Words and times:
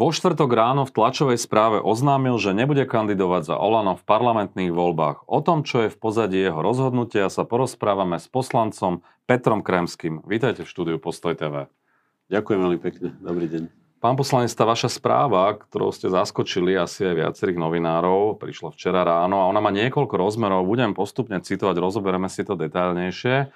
Vo 0.00 0.16
štvrtok 0.16 0.48
ráno 0.56 0.88
v 0.88 0.96
tlačovej 0.96 1.36
správe 1.36 1.76
oznámil, 1.76 2.40
že 2.40 2.56
nebude 2.56 2.88
kandidovať 2.88 3.52
za 3.52 3.56
Olano 3.60 4.00
v 4.00 4.06
parlamentných 4.08 4.72
voľbách. 4.72 5.28
O 5.28 5.44
tom, 5.44 5.60
čo 5.60 5.84
je 5.84 5.92
v 5.92 6.00
pozadí 6.00 6.40
jeho 6.40 6.56
rozhodnutia, 6.64 7.28
sa 7.28 7.44
porozprávame 7.44 8.16
s 8.16 8.24
poslancom 8.24 9.04
Petrom 9.28 9.60
Kremským. 9.60 10.24
Vítajte 10.24 10.64
v 10.64 10.72
štúdiu 10.72 10.96
Postoj 10.96 11.36
TV. 11.36 11.68
Ďakujem 12.32 12.60
veľmi 12.64 12.80
pekne. 12.80 13.12
Dobrý 13.20 13.44
deň. 13.44 13.68
Pán 14.00 14.16
poslanec, 14.16 14.48
tá 14.56 14.64
vaša 14.64 14.88
správa, 14.88 15.60
ktorou 15.68 15.92
ste 15.92 16.08
zaskočili 16.08 16.80
asi 16.80 17.04
aj 17.04 17.20
viacerých 17.20 17.60
novinárov, 17.60 18.40
prišla 18.40 18.72
včera 18.72 19.04
ráno 19.04 19.44
a 19.44 19.52
ona 19.52 19.60
má 19.60 19.68
niekoľko 19.68 20.16
rozmerov. 20.16 20.64
Budem 20.64 20.96
postupne 20.96 21.44
citovať, 21.44 21.76
rozoberieme 21.76 22.32
si 22.32 22.40
to 22.40 22.56
detailnejšie. 22.56 23.52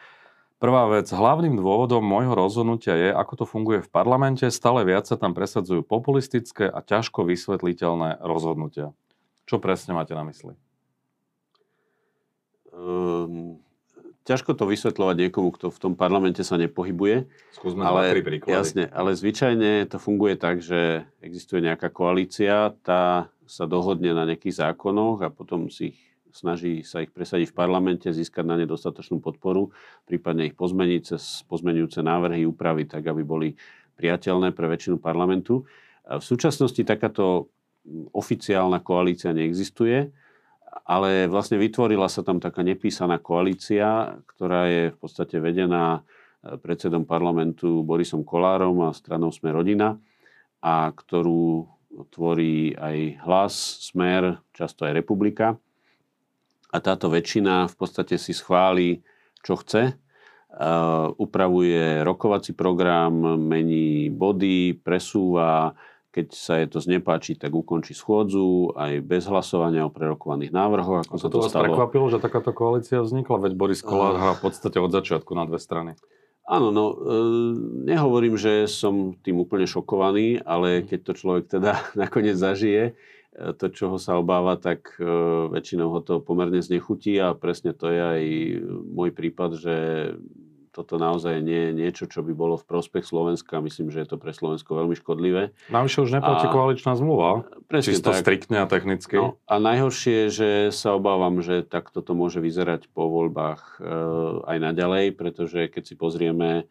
Prvá 0.62 0.86
vec, 0.86 1.10
hlavným 1.10 1.58
dôvodom 1.58 2.00
môjho 2.00 2.32
rozhodnutia 2.32 2.94
je, 2.94 3.10
ako 3.10 3.42
to 3.42 3.44
funguje 3.44 3.82
v 3.82 3.90
parlamente, 3.90 4.46
stále 4.48 4.86
viac 4.86 5.04
sa 5.04 5.18
tam 5.18 5.34
presadzujú 5.34 5.82
populistické 5.82 6.70
a 6.70 6.78
ťažko 6.80 7.26
vysvetliteľné 7.26 8.22
rozhodnutia. 8.22 8.94
Čo 9.44 9.60
presne 9.60 9.92
máte 9.92 10.16
na 10.16 10.24
mysli? 10.24 10.56
Um, 12.72 13.60
ťažko 14.24 14.56
to 14.56 14.64
vysvetľovať 14.64 15.16
niekomu, 15.28 15.52
kto 15.52 15.68
v 15.68 15.78
tom 15.78 15.92
parlamente 15.98 16.40
sa 16.40 16.56
nepohybuje. 16.56 17.28
Skúsme 17.52 17.84
ale, 17.84 18.24
príklady. 18.24 18.56
Jasne, 18.56 18.84
ale 18.88 19.12
zvyčajne 19.12 19.84
to 19.90 20.00
funguje 20.00 20.40
tak, 20.40 20.64
že 20.64 21.04
existuje 21.20 21.60
nejaká 21.60 21.92
koalícia, 21.92 22.72
tá 22.80 23.28
sa 23.44 23.68
dohodne 23.68 24.16
na 24.16 24.24
nejakých 24.24 24.64
zákonoch 24.70 25.20
a 25.20 25.28
potom 25.28 25.68
si 25.68 25.92
ich 25.92 26.00
snaží 26.34 26.82
sa 26.82 27.06
ich 27.06 27.14
presadiť 27.14 27.54
v 27.54 27.56
parlamente, 27.56 28.10
získať 28.10 28.42
na 28.42 28.58
ne 28.58 28.66
dostatočnú 28.66 29.22
podporu, 29.22 29.70
prípadne 30.02 30.50
ich 30.50 30.58
pozmeniť 30.58 31.00
cez 31.14 31.46
pozmenujúce 31.46 32.02
návrhy, 32.02 32.42
úpravy, 32.42 32.90
tak 32.90 33.06
aby 33.06 33.22
boli 33.22 33.48
priateľné 33.94 34.50
pre 34.50 34.66
väčšinu 34.66 34.98
parlamentu. 34.98 35.62
V 36.04 36.24
súčasnosti 36.24 36.82
takáto 36.82 37.54
oficiálna 38.10 38.82
koalícia 38.82 39.30
neexistuje, 39.30 40.10
ale 40.90 41.30
vlastne 41.30 41.54
vytvorila 41.54 42.10
sa 42.10 42.26
tam 42.26 42.42
taká 42.42 42.66
nepísaná 42.66 43.22
koalícia, 43.22 44.18
ktorá 44.34 44.66
je 44.66 44.82
v 44.90 44.96
podstate 44.98 45.38
vedená 45.38 46.02
eh, 46.02 46.58
predsedom 46.58 47.06
parlamentu 47.06 47.86
Borisom 47.86 48.26
Kolárom 48.26 48.82
a 48.82 48.90
stranou 48.90 49.30
Sme 49.30 49.54
rodina 49.54 49.94
a 50.58 50.90
ktorú 50.90 51.70
tvorí 52.10 52.74
aj 52.74 53.22
hlas, 53.22 53.54
smer, 53.86 54.42
často 54.50 54.82
aj 54.82 54.98
republika 54.98 55.54
a 56.74 56.76
táto 56.82 57.06
väčšina 57.06 57.70
v 57.70 57.74
podstate 57.78 58.18
si 58.18 58.34
schváli, 58.34 59.06
čo 59.46 59.54
chce. 59.54 59.94
Uh, 60.54 61.10
upravuje 61.18 62.02
rokovací 62.02 62.54
program, 62.54 63.38
mení 63.38 64.10
body, 64.10 64.78
presúva, 64.78 65.74
keď 66.14 66.26
sa 66.30 66.62
je 66.62 66.70
to 66.70 66.78
znepáči, 66.78 67.34
tak 67.34 67.50
ukončí 67.50 67.90
schôdzu 67.90 68.70
aj 68.78 69.02
bez 69.02 69.26
hlasovania 69.26 69.82
o 69.82 69.90
prerokovaných 69.90 70.54
návrhoch. 70.54 71.10
Ako 71.10 71.18
sa 71.18 71.26
to, 71.26 71.42
to 71.42 71.42
vás 71.42 71.50
stalo. 71.50 71.74
prekvapilo, 71.74 72.06
že 72.06 72.22
takáto 72.22 72.54
koalícia 72.54 73.02
vznikla? 73.02 73.50
Veď 73.50 73.52
Boris 73.58 73.82
Kolár 73.82 74.14
uh, 74.14 74.34
v 74.38 74.46
podstate 74.46 74.78
od 74.78 74.94
začiatku 74.94 75.34
na 75.34 75.42
dve 75.42 75.58
strany. 75.58 75.98
Áno, 76.44 76.68
no 76.68 76.84
e, 76.92 76.96
nehovorím, 77.88 78.36
že 78.36 78.68
som 78.68 79.16
tým 79.16 79.40
úplne 79.40 79.64
šokovaný, 79.64 80.44
ale 80.44 80.84
keď 80.84 81.00
to 81.00 81.12
človek 81.16 81.44
teda 81.48 81.72
nakoniec 82.02 82.36
zažije, 82.36 82.94
to, 83.34 83.66
čoho 83.74 83.98
sa 83.98 84.14
obáva, 84.16 84.54
tak 84.54 84.94
e, 84.96 85.04
väčšinou 85.50 85.90
ho 85.90 86.00
to 86.00 86.22
pomerne 86.22 86.62
znechutí 86.62 87.18
a 87.18 87.34
presne 87.34 87.74
to 87.74 87.90
je 87.90 88.00
aj 88.00 88.22
môj 88.86 89.10
prípad, 89.10 89.50
že 89.58 89.76
toto 90.74 90.98
naozaj 90.98 91.38
nie 91.38 91.70
je 91.70 91.72
niečo, 91.72 92.04
čo 92.10 92.26
by 92.26 92.34
bolo 92.34 92.58
v 92.58 92.66
prospech 92.66 93.06
Slovenska. 93.06 93.62
Myslím, 93.62 93.94
že 93.94 94.02
je 94.02 94.08
to 94.10 94.16
pre 94.18 94.34
Slovensko 94.34 94.74
veľmi 94.74 94.98
škodlivé. 94.98 95.54
Navyše 95.70 96.02
už 96.02 96.18
neplatí 96.18 96.50
koaličná 96.50 96.98
zmluva. 96.98 97.46
Presne 97.70 97.94
Čisto 97.94 98.10
tak. 98.10 98.26
striktne 98.26 98.58
a 98.58 98.66
technicky. 98.66 99.14
No, 99.14 99.38
a 99.46 99.62
najhoršie 99.62 100.26
je, 100.26 100.28
že 100.34 100.48
sa 100.74 100.98
obávam, 100.98 101.38
že 101.46 101.62
takto 101.62 102.02
to 102.02 102.18
môže 102.18 102.42
vyzerať 102.42 102.90
po 102.90 103.06
voľbách 103.06 103.78
e, 103.78 103.86
aj 104.50 104.58
naďalej, 104.58 105.14
pretože 105.14 105.70
keď 105.70 105.82
si 105.86 105.94
pozrieme 105.94 106.66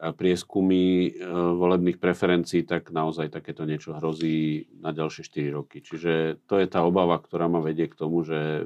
prieskumy 0.00 1.08
e, 1.08 1.10
volebných 1.54 2.00
preferencií, 2.00 2.64
tak 2.64 2.88
naozaj 2.88 3.28
takéto 3.28 3.68
niečo 3.68 3.92
hrozí 3.92 4.64
na 4.80 4.96
ďalšie 4.96 5.28
4 5.28 5.56
roky. 5.60 5.84
Čiže 5.84 6.40
to 6.48 6.56
je 6.56 6.66
tá 6.66 6.80
obava, 6.80 7.20
ktorá 7.20 7.52
ma 7.52 7.60
vedie 7.60 7.84
k 7.84 7.98
tomu, 8.00 8.24
že 8.24 8.64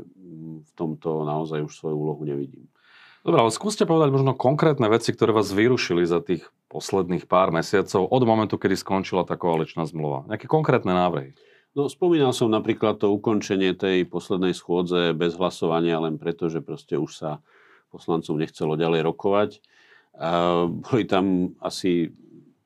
v 0.62 0.70
tomto 0.78 1.26
naozaj 1.26 1.66
už 1.66 1.74
svoju 1.74 1.96
úlohu 1.98 2.22
nevidím. 2.22 2.70
Dobre, 3.26 3.40
ale 3.40 3.50
skúste 3.50 3.88
povedať 3.88 4.12
možno 4.14 4.36
konkrétne 4.36 4.86
veci, 4.86 5.10
ktoré 5.10 5.32
vás 5.34 5.50
vyrušili 5.50 6.04
za 6.06 6.20
tých 6.20 6.44
posledných 6.68 7.26
pár 7.26 7.50
mesiacov 7.50 8.06
od 8.06 8.22
momentu, 8.22 8.54
kedy 8.60 8.76
skončila 8.78 9.24
tá 9.26 9.34
koaličná 9.34 9.88
zmluva. 9.88 10.28
Nejaké 10.30 10.46
konkrétne 10.46 10.92
návrhy? 10.92 11.34
No, 11.74 11.90
spomínal 11.90 12.30
som 12.30 12.52
napríklad 12.52 13.02
to 13.02 13.10
ukončenie 13.10 13.74
tej 13.74 14.06
poslednej 14.06 14.54
schôdze 14.54 15.10
bez 15.18 15.34
hlasovania, 15.34 15.98
len 15.98 16.20
preto, 16.20 16.46
že 16.46 16.62
proste 16.62 16.94
už 16.94 17.10
sa 17.10 17.30
poslancom 17.90 18.38
nechcelo 18.38 18.78
ďalej 18.78 19.02
rokovať. 19.08 19.50
A 20.14 20.64
boli 20.70 21.04
tam 21.10 21.56
asi 21.58 22.10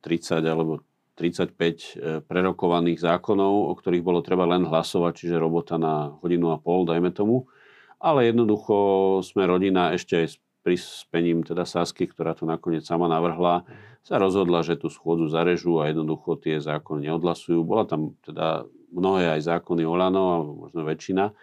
30 0.05 0.45
alebo 0.45 0.85
35 1.19 1.57
e, 1.59 1.75
prerokovaných 2.23 3.03
zákonov, 3.03 3.55
o 3.69 3.75
ktorých 3.75 4.07
bolo 4.07 4.23
treba 4.23 4.47
len 4.47 4.69
hlasovať, 4.69 5.13
čiže 5.27 5.43
robota 5.43 5.75
na 5.75 6.15
hodinu 6.23 6.55
a 6.55 6.63
pol, 6.63 6.87
dajme 6.87 7.11
tomu. 7.11 7.51
Ale 7.99 8.31
jednoducho 8.31 9.19
sme 9.27 9.51
rodina 9.51 9.91
ešte 9.91 10.23
aj 10.23 10.27
s 10.31 10.37
prispením 10.63 11.43
teda 11.43 11.67
Sasky, 11.67 12.07
ktorá 12.07 12.39
to 12.39 12.47
nakoniec 12.47 12.87
sama 12.87 13.11
navrhla, 13.11 13.67
sa 14.07 14.23
rozhodla, 14.23 14.63
že 14.63 14.79
tú 14.79 14.87
schôdzu 14.87 15.27
zarežú 15.27 15.83
a 15.83 15.91
jednoducho 15.91 16.39
tie 16.39 16.63
zákony 16.63 17.11
neodhlasujú. 17.11 17.67
Bola 17.67 17.83
tam 17.89 18.15
teda 18.23 18.69
mnohé 18.95 19.37
aj 19.37 19.51
zákony 19.51 19.83
Olano, 19.83 20.25
alebo 20.39 20.53
možno 20.69 20.87
väčšina 20.87 21.35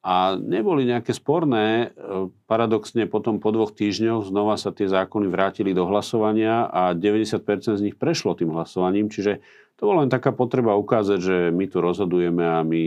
a 0.00 0.32
neboli 0.40 0.88
nejaké 0.88 1.12
sporné. 1.12 1.92
E, 1.92 2.32
paradoxne 2.48 3.04
potom 3.04 3.36
po 3.36 3.52
dvoch 3.52 3.76
týždňoch 3.76 4.32
znova 4.32 4.56
sa 4.56 4.72
tie 4.72 4.88
zákony 4.88 5.28
vrátili 5.28 5.76
do 5.76 5.84
hlasovania 5.84 6.64
a 6.72 6.96
90% 6.96 7.76
z 7.76 7.84
nich 7.84 7.96
prešlo 8.00 8.32
tým 8.32 8.56
hlasovaním, 8.56 9.12
čiže 9.12 9.44
to 9.80 9.88
bola 9.88 10.04
len 10.04 10.12
taká 10.12 10.28
potreba 10.36 10.76
ukázať, 10.76 11.18
že 11.24 11.36
my 11.56 11.64
tu 11.64 11.80
rozhodujeme 11.80 12.44
a 12.44 12.60
my 12.60 12.82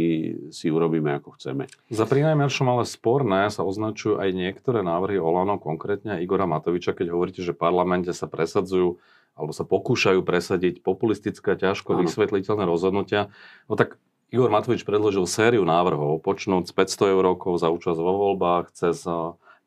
si 0.54 0.70
urobíme 0.70 1.10
ako 1.18 1.34
chceme. 1.42 1.66
Za 1.90 2.06
prinajmenšom 2.06 2.70
ale 2.70 2.86
sporné 2.86 3.50
sa 3.50 3.66
označujú 3.66 4.22
aj 4.22 4.30
niektoré 4.30 4.86
návrhy 4.86 5.18
Olano, 5.18 5.58
konkrétne 5.58 6.22
Igora 6.22 6.46
Matoviča, 6.46 6.94
keď 6.94 7.10
hovoríte, 7.10 7.42
že 7.42 7.58
v 7.58 7.62
parlamente 7.66 8.14
sa 8.14 8.30
presadzujú 8.30 9.02
alebo 9.34 9.50
sa 9.50 9.66
pokúšajú 9.66 10.22
presadiť 10.22 10.86
populistické, 10.86 11.58
ťažko 11.58 11.98
ano. 11.98 12.06
vysvetliteľné 12.06 12.70
rozhodnutia. 12.70 13.34
No 13.66 13.74
tak 13.74 13.98
Igor 14.34 14.50
Matovič 14.50 14.82
predložil 14.82 15.30
sériu 15.30 15.62
návrhov, 15.62 16.18
počnúť 16.26 16.66
z 16.66 16.74
500 16.74 17.14
eurokov 17.14 17.62
za 17.62 17.70
účasť 17.70 18.02
vo 18.02 18.18
voľbách, 18.18 18.74
cez 18.74 19.06
eh, 19.06 19.14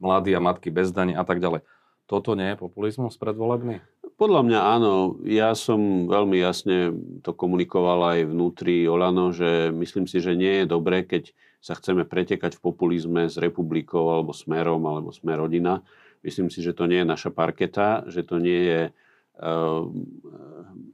mladí 0.02 0.34
a 0.34 0.42
matky 0.42 0.74
bez 0.74 0.90
daní 0.90 1.14
a 1.14 1.22
tak 1.22 1.38
ďalej. 1.38 1.62
Toto 2.10 2.34
nie 2.34 2.50
je 2.50 2.58
populizmus 2.58 3.14
predvolebný? 3.14 3.78
Podľa 4.18 4.42
mňa 4.42 4.60
áno. 4.66 5.22
Ja 5.22 5.54
som 5.54 6.10
veľmi 6.10 6.42
jasne 6.42 6.90
to 7.22 7.30
komunikoval 7.30 8.18
aj 8.18 8.26
vnútri 8.26 8.90
Olano, 8.90 9.30
že 9.30 9.70
myslím 9.70 10.10
si, 10.10 10.18
že 10.18 10.34
nie 10.34 10.62
je 10.62 10.66
dobré, 10.66 11.06
keď 11.06 11.30
sa 11.62 11.78
chceme 11.78 12.02
pretekať 12.02 12.58
v 12.58 12.64
populizme 12.66 13.30
s 13.30 13.38
republikou 13.38 14.10
alebo 14.10 14.34
smerom 14.34 14.82
alebo 14.82 15.14
smer 15.14 15.46
rodina. 15.46 15.86
Myslím 16.26 16.50
si, 16.50 16.58
že 16.58 16.74
to 16.74 16.90
nie 16.90 17.06
je 17.06 17.10
naša 17.10 17.30
parketa, 17.30 18.02
že 18.10 18.26
to 18.26 18.38
nie 18.42 18.60
je 18.66 18.80
uh, 18.90 19.82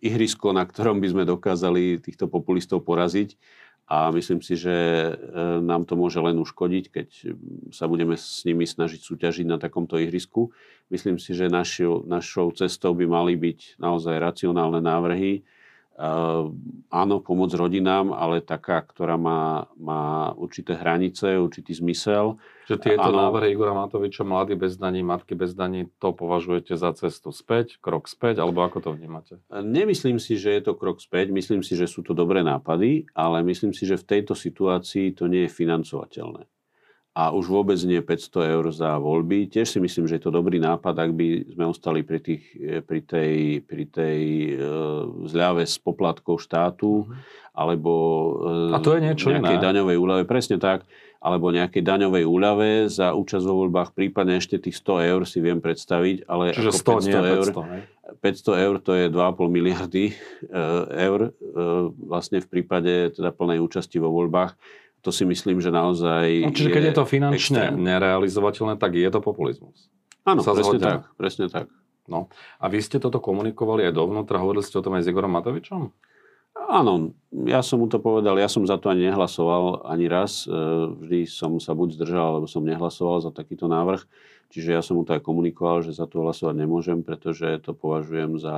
ihrisko, 0.00 0.56
na 0.56 0.64
ktorom 0.64 0.98
by 0.98 1.08
sme 1.12 1.22
dokázali 1.28 2.00
týchto 2.00 2.28
populistov 2.28 2.84
poraziť 2.84 3.36
a 3.90 4.08
myslím 4.14 4.40
si, 4.40 4.56
že 4.56 4.72
e, 4.72 5.12
nám 5.60 5.84
to 5.84 5.98
môže 5.98 6.16
len 6.22 6.38
uškodiť, 6.38 6.84
keď 6.88 7.08
sa 7.74 7.90
budeme 7.90 8.16
s 8.16 8.46
nimi 8.46 8.64
snažiť 8.64 9.00
súťažiť 9.02 9.46
na 9.46 9.60
takomto 9.60 10.00
ihrisku. 10.00 10.54
Myslím 10.88 11.18
si, 11.20 11.34
že 11.36 11.52
našou, 11.52 12.06
našou 12.06 12.54
cestou 12.56 12.96
by 12.96 13.04
mali 13.04 13.34
byť 13.36 13.82
naozaj 13.82 14.16
racionálne 14.16 14.80
návrhy, 14.80 15.44
áno, 16.88 17.14
pomoc 17.20 17.52
rodinám, 17.52 18.16
ale 18.16 18.40
taká, 18.40 18.80
ktorá 18.80 19.20
má, 19.20 19.68
má 19.76 20.32
určité 20.34 20.72
hranice, 20.72 21.36
určitý 21.36 21.76
zmysel. 21.76 22.40
Že 22.68 22.76
tieto 22.80 23.10
áno, 23.12 23.28
návrhy 23.28 23.52
Igora 23.52 23.76
Matoviča, 23.76 24.24
mladí 24.24 24.56
bez 24.56 24.80
daní, 24.80 25.04
matky 25.04 25.36
bez 25.36 25.52
daní, 25.52 25.90
to 26.00 26.14
považujete 26.16 26.78
za 26.78 26.96
cestu 26.96 27.34
späť, 27.34 27.76
krok 27.82 28.08
späť, 28.08 28.40
alebo 28.40 28.64
ako 28.64 28.78
to 28.80 28.90
vnímate? 28.96 29.42
Nemyslím 29.50 30.16
si, 30.16 30.40
že 30.40 30.54
je 30.56 30.62
to 30.64 30.78
krok 30.78 31.02
späť, 31.02 31.28
myslím 31.34 31.60
si, 31.60 31.76
že 31.76 31.90
sú 31.90 32.00
to 32.00 32.16
dobré 32.16 32.40
nápady, 32.40 33.10
ale 33.12 33.44
myslím 33.44 33.76
si, 33.76 33.84
že 33.84 34.00
v 34.00 34.08
tejto 34.18 34.32
situácii 34.32 35.12
to 35.12 35.28
nie 35.28 35.44
je 35.46 35.50
financovateľné 35.52 36.51
a 37.12 37.28
už 37.28 37.44
vôbec 37.44 37.76
nie 37.84 38.00
500 38.00 38.56
eur 38.56 38.64
za 38.72 38.96
voľby. 38.96 39.44
Tiež 39.52 39.68
si 39.68 39.78
myslím, 39.84 40.08
že 40.08 40.16
je 40.16 40.24
to 40.24 40.32
dobrý 40.32 40.56
nápad, 40.56 40.96
ak 40.96 41.10
by 41.12 41.44
sme 41.52 41.64
ostali 41.68 42.00
pri, 42.00 42.24
tých, 42.24 42.42
eh, 42.56 42.80
pri 42.80 43.04
tej, 43.04 43.60
pri 43.68 43.84
tej 43.84 44.20
uh, 44.56 45.28
zľave 45.28 45.68
z 45.68 45.76
poplatkov 45.84 46.40
štátu, 46.40 47.04
mm-hmm. 47.04 47.52
alebo 47.52 47.92
uh, 48.72 48.76
a 48.76 48.80
to 48.80 48.96
je 48.96 49.04
niečo 49.04 49.28
nejakej 49.28 49.60
iné. 49.60 49.64
daňovej 49.64 49.96
úľave. 50.00 50.22
Presne 50.24 50.56
tak 50.56 50.88
alebo 51.22 51.54
nejakej 51.54 51.86
daňovej 51.86 52.24
úľave 52.26 52.68
za 52.90 53.14
účasť 53.14 53.46
vo 53.46 53.62
voľbách, 53.62 53.94
prípadne 53.94 54.42
ešte 54.42 54.58
tých 54.58 54.74
100 54.82 55.06
eur 55.06 55.20
si 55.22 55.38
viem 55.38 55.62
predstaviť, 55.62 56.26
ale 56.26 56.50
Čiže 56.50 56.74
100, 56.74 56.98
500 56.98 57.06
nie 57.06 57.14
eur. 57.14 57.46
500, 58.18 58.58
500 58.58 58.64
eur 58.66 58.74
to 58.82 58.92
je 58.98 59.06
2,5 59.06 59.46
miliardy 59.46 60.04
e, 60.10 60.14
eur 60.98 61.30
vlastne 61.94 62.42
v 62.42 62.48
prípade 62.50 63.14
teda 63.14 63.30
plnej 63.30 63.62
účasti 63.62 64.02
vo 64.02 64.10
voľbách. 64.10 64.58
To 65.02 65.10
si 65.10 65.26
myslím, 65.26 65.58
že 65.58 65.74
naozaj 65.74 66.46
no, 66.46 66.54
Čiže 66.54 66.70
je 66.70 66.74
keď 66.74 66.82
je 66.86 66.94
to 66.94 67.04
finančne 67.04 67.58
extrém. 67.58 67.82
nerealizovateľné, 67.82 68.78
tak 68.78 68.94
je 68.94 69.10
to 69.10 69.18
populizmus. 69.18 69.90
Áno, 70.22 70.46
presne 70.46 70.78
tak, 70.78 71.00
presne 71.18 71.46
tak. 71.50 71.66
No. 72.06 72.30
A 72.62 72.70
vy 72.70 72.78
ste 72.78 73.02
toto 73.02 73.18
komunikovali 73.18 73.86
aj 73.90 73.94
dovnútra, 73.98 74.38
hovorili 74.38 74.62
ste 74.62 74.78
o 74.78 74.84
tom 74.84 74.94
aj 74.94 75.06
s 75.06 75.10
Igorom 75.10 75.34
Matovičom? 75.34 75.90
Áno, 76.52 77.16
ja 77.48 77.64
som 77.64 77.80
mu 77.80 77.88
to 77.88 77.98
povedal, 77.98 78.36
ja 78.36 78.46
som 78.46 78.62
za 78.62 78.76
to 78.76 78.92
ani 78.92 79.08
nehlasoval 79.08 79.88
ani 79.88 80.06
raz. 80.06 80.44
E, 80.44 80.52
vždy 81.00 81.24
som 81.24 81.56
sa 81.56 81.72
buď 81.72 81.96
zdržal, 81.96 82.38
alebo 82.38 82.46
som 82.46 82.62
nehlasoval 82.62 83.24
za 83.24 83.32
takýto 83.32 83.66
návrh. 83.66 84.04
Čiže 84.52 84.70
ja 84.76 84.82
som 84.84 85.00
mu 85.00 85.02
to 85.02 85.16
aj 85.16 85.24
komunikoval, 85.24 85.80
že 85.80 85.96
za 85.96 86.04
to 86.04 86.20
hlasovať 86.20 86.54
nemôžem, 86.60 87.00
pretože 87.00 87.48
to 87.64 87.72
považujem 87.72 88.36
za 88.36 88.56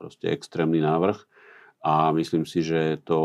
proste 0.00 0.32
extrémny 0.32 0.80
návrh. 0.80 1.20
A 1.82 2.10
myslím 2.12 2.42
si, 2.42 2.60
že 2.62 2.98
to 3.06 3.18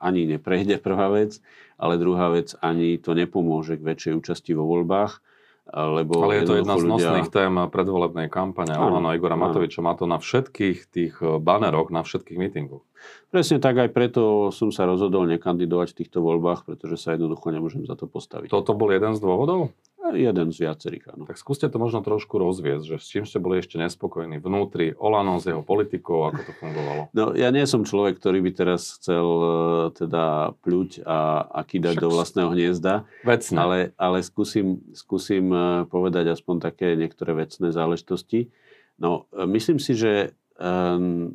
ani 0.00 0.26
neprejde 0.26 0.80
prvá 0.86 1.08
vec, 1.10 1.38
ale 1.80 2.00
druhá 2.00 2.30
vec 2.30 2.54
ani 2.58 2.98
to 2.98 3.14
nepomôže 3.14 3.78
k 3.78 3.86
väčšej 3.86 4.12
účasti 4.18 4.50
vo 4.52 4.66
voľbách 4.66 5.22
lebo 5.70 6.26
Ale 6.26 6.42
je 6.42 6.44
to 6.50 6.54
jedna 6.58 6.74
z 6.74 6.84
nosných 6.84 7.30
ľudia... 7.30 7.36
tém 7.46 7.54
predvolebnej 7.70 8.26
kampane 8.26 8.74
Olano 8.74 9.14
Igora 9.14 9.38
Matoviča. 9.38 9.78
Má 9.78 9.94
to 9.94 10.10
na 10.10 10.18
všetkých 10.18 10.78
tých 10.90 11.14
eh, 11.22 11.38
baneroch, 11.38 11.94
na 11.94 12.02
všetkých 12.02 12.38
mítingoch. 12.38 12.82
Presne 13.30 13.62
tak, 13.62 13.78
aj 13.78 13.90
preto 13.94 14.50
som 14.50 14.74
sa 14.74 14.84
rozhodol 14.84 15.24
nekandidovať 15.30 15.94
v 15.94 15.98
týchto 16.04 16.20
voľbách, 16.20 16.66
pretože 16.66 17.00
sa 17.00 17.14
jednoducho 17.14 17.48
nemôžem 17.54 17.86
za 17.86 17.94
to 17.96 18.10
postaviť. 18.10 18.50
Toto 18.50 18.74
bol 18.76 18.90
jeden 18.92 19.14
z 19.16 19.20
dôvodov? 19.22 19.72
Jeden 20.14 20.50
z 20.50 20.58
viacerých, 20.66 21.14
áno. 21.14 21.24
Tak 21.26 21.38
skúste 21.38 21.70
to 21.70 21.78
možno 21.78 22.02
trošku 22.02 22.38
rozviesť, 22.40 22.84
že 22.84 22.96
s 22.98 23.06
čím 23.06 23.24
ste 23.28 23.38
boli 23.38 23.62
ešte 23.62 23.78
nespokojní 23.78 24.42
vnútri 24.42 24.94
Olano 24.98 25.38
s 25.38 25.46
jeho 25.46 25.62
politikou, 25.62 26.30
ako 26.30 26.40
to 26.42 26.52
fungovalo? 26.58 27.02
No, 27.14 27.36
ja 27.36 27.50
nie 27.54 27.62
som 27.66 27.86
človek, 27.86 28.18
ktorý 28.18 28.42
by 28.42 28.50
teraz 28.54 28.98
chcel 28.98 29.26
e, 29.26 29.50
teda 29.94 30.56
pľuť 30.62 31.06
a, 31.06 31.46
a 31.50 31.60
kýdať 31.62 31.94
Však 31.98 32.04
do 32.04 32.08
vlastného 32.10 32.48
hniezda. 32.54 32.94
Vecne. 33.22 33.56
Ale, 33.58 33.78
ale 33.94 34.18
skúsim, 34.26 34.82
skúsim 34.96 35.50
e, 35.50 35.86
povedať 35.86 36.34
aspoň 36.34 36.56
také 36.70 36.98
niektoré 36.98 37.34
vecné 37.34 37.70
záležitosti. 37.70 38.50
No, 38.98 39.30
e, 39.30 39.46
myslím 39.46 39.78
si, 39.78 39.94
že 39.94 40.34
um, 40.58 41.34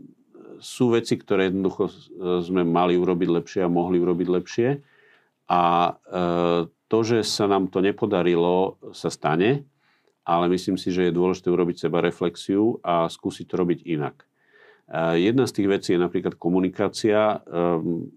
sú 0.60 0.96
veci, 0.96 1.20
ktoré 1.20 1.52
jednoducho 1.52 1.92
sme 2.40 2.64
mali 2.64 2.96
urobiť 2.96 3.30
lepšie 3.30 3.62
a 3.66 3.72
mohli 3.72 4.00
urobiť 4.00 4.28
lepšie. 4.28 4.70
A 5.46 5.94
uh, 5.94 6.66
to, 6.90 6.98
že 7.02 7.26
sa 7.26 7.46
nám 7.50 7.70
to 7.70 7.82
nepodarilo, 7.82 8.78
sa 8.94 9.10
stane, 9.10 9.66
ale 10.26 10.46
myslím 10.50 10.78
si, 10.78 10.90
že 10.90 11.10
je 11.10 11.18
dôležité 11.18 11.54
urobiť 11.54 11.86
seba 11.86 12.02
reflexiu 12.02 12.82
a 12.82 13.06
skúsiť 13.06 13.46
to 13.46 13.56
robiť 13.62 13.80
inak. 13.86 14.26
Jedna 15.18 15.50
z 15.50 15.54
tých 15.54 15.70
vecí 15.70 15.90
je 15.98 16.02
napríklad 16.02 16.38
komunikácia. 16.38 17.42
Ehm, 17.42 18.14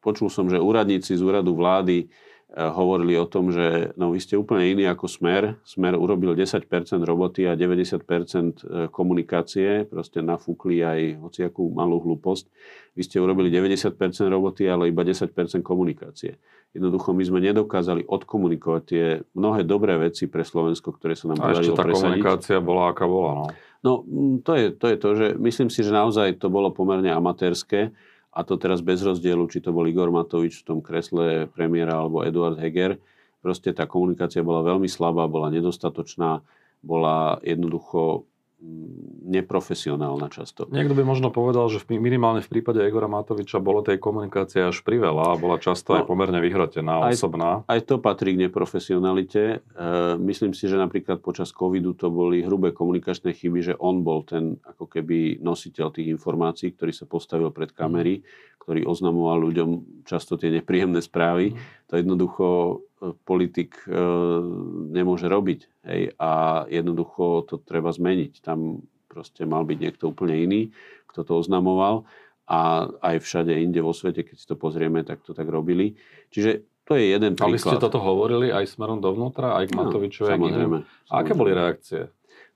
počul 0.00 0.32
som, 0.32 0.48
že 0.48 0.56
úradníci 0.56 1.12
z 1.12 1.20
úradu 1.20 1.52
vlády 1.52 2.08
hovorili 2.56 3.12
o 3.20 3.28
tom, 3.28 3.52
že 3.52 3.92
no, 4.00 4.08
vy 4.08 4.24
ste 4.24 4.40
úplne 4.40 4.64
iní 4.72 4.88
ako 4.88 5.04
Smer. 5.04 5.60
Smer 5.68 5.92
urobil 6.00 6.32
10% 6.32 6.64
roboty 7.04 7.44
a 7.44 7.52
90% 7.52 8.00
eh, 8.00 8.88
komunikácie, 8.88 9.84
proste 9.84 10.24
nafúkli 10.24 10.80
aj 10.80 11.20
hociakú 11.20 11.68
malú 11.68 12.00
hlúposť. 12.00 12.48
Vy 12.96 13.02
ste 13.04 13.20
urobili 13.20 13.52
90% 13.52 13.92
roboty, 14.32 14.64
ale 14.64 14.88
iba 14.88 15.04
10% 15.04 15.28
komunikácie. 15.60 16.40
Jednoducho 16.72 17.12
my 17.12 17.24
sme 17.24 17.40
nedokázali 17.44 18.08
odkomunikovať 18.08 18.82
tie 18.84 19.04
mnohé 19.36 19.68
dobré 19.68 20.00
veci 20.00 20.28
pre 20.28 20.44
Slovensko, 20.44 20.96
ktoré 20.96 21.16
sa 21.16 21.28
nám 21.28 21.40
a 21.44 21.52
ešte 21.52 21.76
tá 21.76 21.84
presadiť. 21.84 22.20
komunikácia 22.20 22.58
bola, 22.64 22.92
aká 22.92 23.04
bola. 23.04 23.52
No. 23.84 24.04
no 24.08 24.40
to, 24.40 24.52
je, 24.56 24.66
to 24.72 24.86
je 24.88 24.96
to, 24.96 25.08
že 25.16 25.26
myslím 25.36 25.68
si, 25.68 25.80
že 25.84 25.92
naozaj 25.92 26.40
to 26.40 26.48
bolo 26.48 26.72
pomerne 26.72 27.12
amatérske 27.12 27.92
a 28.38 28.46
to 28.46 28.54
teraz 28.54 28.78
bez 28.78 29.02
rozdielu, 29.02 29.50
či 29.50 29.58
to 29.58 29.74
bol 29.74 29.82
Igor 29.82 30.14
Matovič 30.14 30.62
v 30.62 30.66
tom 30.70 30.78
kresle 30.78 31.50
premiéra 31.50 31.98
alebo 31.98 32.22
Eduard 32.22 32.54
Heger. 32.54 32.94
Proste 33.42 33.74
tá 33.74 33.90
komunikácia 33.90 34.46
bola 34.46 34.62
veľmi 34.62 34.86
slabá, 34.86 35.26
bola 35.26 35.50
nedostatočná, 35.50 36.38
bola 36.78 37.42
jednoducho 37.42 38.27
neprofesionálna 39.28 40.26
často. 40.34 40.66
Niekto 40.66 40.96
by 40.98 41.06
možno 41.06 41.30
povedal, 41.30 41.70
že 41.70 41.84
minimálne 41.86 42.42
v 42.42 42.58
prípade 42.58 42.82
Egora 42.82 43.06
Matoviča 43.06 43.62
bolo 43.62 43.86
tej 43.86 44.02
komunikácie 44.02 44.66
až 44.66 44.82
priveľa 44.82 45.36
a 45.36 45.38
bola 45.38 45.62
často 45.62 45.94
no, 45.94 46.02
aj 46.02 46.04
pomerne 46.10 46.42
vyhrotená, 46.42 47.06
aj, 47.06 47.14
osobná. 47.14 47.62
Aj 47.70 47.78
to 47.78 48.02
patrí 48.02 48.34
k 48.34 48.48
neprofesionalite. 48.48 49.42
E, 49.44 49.78
myslím 50.18 50.58
si, 50.58 50.66
že 50.66 50.74
napríklad 50.74 51.22
počas 51.22 51.54
covidu 51.54 51.94
to 51.94 52.10
boli 52.10 52.42
hrubé 52.42 52.74
komunikačné 52.74 53.30
chyby, 53.30 53.60
že 53.62 53.74
on 53.78 54.02
bol 54.02 54.26
ten 54.26 54.58
ako 54.66 54.90
keby 54.90 55.38
nositeľ 55.38 55.94
tých 55.94 56.10
informácií, 56.10 56.74
ktorý 56.74 56.90
sa 56.90 57.06
postavil 57.06 57.54
pred 57.54 57.70
kamery, 57.70 58.24
mm. 58.24 58.26
ktorý 58.64 58.80
oznamoval 58.90 59.38
ľuďom 59.38 60.02
často 60.02 60.34
tie 60.34 60.50
nepríjemné 60.50 60.98
správy. 60.98 61.54
Mm. 61.54 61.56
To 61.88 61.92
jednoducho 61.94 62.46
politik 63.24 63.78
e, 63.86 63.94
nemôže 64.90 65.30
robiť. 65.30 65.60
Hej? 65.86 66.18
A 66.18 66.64
jednoducho 66.66 67.46
to 67.46 67.62
treba 67.62 67.94
zmeniť. 67.94 68.42
Tam 68.42 68.82
proste 69.06 69.46
mal 69.46 69.64
byť 69.64 69.78
niekto 69.78 70.10
úplne 70.10 70.36
iný, 70.36 70.60
kto 71.10 71.24
to 71.24 71.32
oznamoval. 71.38 72.04
A 72.48 72.88
aj 73.04 73.20
všade 73.22 73.52
inde 73.52 73.84
vo 73.84 73.92
svete, 73.92 74.24
keď 74.24 74.36
si 74.40 74.46
to 74.48 74.56
pozrieme, 74.56 75.04
tak 75.04 75.20
to 75.20 75.36
tak 75.36 75.46
robili. 75.46 76.00
Čiže 76.32 76.64
to 76.88 76.96
je 76.96 77.12
jeden 77.12 77.36
príklad. 77.36 77.60
Ale 77.60 77.60
ste 77.60 77.76
toto 77.76 78.00
hovorili 78.00 78.48
aj 78.48 78.64
smerom 78.64 79.04
dovnútra, 79.04 79.60
aj 79.60 79.68
k 79.68 79.76
Matovičovi? 79.76 80.32
No, 80.32 80.48
samozrejme, 80.48 80.76
samozrejme. 80.80 81.12
A 81.12 81.14
aké 81.20 81.32
boli 81.36 81.52
reakcie? 81.52 82.08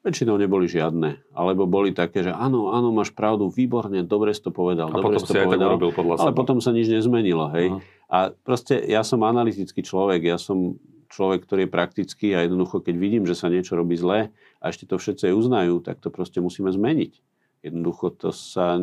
Väčšinou 0.02 0.34
neboli 0.34 0.66
žiadne. 0.66 1.22
Alebo 1.30 1.70
boli 1.70 1.94
také, 1.94 2.26
že 2.26 2.34
áno, 2.34 2.74
áno, 2.74 2.90
máš 2.90 3.14
pravdu, 3.14 3.46
výborne, 3.46 4.02
dobre 4.02 4.34
si 4.34 4.42
to 4.42 4.50
povedal. 4.50 4.90
A 4.90 4.98
dobre 4.98 5.14
potom 5.14 5.22
si 5.22 5.30
to 5.30 5.34
povedal, 5.46 5.68
tak 5.70 5.74
urobil 5.78 5.92
podľa 5.94 6.14
Ale 6.26 6.30
seba. 6.34 6.38
potom 6.42 6.58
sa 6.58 6.70
nič 6.74 6.90
nezmenilo, 6.90 7.46
hej. 7.54 7.66
Uh-huh. 7.70 7.80
A 8.10 8.18
proste 8.34 8.82
ja 8.82 9.06
som 9.06 9.22
analytický 9.22 9.80
človek, 9.86 10.26
ja 10.26 10.42
som 10.42 10.74
človek, 11.12 11.46
ktorý 11.46 11.68
je 11.68 11.70
praktický 11.70 12.28
a 12.34 12.42
jednoducho, 12.42 12.82
keď 12.82 12.94
vidím, 12.98 13.24
že 13.28 13.36
sa 13.36 13.52
niečo 13.52 13.78
robí 13.78 13.94
zle 13.94 14.32
a 14.58 14.64
ešte 14.66 14.88
to 14.88 14.96
všetci 14.96 15.30
uznajú, 15.30 15.84
tak 15.84 16.00
to 16.00 16.08
proste 16.08 16.40
musíme 16.40 16.72
zmeniť. 16.72 17.12
Jednoducho 17.62 18.10
to 18.10 18.34
sa, 18.34 18.74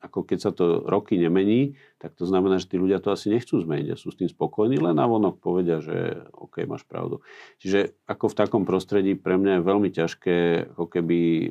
ako 0.00 0.24
keď 0.24 0.38
sa 0.40 0.50
to 0.56 0.80
roky 0.88 1.20
nemení, 1.20 1.76
tak 2.00 2.16
to 2.16 2.24
znamená, 2.24 2.56
že 2.56 2.64
tí 2.64 2.80
ľudia 2.80 2.96
to 2.96 3.12
asi 3.12 3.28
nechcú 3.28 3.60
zmeniť 3.60 3.92
a 3.92 4.00
sú 4.00 4.08
s 4.08 4.16
tým 4.16 4.32
spokojní, 4.32 4.80
len 4.80 4.96
na 4.96 5.04
vonok 5.04 5.36
povedia, 5.36 5.84
že 5.84 6.24
OK, 6.32 6.64
máš 6.64 6.88
pravdu. 6.88 7.20
Čiže 7.60 7.92
ako 8.08 8.32
v 8.32 8.38
takom 8.40 8.62
prostredí 8.64 9.12
pre 9.20 9.36
mňa 9.36 9.60
je 9.60 9.68
veľmi 9.68 9.90
ťažké 9.92 10.36
ako 10.72 10.86
keby 10.88 11.20
e, 11.20 11.48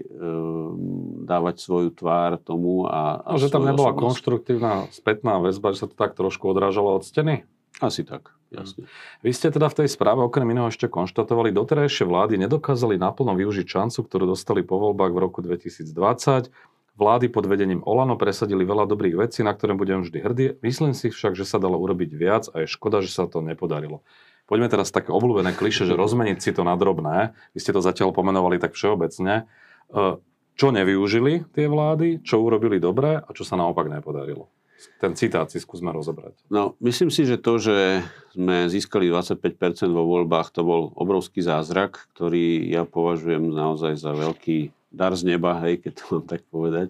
dávať 1.30 1.56
svoju 1.62 1.94
tvár 1.94 2.42
tomu 2.42 2.90
a, 2.90 3.22
a 3.22 3.30
no, 3.30 3.38
že 3.38 3.54
tam 3.54 3.62
nebola 3.62 3.94
osobnosť. 3.94 4.02
konštruktívna 4.02 4.90
spätná 4.90 5.38
väzba, 5.38 5.78
že 5.78 5.86
sa 5.86 5.88
to 5.88 5.94
tak 5.94 6.18
trošku 6.18 6.50
odrážalo 6.50 6.98
od 6.98 7.06
steny? 7.06 7.46
Asi 7.82 8.06
tak, 8.06 8.30
jasne. 8.54 8.86
Vy 9.26 9.34
ste 9.34 9.50
teda 9.50 9.66
v 9.66 9.82
tej 9.82 9.88
správe 9.90 10.22
okrem 10.22 10.46
iného 10.54 10.70
ešte 10.70 10.86
konštatovali, 10.86 11.50
doterajšie 11.50 12.06
vlády 12.06 12.38
nedokázali 12.38 13.02
naplno 13.02 13.34
využiť 13.34 13.66
šancu, 13.66 14.06
ktorú 14.06 14.30
dostali 14.30 14.62
po 14.62 14.78
voľbách 14.78 15.10
v 15.10 15.20
roku 15.20 15.42
2020 15.42 16.54
Vlády 17.02 17.32
pod 17.32 17.48
vedením 17.48 17.82
Olano 17.88 18.20
presadili 18.20 18.68
veľa 18.68 18.84
dobrých 18.84 19.16
vecí, 19.16 19.42
na 19.42 19.56
ktoré 19.56 19.74
budem 19.74 20.04
vždy 20.04 20.18
hrdý. 20.22 20.46
Myslím 20.60 20.94
si 20.94 21.08
však, 21.10 21.40
že 21.40 21.50
sa 21.50 21.58
dalo 21.58 21.80
urobiť 21.80 22.12
viac 22.14 22.46
a 22.54 22.62
je 22.62 22.68
škoda, 22.70 23.02
že 23.02 23.10
sa 23.10 23.26
to 23.32 23.40
nepodarilo. 23.40 24.04
Poďme 24.46 24.68
teraz 24.68 24.92
také 24.92 25.10
obľúbené 25.16 25.56
kliše, 25.56 25.88
že 25.88 25.96
rozmeniť 25.96 26.38
si 26.44 26.52
to 26.52 26.68
na 26.68 26.76
drobné. 26.76 27.32
Vy 27.56 27.60
ste 27.64 27.72
to 27.72 27.80
zatiaľ 27.80 28.12
pomenovali 28.12 28.60
tak 28.60 28.76
všeobecne. 28.76 29.34
E, 29.42 30.20
čo 30.60 30.68
nevyužili 30.70 31.48
tie 31.56 31.72
vlády, 31.72 32.22
čo 32.28 32.44
urobili 32.44 32.78
dobre 32.78 33.24
a 33.24 33.30
čo 33.32 33.48
sa 33.48 33.56
naopak 33.56 33.88
nepodarilo? 33.88 34.52
Ten 34.98 35.14
citát 35.18 35.50
si 35.50 35.62
skúsme 35.62 35.90
rozobrať. 35.94 36.42
No, 36.50 36.78
myslím 36.82 37.14
si, 37.14 37.26
že 37.26 37.38
to, 37.38 37.58
že 37.62 38.06
sme 38.34 38.70
získali 38.70 39.10
25% 39.10 39.42
vo 39.90 40.06
voľbách, 40.06 40.54
to 40.54 40.62
bol 40.62 40.82
obrovský 40.98 41.42
zázrak, 41.42 42.10
ktorý 42.14 42.70
ja 42.70 42.86
považujem 42.86 43.50
naozaj 43.50 43.98
za 43.98 44.14
veľký 44.14 44.74
dar 44.92 45.14
z 45.16 45.24
neba, 45.24 45.56
hej, 45.64 45.80
keď 45.82 45.92
to 45.98 46.04
mám 46.12 46.26
tak 46.28 46.42
povedať, 46.52 46.90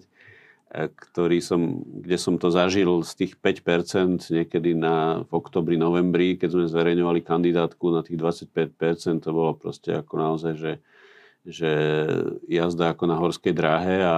e, 0.72 0.90
ktorý 0.90 1.38
som, 1.38 1.84
kde 1.84 2.16
som 2.18 2.34
to 2.36 2.50
zažil 2.50 3.04
z 3.06 3.12
tých 3.14 3.32
5% 3.38 4.28
niekedy 4.28 4.74
na, 4.74 5.22
v 5.22 5.32
oktobri, 5.32 5.78
novembri, 5.78 6.34
keď 6.34 6.48
sme 6.52 6.64
zverejňovali 6.72 7.20
kandidátku 7.22 7.92
na 7.94 8.02
tých 8.02 8.18
25%, 8.18 9.22
to 9.22 9.30
bolo 9.30 9.54
proste 9.54 9.94
ako 9.94 10.14
naozaj, 10.18 10.52
že, 10.58 10.72
že 11.46 11.70
jazda 12.50 12.92
ako 12.96 13.04
na 13.06 13.16
horskej 13.20 13.54
dráhe 13.54 14.02
a, 14.02 14.16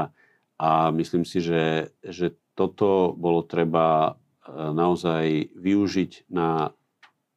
a 0.56 0.88
myslím 0.96 1.28
si, 1.28 1.44
že, 1.44 1.92
že 2.00 2.32
toto 2.54 3.12
bolo 3.18 3.42
treba 3.42 4.10
e, 4.10 4.12
naozaj 4.50 5.54
využiť 5.58 6.30
na 6.30 6.70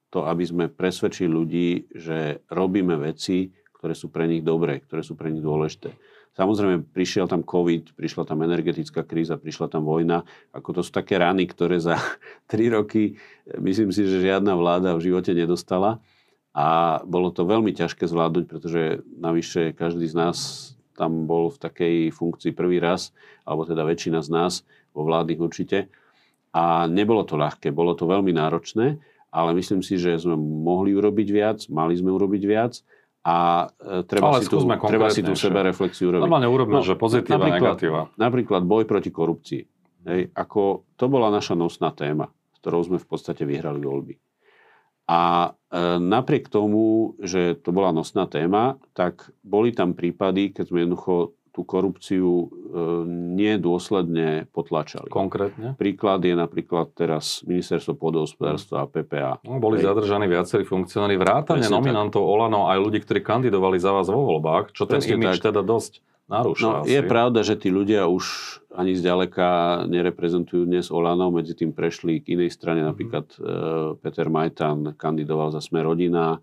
to, 0.08 0.24
aby 0.24 0.44
sme 0.48 0.66
presvedčili 0.72 1.28
ľudí, 1.28 1.70
že 1.92 2.42
robíme 2.48 2.96
veci, 2.96 3.52
ktoré 3.78 3.94
sú 3.94 4.10
pre 4.10 4.26
nich 4.26 4.42
dobré, 4.42 4.82
ktoré 4.82 5.04
sú 5.04 5.14
pre 5.14 5.30
nich 5.30 5.44
dôležité. 5.44 5.94
Samozrejme, 6.38 6.94
prišiel 6.94 7.26
tam 7.26 7.42
COVID, 7.42 7.98
prišla 7.98 8.24
tam 8.30 8.46
energetická 8.46 9.02
kríza, 9.02 9.42
prišla 9.42 9.74
tam 9.74 9.90
vojna. 9.90 10.22
Ako 10.54 10.70
to 10.78 10.82
sú 10.86 10.94
také 10.94 11.18
rany, 11.18 11.50
ktoré 11.50 11.82
za 11.82 11.98
tri 12.52 12.70
roky, 12.70 13.18
myslím 13.58 13.90
si, 13.90 14.06
že 14.06 14.22
žiadna 14.22 14.54
vláda 14.54 14.94
v 14.94 15.10
živote 15.10 15.34
nedostala. 15.34 15.98
A 16.58 17.02
bolo 17.06 17.30
to 17.30 17.46
veľmi 17.46 17.74
ťažké 17.74 18.10
zvládnuť, 18.10 18.46
pretože 18.50 19.06
navyše 19.14 19.78
každý 19.78 20.10
z 20.10 20.16
nás 20.18 20.38
tam 20.98 21.30
bol 21.30 21.54
v 21.54 21.62
takej 21.62 21.96
funkcii 22.10 22.58
prvý 22.58 22.82
raz, 22.82 23.14
alebo 23.46 23.70
teda 23.70 23.86
väčšina 23.86 24.26
z 24.26 24.30
nás, 24.34 24.54
vo 24.98 25.06
vládnych 25.06 25.38
určite. 25.38 25.94
A 26.58 26.90
nebolo 26.90 27.22
to 27.22 27.38
ľahké, 27.38 27.70
bolo 27.70 27.94
to 27.94 28.10
veľmi 28.10 28.34
náročné, 28.34 28.98
ale 29.30 29.50
myslím 29.54 29.86
si, 29.86 30.02
že 30.02 30.18
sme 30.18 30.34
mohli 30.40 30.98
urobiť 30.98 31.28
viac, 31.30 31.60
mali 31.70 31.94
sme 31.94 32.10
urobiť 32.10 32.44
viac 32.50 32.82
a 33.22 33.68
e, 33.68 34.08
treba, 34.08 34.34
Ale 34.34 34.42
si 34.42 34.50
tu, 34.50 34.58
treba 34.66 35.08
si 35.14 35.22
tú 35.22 35.38
sebe 35.38 35.60
reflexiu 35.62 36.10
urobiť. 36.10 36.24
Normálne 36.26 36.50
urobme, 36.50 36.80
no, 36.80 36.82
že 36.82 36.98
pozitíva, 36.98 37.38
napríklad, 37.38 37.78
negatíva. 37.78 38.02
Napríklad 38.18 38.62
boj 38.66 38.84
proti 38.90 39.12
korupcii. 39.14 39.64
Hej, 40.08 40.32
ako 40.32 40.88
to 40.96 41.06
bola 41.12 41.28
naša 41.28 41.54
nosná 41.54 41.92
téma, 41.92 42.32
s 42.56 42.58
ktorou 42.64 42.82
sme 42.88 42.98
v 42.98 43.08
podstate 43.08 43.44
vyhrali 43.44 43.84
voľby. 43.84 44.16
A 45.12 45.52
e, 45.52 45.80
napriek 46.00 46.48
tomu, 46.48 47.16
že 47.20 47.60
to 47.60 47.76
bola 47.76 47.92
nosná 47.92 48.26
téma, 48.32 48.80
tak 48.96 49.28
boli 49.44 49.76
tam 49.76 49.92
prípady, 49.92 50.56
keď 50.56 50.66
sme 50.72 50.88
jednoducho 50.88 51.37
tú 51.58 51.66
korupciu 51.66 52.30
e, 52.30 52.46
nedôsledne 53.34 54.46
potlačali. 54.54 55.10
Konkrétne? 55.10 55.74
Príklad 55.74 56.22
je 56.22 56.38
napríklad 56.38 56.94
teraz 56.94 57.42
ministerstvo 57.50 57.98
pôdohospodárstva 57.98 58.86
a 58.86 58.90
PPA. 58.90 59.42
No, 59.42 59.58
boli 59.58 59.82
Hej. 59.82 59.90
zadržaní 59.90 60.30
viacerí 60.30 60.62
funkcionári 60.70 61.18
vrátane 61.18 61.66
nominantov 61.66 62.22
tak. 62.22 62.30
Olano 62.30 62.70
aj 62.70 62.78
ľudí, 62.78 63.02
ktorí 63.02 63.26
kandidovali 63.26 63.82
za 63.82 63.90
vás 63.90 64.06
vo 64.06 64.22
voľbách, 64.22 64.78
čo 64.78 64.86
ten 64.86 65.02
imič 65.02 65.42
teda 65.42 65.66
dosť 65.66 66.06
narúša. 66.30 66.62
No, 66.62 66.72
je 66.86 67.02
pravda, 67.02 67.42
že 67.42 67.58
tí 67.58 67.74
ľudia 67.74 68.06
už 68.06 68.60
ani 68.78 68.94
zďaleka 68.94 69.82
nereprezentujú 69.90 70.70
dnes 70.70 70.94
Olano, 70.94 71.34
medzi 71.34 71.58
tým 71.58 71.74
prešli 71.74 72.22
k 72.22 72.38
inej 72.38 72.54
strane, 72.54 72.86
mm-hmm. 72.86 72.92
napríklad 72.94 73.26
uh, 73.40 73.46
Peter 73.98 74.30
Majtan 74.30 74.94
kandidoval 74.94 75.50
za 75.56 75.64
Sme 75.64 75.82
rodina, 75.82 76.38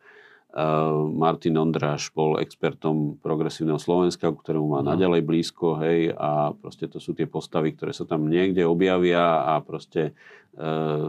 Martin 1.11 1.59
Ondráš 1.59 2.15
bol 2.15 2.39
expertom 2.39 3.19
progresívneho 3.19 3.83
Slovenska, 3.83 4.31
ktorému 4.31 4.79
má 4.79 4.81
mm. 4.87 4.89
naďalej 4.95 5.23
blízko, 5.27 5.83
hej, 5.83 6.15
a 6.15 6.55
proste 6.55 6.87
to 6.87 7.03
sú 7.03 7.11
tie 7.11 7.27
postavy, 7.27 7.75
ktoré 7.75 7.91
sa 7.91 8.07
tam 8.07 8.31
niekde 8.31 8.63
objavia 8.63 9.43
a 9.43 9.59
proste 9.59 10.15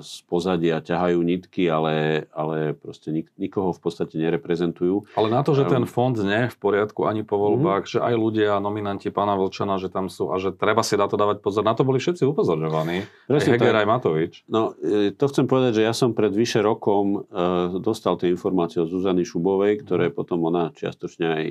z 0.02 0.14
pozadia 0.26 0.82
ťahajú 0.82 1.22
nitky, 1.22 1.70
ale, 1.70 2.26
ale 2.34 2.74
proste 2.74 3.14
nik, 3.14 3.30
nikoho 3.38 3.72
v 3.72 3.80
podstate 3.80 4.18
nereprezentujú. 4.18 5.06
Ale 5.14 5.30
na 5.30 5.46
to, 5.46 5.54
že 5.54 5.70
ten 5.70 5.86
fond 5.86 6.18
nie 6.18 6.50
je 6.50 6.54
v 6.54 6.58
poriadku 6.58 7.06
ani 7.06 7.22
po 7.22 7.38
voľbách, 7.38 7.86
mm-hmm. 7.86 8.02
že 8.02 8.06
aj 8.06 8.16
ľudia, 8.18 8.58
nominanti 8.58 9.14
pána 9.14 9.38
Vlčana, 9.38 9.78
že 9.78 9.94
tam 9.94 10.10
sú 10.10 10.34
a 10.34 10.42
že 10.42 10.50
treba 10.50 10.82
si 10.82 10.98
na 10.98 11.06
to 11.06 11.14
dávať 11.14 11.46
pozor, 11.46 11.62
na 11.62 11.78
to 11.78 11.86
boli 11.86 12.02
všetci 12.02 12.26
upozorňovaní. 12.26 13.06
Presne 13.30 13.54
aj 13.54 13.60
Heger, 13.62 13.76
tak. 13.78 13.82
aj 13.86 13.88
Matovič. 13.88 14.34
No, 14.50 14.74
e, 14.82 15.14
to 15.14 15.26
chcem 15.30 15.46
povedať, 15.46 15.82
že 15.82 15.84
ja 15.86 15.94
som 15.94 16.18
pred 16.18 16.34
vyše 16.34 16.66
rokom 16.66 17.22
uh, 17.30 17.78
dostal 17.78 18.18
tie 18.18 18.34
informácie 18.34 18.82
od 18.82 18.90
Zuzany 18.90 19.22
Šubovej, 19.22 19.86
ktoré 19.86 20.10
mm-hmm. 20.10 20.18
potom 20.18 20.42
ona 20.50 20.74
čiastočne 20.74 21.26
aj 21.30 21.46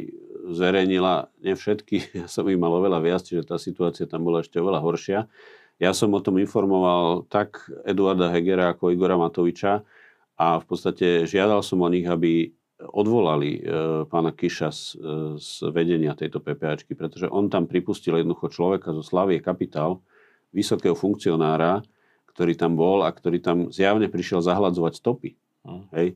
zverejnila, 0.50 1.30
nie 1.46 1.54
všetky, 1.54 1.96
ja 2.20 2.26
som 2.26 2.44
ich 2.50 2.58
mal 2.58 2.74
oveľa 2.74 2.98
viac, 3.00 3.22
čiže 3.22 3.46
tá 3.46 3.56
situácia 3.56 4.10
tam 4.10 4.26
bola 4.26 4.42
ešte 4.42 4.58
oveľa 4.58 4.80
horšia. 4.82 5.20
Ja 5.82 5.90
som 5.90 6.14
o 6.14 6.20
tom 6.22 6.38
informoval 6.38 7.26
tak 7.26 7.66
Eduarda 7.82 8.30
Hegera 8.30 8.70
ako 8.74 8.94
Igora 8.94 9.18
Matoviča 9.18 9.82
a 10.38 10.46
v 10.62 10.64
podstate 10.66 11.26
žiadal 11.26 11.62
som 11.66 11.82
o 11.82 11.88
nich, 11.90 12.06
aby 12.06 12.54
odvolali 12.78 13.58
e, 13.58 13.60
pána 14.10 14.34
Kiša 14.34 14.70
z, 14.70 14.82
e, 14.98 15.10
z 15.38 15.50
vedenia 15.70 16.18
tejto 16.18 16.42
PPAčky, 16.42 16.98
pretože 16.98 17.30
on 17.30 17.46
tam 17.46 17.70
pripustil 17.70 18.18
jednoducho 18.18 18.50
človeka 18.50 18.90
zo 18.90 19.02
Slavie 19.02 19.38
Kapitál, 19.38 20.02
vysokého 20.50 20.94
funkcionára, 20.94 21.82
ktorý 22.30 22.58
tam 22.58 22.74
bol 22.74 23.06
a 23.06 23.10
ktorý 23.10 23.38
tam 23.38 23.58
zjavne 23.70 24.10
prišiel 24.10 24.42
zahladzovať 24.42 24.92
stopy. 24.98 25.30
Mm. 25.66 25.84
Hej? 25.94 26.08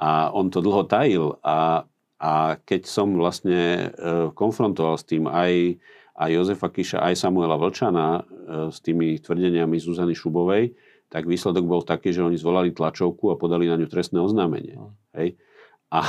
A 0.00 0.32
on 0.32 0.48
to 0.48 0.64
dlho 0.64 0.88
tajil 0.88 1.36
a, 1.44 1.84
a 2.16 2.56
keď 2.64 2.88
som 2.88 3.12
vlastne 3.16 3.92
e, 3.92 4.32
konfrontoval 4.32 4.96
s 4.96 5.04
tým 5.04 5.28
aj 5.28 5.76
a 6.20 6.28
Jozefa 6.28 6.68
Kiša 6.68 7.00
aj 7.00 7.16
Samuela 7.16 7.56
Vlčana 7.56 8.20
e, 8.20 8.22
s 8.68 8.84
tými 8.84 9.16
tvrdeniami 9.24 9.80
Zuzany 9.80 10.12
Šubovej, 10.12 10.76
tak 11.08 11.24
výsledok 11.24 11.64
bol 11.64 11.80
taký, 11.80 12.12
že 12.12 12.20
oni 12.20 12.36
zvolali 12.36 12.76
tlačovku 12.76 13.32
a 13.32 13.40
podali 13.40 13.64
na 13.64 13.80
ňu 13.80 13.88
trestné 13.88 14.20
oznámenie. 14.20 14.76
No. 14.76 14.92
Hej. 15.16 15.40
A 15.90 16.04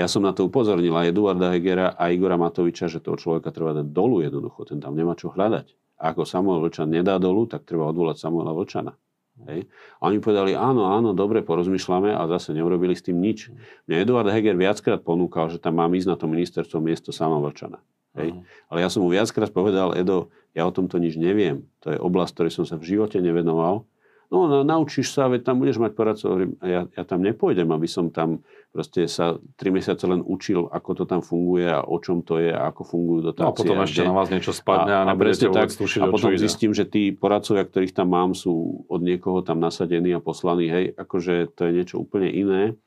ja 0.00 0.08
som 0.08 0.24
na 0.24 0.32
to 0.32 0.48
upozornil 0.48 0.96
aj 0.96 1.12
Eduarda 1.12 1.52
Hegera 1.52 1.92
a 1.92 2.08
Igora 2.08 2.40
Matoviča, 2.40 2.88
že 2.88 3.04
toho 3.04 3.20
človeka 3.20 3.52
treba 3.52 3.76
dať 3.76 3.92
dolu 3.92 4.24
jednoducho, 4.24 4.64
ten 4.64 4.80
tam 4.80 4.96
nemá 4.96 5.12
čo 5.14 5.30
hľadať. 5.30 5.76
A 6.00 6.16
ako 6.16 6.24
Samuel 6.24 6.64
Vlčan 6.64 6.88
nedá 6.88 7.20
dolu, 7.20 7.44
tak 7.44 7.68
treba 7.68 7.84
odvolať 7.92 8.16
Samuela 8.16 8.56
Vlčana. 8.56 8.96
Hej. 9.44 9.68
A 10.00 10.08
oni 10.08 10.24
povedali, 10.24 10.56
áno, 10.56 10.88
áno, 10.88 11.12
dobre, 11.12 11.44
porozmýšľame 11.44 12.16
a 12.16 12.24
zase 12.32 12.56
neurobili 12.56 12.96
s 12.96 13.04
tým 13.04 13.20
nič. 13.20 13.52
Mne 13.84 14.08
Eduard 14.08 14.28
Heger 14.32 14.56
viackrát 14.56 15.04
ponúkal, 15.04 15.52
že 15.52 15.60
tam 15.60 15.78
mám 15.80 15.92
ísť 15.92 16.08
na 16.08 16.16
to 16.16 16.24
ministerstvo 16.28 16.80
miesto 16.80 17.12
sama 17.12 17.36
Vlčana. 17.38 17.80
Hej. 18.18 18.34
Uh-huh. 18.34 18.42
Ale 18.72 18.78
ja 18.82 18.88
som 18.90 19.06
mu 19.06 19.08
viackrát 19.10 19.50
povedal, 19.54 19.94
Edo, 19.94 20.34
ja 20.56 20.66
o 20.66 20.74
tomto 20.74 20.98
nič 20.98 21.14
neviem. 21.14 21.66
To 21.86 21.94
je 21.94 21.98
oblasť, 21.98 22.32
ktorej 22.34 22.52
som 22.54 22.64
sa 22.66 22.74
v 22.74 22.96
živote 22.96 23.22
nevenoval. 23.22 23.86
No, 24.30 24.46
no 24.46 24.62
naučíš 24.62 25.10
sa, 25.10 25.26
veď 25.26 25.42
tam 25.42 25.58
budeš 25.58 25.82
mať 25.82 25.92
poradcov. 25.98 26.38
Ja, 26.62 26.86
ja 26.86 27.02
tam 27.02 27.18
nepôjdem, 27.18 27.66
aby 27.66 27.90
som 27.90 28.14
tam 28.14 28.46
proste 28.70 29.10
sa 29.10 29.42
tri 29.58 29.74
mesiace 29.74 30.06
len 30.06 30.22
učil, 30.22 30.70
ako 30.70 31.02
to 31.02 31.04
tam 31.06 31.18
funguje 31.18 31.66
a 31.66 31.82
o 31.82 31.98
čom 31.98 32.22
to 32.22 32.38
je 32.38 32.54
a 32.54 32.70
ako 32.70 32.86
fungujú 32.86 33.34
dotácie. 33.34 33.42
No 33.42 33.50
a 33.50 33.58
potom 33.58 33.78
ešte 33.82 34.06
na 34.06 34.14
vás 34.14 34.30
niečo 34.30 34.54
spadne 34.54 34.94
a, 34.94 35.02
a 35.02 35.10
nebudete 35.10 35.50
tak, 35.50 35.74
tušiť, 35.74 36.06
A 36.06 36.14
potom 36.14 36.30
zistím, 36.38 36.70
že 36.70 36.86
tí 36.86 37.10
poradcovia, 37.10 37.66
ktorých 37.66 37.90
tam 37.90 38.14
mám, 38.14 38.30
sú 38.38 38.86
od 38.86 39.02
niekoho 39.02 39.42
tam 39.42 39.58
nasadení 39.58 40.14
a 40.14 40.22
poslaní. 40.22 40.70
Hej, 40.70 40.94
akože 40.94 41.50
to 41.50 41.66
je 41.66 41.70
niečo 41.74 41.98
úplne 41.98 42.30
iné 42.30 42.78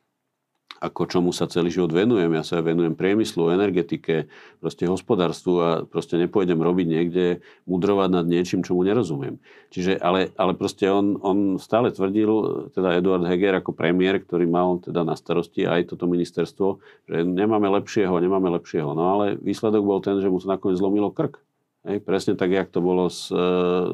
ako 0.84 1.08
čomu 1.08 1.32
sa 1.32 1.48
celý 1.48 1.72
život 1.72 1.96
venujem. 1.96 2.28
Ja 2.36 2.44
sa 2.44 2.60
venujem 2.60 2.92
priemyslu, 2.92 3.56
energetike, 3.56 4.28
proste 4.60 4.84
hospodárstvu 4.84 5.54
a 5.64 5.70
proste 5.88 6.20
nepôjdem 6.20 6.60
robiť 6.60 6.88
niekde, 6.92 7.26
mudrovať 7.64 8.10
nad 8.12 8.28
niečím, 8.28 8.68
čomu 8.68 8.84
nerozumiem. 8.84 9.40
Čiže, 9.72 9.96
ale, 10.04 10.36
ale 10.36 10.52
proste 10.60 10.92
on, 10.92 11.16
on 11.24 11.56
stále 11.56 11.96
tvrdil, 11.96 12.68
teda 12.76 13.00
Eduard 13.00 13.24
Heger 13.24 13.64
ako 13.64 13.72
premiér, 13.72 14.20
ktorý 14.20 14.44
mal 14.44 14.84
teda 14.84 15.08
na 15.08 15.16
starosti 15.16 15.64
aj 15.64 15.96
toto 15.96 16.04
ministerstvo, 16.04 16.84
že 17.08 17.24
nemáme 17.24 17.72
lepšieho, 17.80 18.12
nemáme 18.20 18.52
lepšieho. 18.60 18.92
No 18.92 19.16
ale 19.16 19.40
výsledok 19.40 19.88
bol 19.88 20.04
ten, 20.04 20.20
že 20.20 20.28
mu 20.28 20.44
to 20.44 20.52
nakoniec 20.52 20.76
zlomilo 20.76 21.16
krk. 21.16 21.40
Hej, 21.84 22.00
presne 22.04 22.40
tak, 22.40 22.52
jak 22.52 22.72
to 22.72 22.80
bolo 22.80 23.12
s, 23.12 23.28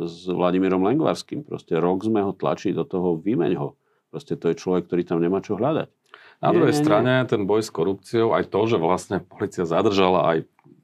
s 0.05 0.29
Vladimírom 0.29 0.85
Lengvarským. 0.85 1.41
Proste 1.41 1.73
rok 1.77 2.05
sme 2.05 2.21
ho 2.21 2.37
tlačili 2.37 2.77
do 2.77 2.85
toho, 2.85 3.17
vymeň 3.17 3.53
ho. 3.57 3.73
Proste 4.13 4.37
to 4.37 4.49
je 4.49 4.57
človek, 4.61 4.85
ktorý 4.85 5.01
tam 5.05 5.21
nemá 5.21 5.41
čo 5.41 5.57
hľadať. 5.57 5.89
Na 6.39 6.55
druhej 6.55 6.71
nie, 6.71 6.79
strane 6.79 7.13
nie. 7.23 7.27
ten 7.27 7.43
boj 7.43 7.61
s 7.63 7.71
korupciou, 7.71 8.31
aj 8.31 8.47
to, 8.47 8.59
že 8.67 8.77
vlastne 8.79 9.17
policia 9.19 9.67
zadržala 9.67 10.35
aj 10.35 10.37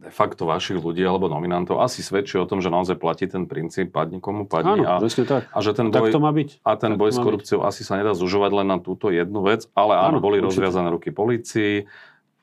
de 0.06 0.12
facto 0.14 0.46
vašich 0.46 0.78
ľudí 0.78 1.02
alebo 1.02 1.26
nominantov, 1.26 1.82
asi 1.82 2.06
svedčí 2.06 2.38
o 2.38 2.46
tom, 2.46 2.62
že 2.62 2.70
naozaj 2.70 3.02
platí 3.02 3.26
ten 3.26 3.50
princíp 3.50 3.90
padni 3.90 4.22
komu 4.22 4.46
padni. 4.46 4.86
Áno, 4.86 5.02
a, 5.02 5.02
tak. 5.02 5.50
a 5.50 5.58
že 5.66 5.72
ten 5.74 5.90
boj, 5.90 5.98
tak 5.98 6.14
to 6.14 6.22
má 6.22 6.30
byť. 6.30 6.50
A 6.62 6.72
ten 6.78 6.94
tak 6.94 7.02
boj 7.02 7.10
s 7.10 7.18
korupciou 7.18 7.66
byť. 7.66 7.70
asi 7.74 7.82
sa 7.82 7.98
nedá 7.98 8.14
zužovať 8.14 8.52
len 8.54 8.68
na 8.70 8.78
túto 8.78 9.10
jednu 9.10 9.42
vec, 9.42 9.66
ale 9.74 9.98
áno, 9.98 10.20
áno 10.20 10.20
boli 10.22 10.38
určite. 10.38 10.62
rozviazané 10.62 10.94
ruky 10.94 11.10
policii, 11.10 11.90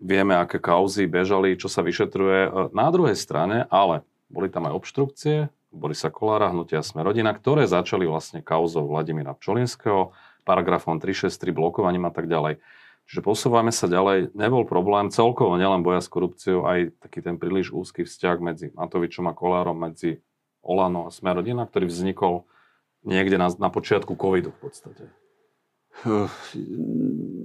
vieme, 0.03 0.35
aké 0.35 0.59
kauzy 0.59 1.07
bežali, 1.07 1.55
čo 1.55 1.71
sa 1.71 1.87
vyšetruje. 1.87 2.73
Na 2.75 2.91
druhej 2.91 3.15
strane, 3.15 3.71
ale 3.71 4.03
boli 4.27 4.51
tam 4.51 4.67
aj 4.67 4.75
obštrukcie, 4.83 5.37
Borisa 5.73 6.13
Kolára, 6.13 6.53
hnutia 6.53 6.85
Sme 6.85 7.01
rodina, 7.01 7.33
ktoré 7.33 7.65
začali 7.65 8.05
vlastne 8.05 8.45
kauzou 8.45 8.85
Vladimíra 8.91 9.33
Pčolinského, 9.33 10.13
paragrafom 10.45 11.01
363, 11.01 11.49
blokovaním 11.55 12.05
a 12.05 12.13
tak 12.13 12.29
ďalej. 12.29 12.61
Čiže 13.13 13.29
posúvame 13.29 13.69
sa 13.77 13.93
ďalej. 13.93 14.33
Nebol 14.33 14.65
problém 14.65 15.13
celkovo, 15.13 15.61
nielen 15.61 15.85
boja 15.85 16.01
s 16.01 16.09
korupciou, 16.09 16.65
aj 16.65 16.97
taký 16.97 17.21
ten 17.21 17.37
príliš 17.37 17.69
úzky 17.69 18.09
vzťah 18.09 18.37
medzi 18.41 18.67
Matovičom 18.73 19.29
a 19.29 19.37
Kolárom, 19.37 19.77
medzi 19.77 20.25
Olano 20.65 21.05
a 21.05 21.13
Smerodina, 21.13 21.69
ktorý 21.69 21.93
vznikol 21.93 22.49
niekde 23.05 23.37
na, 23.37 23.53
na 23.61 23.69
počiatku 23.69 24.17
covidu 24.17 24.57
v 24.57 24.61
podstate. 24.65 25.13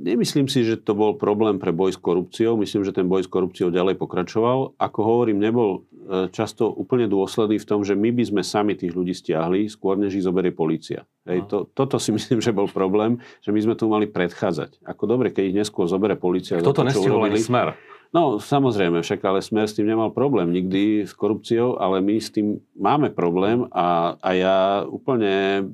Nemyslím 0.08 0.48
si, 0.50 0.66
že 0.66 0.80
to 0.80 0.98
bol 0.98 1.14
problém 1.14 1.62
pre 1.62 1.70
boj 1.70 1.94
s 1.94 2.00
korupciou. 2.00 2.58
Myslím, 2.58 2.82
že 2.88 2.96
ten 2.96 3.06
boj 3.06 3.28
s 3.28 3.30
korupciou 3.30 3.70
ďalej 3.70 4.00
pokračoval. 4.00 4.80
Ako 4.80 5.00
hovorím, 5.04 5.38
nebol 5.38 5.86
e, 6.08 6.32
často 6.34 6.66
úplne 6.72 7.06
dôsledný 7.06 7.62
v 7.62 7.68
tom, 7.68 7.86
že 7.86 7.94
my 7.94 8.10
by 8.10 8.24
sme 8.24 8.42
sami 8.42 8.74
tých 8.74 8.96
ľudí 8.96 9.14
stiahli, 9.14 9.70
skôr 9.70 10.00
než 10.00 10.18
ich 10.18 10.26
zoberie 10.26 10.56
policia. 10.56 11.06
Hej, 11.28 11.46
no. 11.46 11.48
to, 11.48 11.58
toto 11.70 12.02
si 12.02 12.10
myslím, 12.18 12.40
že 12.42 12.56
bol 12.56 12.66
problém, 12.72 13.22
že 13.44 13.54
my 13.54 13.60
sme 13.62 13.76
tu 13.78 13.86
mali 13.92 14.10
predchádzať. 14.10 14.82
Ako 14.82 15.04
dobre, 15.06 15.30
keď 15.30 15.44
ich 15.54 15.58
neskôr 15.62 15.86
zoberie 15.86 16.18
policia. 16.18 16.64
Toto 16.64 16.88
nestihol 16.88 17.28
ani 17.28 17.38
smer. 17.38 17.78
No, 18.16 18.40
samozrejme, 18.40 19.04
však 19.04 19.20
ale 19.28 19.44
Smer 19.44 19.68
s 19.68 19.76
tým 19.76 19.92
nemal 19.92 20.16
problém 20.16 20.56
nikdy 20.56 21.04
s 21.04 21.12
korupciou, 21.12 21.76
ale 21.76 22.00
my 22.00 22.16
s 22.16 22.32
tým 22.32 22.64
máme 22.80 23.12
problém 23.12 23.68
a, 23.76 24.16
a 24.24 24.30
ja 24.32 24.58
úplne 24.88 25.68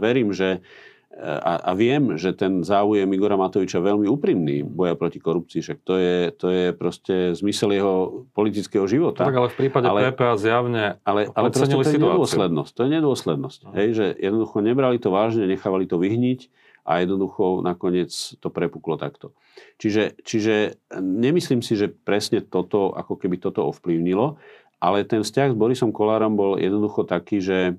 verím, 0.00 0.32
že 0.32 0.64
a, 1.22 1.70
a 1.70 1.72
viem, 1.78 2.18
že 2.18 2.34
ten 2.34 2.66
záujem 2.66 3.06
Igora 3.14 3.38
Matoviča 3.38 3.78
veľmi 3.78 4.10
úprimný 4.10 4.66
boja 4.66 4.98
proti 4.98 5.22
korupcii, 5.22 5.62
však 5.62 5.78
to 5.86 5.94
je, 5.94 6.18
to 6.34 6.46
je 6.50 6.66
proste 6.74 7.14
zmysel 7.38 7.70
jeho 7.70 7.94
politického 8.34 8.82
života. 8.90 9.22
Tak, 9.22 9.38
ale 9.38 9.48
v 9.50 9.56
prípade 9.56 9.86
ale, 9.86 10.10
PPA 10.10 10.34
zjavne 10.34 10.98
ale, 11.06 11.30
ale 11.30 11.48
proste 11.54 11.70
to 11.70 11.86
je 11.86 12.02
nedôslednosť. 12.02 12.72
To 12.74 12.80
je 12.82 12.90
nedôslednosť. 12.98 13.58
No. 13.62 13.70
Hej, 13.78 13.88
že 13.94 14.06
jednoducho 14.18 14.58
nebrali 14.58 14.98
to 14.98 15.14
vážne, 15.14 15.46
nechávali 15.46 15.86
to 15.86 16.02
vyhniť 16.02 16.50
a 16.84 17.00
jednoducho 17.00 17.62
nakoniec 17.62 18.10
to 18.42 18.48
prepuklo 18.50 18.98
takto. 18.98 19.32
Čiže, 19.78 20.18
čiže 20.26 20.82
nemyslím 20.98 21.62
si, 21.62 21.78
že 21.78 21.94
presne 21.94 22.42
toto, 22.42 22.90
ako 22.90 23.16
keby 23.16 23.38
toto 23.38 23.64
ovplyvnilo, 23.70 24.36
ale 24.82 25.06
ten 25.06 25.22
vzťah 25.22 25.54
s 25.54 25.56
Borisom 25.56 25.94
Kolárom 25.94 26.34
bol 26.34 26.60
jednoducho 26.60 27.06
taký, 27.06 27.38
že 27.38 27.78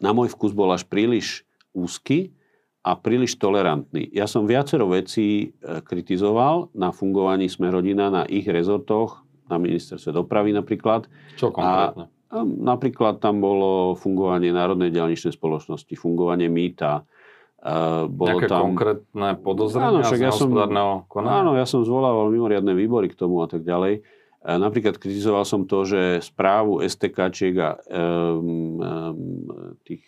na 0.00 0.16
môj 0.16 0.32
vkus 0.32 0.56
bol 0.56 0.72
až 0.72 0.88
príliš 0.88 1.44
úzky 1.74 2.34
a 2.80 2.96
príliš 2.96 3.36
tolerantný. 3.36 4.08
Ja 4.10 4.24
som 4.24 4.48
viacero 4.48 4.88
vecí 4.88 5.52
e, 5.52 5.84
kritizoval 5.84 6.72
na 6.72 6.90
fungovaní 6.96 7.46
Smerodina 7.46 8.08
na 8.08 8.24
ich 8.24 8.48
rezortoch, 8.48 9.20
na 9.52 9.60
ministerstve 9.60 10.16
dopravy 10.16 10.56
napríklad. 10.56 11.04
Čo 11.36 11.52
konkrétne? 11.52 12.08
A, 12.32 12.40
a 12.40 12.46
napríklad 12.46 13.20
tam 13.20 13.44
bolo 13.44 13.98
fungovanie 13.98 14.54
Národnej 14.54 14.94
dialničnej 14.94 15.34
spoločnosti, 15.34 15.92
fungovanie 15.98 16.48
mýta, 16.48 17.04
Uh, 17.60 18.08
bolo 18.08 18.40
Nejaké 18.40 18.48
tam... 18.48 18.72
konkrétne 18.72 19.36
podozrenia 19.36 20.00
áno, 20.00 20.16
z 20.16 20.16
ja 20.16 20.32
som, 20.32 20.48
konania? 20.48 21.44
Áno, 21.44 21.52
ja 21.60 21.68
som 21.68 21.84
zvolával 21.84 22.32
mimoriadne 22.32 22.72
výbory 22.72 23.12
k 23.12 23.20
tomu 23.20 23.44
a 23.44 23.48
tak 23.52 23.68
ďalej. 23.68 24.00
Napríklad 24.40 24.96
kritizoval 24.96 25.44
som 25.44 25.68
to, 25.68 25.84
že 25.84 26.24
správu 26.24 26.80
STKčiek 26.80 27.54
a 27.60 27.76
um, 27.76 28.80
um, 28.80 29.16
tých 29.84 30.00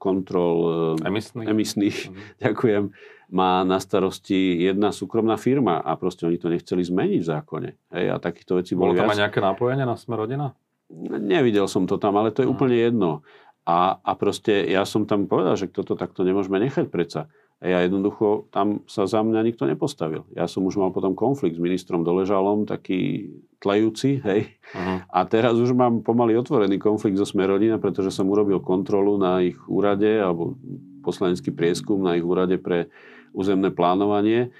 kontrol 0.00 0.56
um, 0.64 1.04
emisných, 1.04 1.44
emisných 1.44 1.98
mm. 2.08 2.16
ďakujem, 2.48 2.88
má 3.36 3.60
na 3.68 3.76
starosti 3.76 4.64
jedna 4.64 4.96
súkromná 4.96 5.36
firma 5.36 5.84
a 5.84 5.92
proste 6.00 6.24
oni 6.24 6.40
to 6.40 6.48
nechceli 6.48 6.80
zmeniť 6.80 7.20
v 7.20 7.28
zákone. 7.28 7.70
Hej, 7.92 8.06
a 8.12 8.16
takýchto 8.16 8.56
vecí 8.56 8.72
bolo 8.72 8.96
tam 8.96 9.12
viac. 9.12 9.20
aj 9.20 9.22
nejaké 9.28 9.40
napojenie 9.44 9.84
na 9.84 10.00
Sme 10.00 10.16
rodina? 10.16 10.56
Nevidel 11.20 11.68
som 11.68 11.84
to 11.84 12.00
tam, 12.00 12.16
ale 12.16 12.32
to 12.32 12.40
je 12.40 12.48
mm. 12.48 12.54
úplne 12.56 12.76
jedno. 12.80 13.10
A, 13.68 14.00
a 14.00 14.12
proste 14.16 14.72
ja 14.72 14.88
som 14.88 15.04
tam 15.04 15.28
povedal, 15.28 15.52
že 15.58 15.68
toto 15.68 16.00
takto 16.00 16.24
nemôžeme 16.24 16.56
nechať 16.64 16.88
predsa. 16.88 17.28
A 17.56 17.72
ja 17.72 17.78
jednoducho, 17.88 18.52
tam 18.52 18.84
sa 18.84 19.08
za 19.08 19.24
mňa 19.24 19.40
nikto 19.40 19.64
nepostavil. 19.64 20.28
Ja 20.36 20.44
som 20.44 20.68
už 20.68 20.76
mal 20.76 20.92
potom 20.92 21.16
konflikt 21.16 21.56
s 21.56 21.64
ministrom 21.64 22.04
Doležalom, 22.04 22.68
taký 22.68 23.32
tlejúci, 23.64 24.20
hej. 24.20 24.60
Uh-huh. 24.76 25.00
A 25.08 25.24
teraz 25.24 25.56
už 25.56 25.72
mám 25.72 26.04
pomaly 26.04 26.36
otvorený 26.36 26.76
konflikt 26.76 27.16
so 27.16 27.24
Smerodina, 27.24 27.80
pretože 27.80 28.12
som 28.12 28.28
urobil 28.28 28.60
kontrolu 28.60 29.16
na 29.16 29.40
ich 29.40 29.56
úrade, 29.72 30.20
alebo 30.20 30.52
poslanecký 31.00 31.48
prieskum 31.48 32.04
na 32.04 32.12
ich 32.20 32.26
úrade 32.28 32.60
pre 32.60 32.92
územné 33.32 33.72
plánovanie, 33.72 34.52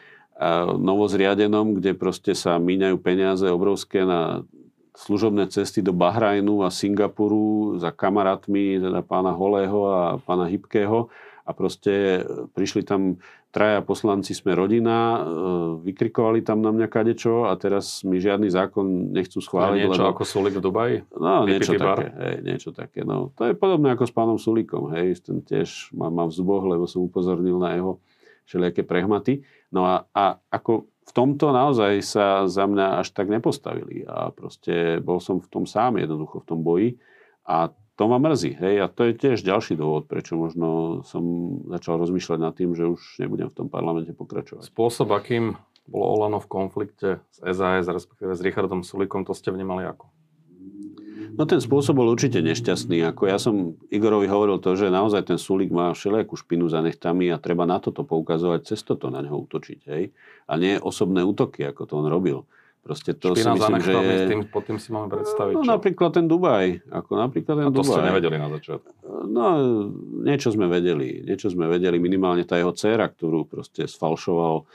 novozriadenom, 0.81 1.81
kde 1.81 1.97
proste 1.97 2.33
sa 2.37 2.61
míňajú 2.61 2.97
peniaze 3.01 3.45
obrovské 3.49 4.05
na 4.05 4.45
služobné 4.97 5.53
cesty 5.53 5.85
do 5.85 5.93
Bahrajnu 5.93 6.65
a 6.65 6.73
Singapuru 6.73 7.77
za 7.77 7.93
kamarátmi 7.93 8.81
teda 8.81 9.05
pána 9.05 9.33
Holého 9.37 9.85
a 9.89 10.01
pána 10.21 10.49
Hybkého 10.49 11.13
a 11.47 11.51
proste 11.55 12.21
e, 12.21 12.51
prišli 12.51 12.83
tam 12.83 13.23
traja 13.55 13.79
poslanci 13.87 14.35
sme 14.35 14.59
rodina, 14.59 14.99
e, 14.99 15.19
vykrikovali 15.87 16.43
tam 16.43 16.59
na 16.59 16.75
mňa 16.75 16.91
kadečo 16.91 17.47
a 17.47 17.55
teraz 17.55 18.03
mi 18.03 18.19
žiadny 18.19 18.51
zákon 18.51 19.15
nechcú 19.15 19.39
schváliť. 19.39 19.79
A 19.79 19.83
niečo 19.87 20.03
lebo... 20.03 20.11
ako 20.11 20.23
Sulik 20.27 20.59
v 20.59 20.63
Dubaji? 20.67 20.97
No, 21.15 21.47
niečo 21.47 21.79
také, 21.79 22.07
hej, 22.11 22.37
niečo 22.43 22.71
také. 22.75 23.07
No. 23.07 23.31
To 23.39 23.47
je 23.47 23.55
podobné 23.55 23.95
ako 23.95 24.05
s 24.05 24.13
pánom 24.13 24.39
Sulikom. 24.43 24.91
Hej. 24.91 25.23
Ten 25.23 25.47
tiež 25.47 25.95
má, 25.95 26.11
má 26.11 26.27
v 26.27 26.35
zuboch, 26.35 26.67
lebo 26.67 26.91
som 26.91 27.07
upozornil 27.07 27.63
na 27.63 27.79
jeho 27.79 28.03
všelijaké 28.51 28.83
prehmaty. 28.83 29.47
No 29.71 29.87
a, 29.87 30.05
a 30.11 30.43
ako 30.51 30.91
v 31.07 31.13
tomto 31.15 31.55
naozaj 31.55 32.03
sa 32.03 32.27
za 32.51 32.67
mňa 32.67 32.99
až 32.99 33.15
tak 33.15 33.31
nepostavili. 33.31 34.03
A 34.03 34.35
proste 34.35 34.99
bol 34.99 35.23
som 35.23 35.39
v 35.39 35.47
tom 35.47 35.63
sám 35.63 36.03
jednoducho, 36.03 36.43
v 36.43 36.49
tom 36.51 36.61
boji. 36.67 36.99
A 37.47 37.71
to 37.97 38.05
ma 38.09 38.21
mrzí. 38.21 38.61
Hej? 38.61 38.75
A 38.85 38.87
to 38.93 39.09
je 39.09 39.13
tiež 39.17 39.41
ďalší 39.41 39.75
dôvod, 39.81 40.05
prečo 40.05 40.37
možno 40.37 41.01
som 41.09 41.25
začal 41.73 41.97
rozmýšľať 41.97 42.39
nad 42.39 42.53
tým, 42.53 42.77
že 42.77 42.85
už 42.85 43.01
nebudem 43.25 43.49
v 43.49 43.57
tom 43.65 43.69
parlamente 43.73 44.13
pokračovať. 44.13 44.69
Spôsob, 44.69 45.11
akým 45.17 45.57
bolo 45.89 46.05
Olano 46.21 46.39
v 46.39 46.49
konflikte 46.51 47.09
s 47.33 47.41
SAS, 47.41 47.89
respektíve 47.89 48.37
s 48.37 48.45
Richardom 48.45 48.85
Sulikom, 48.85 49.25
to 49.25 49.33
ste 49.33 49.49
vnímali 49.49 49.89
ako? 49.89 50.13
No 51.37 51.45
ten 51.45 51.61
spôsob 51.61 52.01
bol 52.01 52.09
určite 52.09 52.41
nešťastný. 52.41 53.05
Ako 53.13 53.29
ja 53.29 53.37
som 53.37 53.77
Igorovi 53.93 54.25
hovoril 54.25 54.57
to, 54.57 54.73
že 54.73 54.89
naozaj 54.89 55.29
ten 55.29 55.37
Sulik 55.37 55.69
má 55.69 55.93
všelijakú 55.93 56.33
špinu 56.33 56.65
za 56.73 56.81
nechtami 56.81 57.29
a 57.29 57.37
treba 57.37 57.69
na 57.69 57.77
toto 57.77 58.09
poukazovať, 58.09 58.73
cez 58.73 58.81
toto 58.81 59.13
na 59.13 59.21
neho 59.21 59.37
útočiť. 59.45 59.81
Hej? 59.85 60.17
A 60.49 60.57
nie 60.57 60.81
osobné 60.81 61.21
útoky, 61.21 61.61
ako 61.69 61.85
to 61.85 61.93
on 62.01 62.09
robil. 62.09 62.49
Proste 62.87 63.19
to 63.19 63.35
Špina 63.35 63.59
si 63.59 63.67
myslím, 63.67 63.83
že... 63.83 63.93
Je... 63.99 64.29
Tým, 64.31 64.41
pod 64.47 64.63
tým 64.63 64.79
si 64.79 64.95
máme 64.95 65.11
predstaviť, 65.11 65.59
No 65.59 65.67
čo? 65.67 65.71
napríklad 65.75 66.11
ten 66.15 66.31
Dubaj. 66.31 66.87
Ako 66.87 67.19
napríklad 67.19 67.55
ten 67.59 67.67
A 67.67 67.75
to 67.75 67.83
Dubaj. 67.83 67.99
ste 67.99 68.03
nevedeli 68.07 68.37
na 68.39 68.49
začiatku. 68.55 68.91
No, 69.27 69.45
niečo 70.23 70.55
sme 70.55 70.71
vedeli. 70.71 71.27
Niečo 71.27 71.51
sme 71.51 71.67
vedeli. 71.67 71.99
Minimálne 71.99 72.47
tá 72.47 72.55
jeho 72.55 72.71
dcéra, 72.71 73.11
ktorú 73.11 73.43
proste 73.43 73.91
sfalšoval 73.91 74.71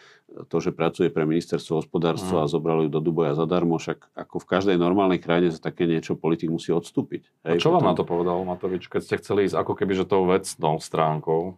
to, 0.52 0.58
že 0.60 0.76
pracuje 0.76 1.08
pre 1.08 1.24
ministerstvo 1.24 1.84
hospodárstva 1.84 2.44
mm. 2.44 2.44
a 2.44 2.52
zobral 2.52 2.80
ju 2.84 2.90
do 2.92 3.00
Dubaja 3.04 3.36
zadarmo, 3.36 3.76
však 3.80 4.16
ako 4.16 4.44
v 4.44 4.46
každej 4.48 4.76
normálnej 4.80 5.20
krajine 5.20 5.52
za 5.52 5.60
také 5.60 5.88
niečo 5.88 6.16
politik 6.16 6.52
musí 6.52 6.72
odstúpiť. 6.72 7.28
Hej, 7.48 7.60
a 7.60 7.64
čo 7.64 7.72
potom... 7.72 7.76
vám 7.80 7.88
na 7.92 7.96
to 7.96 8.04
povedal 8.08 8.38
Matovič, 8.44 8.88
keď 8.88 9.02
ste 9.04 9.16
chceli 9.20 9.48
ísť 9.48 9.60
ako 9.60 9.74
keby 9.76 9.94
že 9.96 10.06
tou 10.08 10.24
vecnou 10.28 10.80
stránkou? 10.80 11.56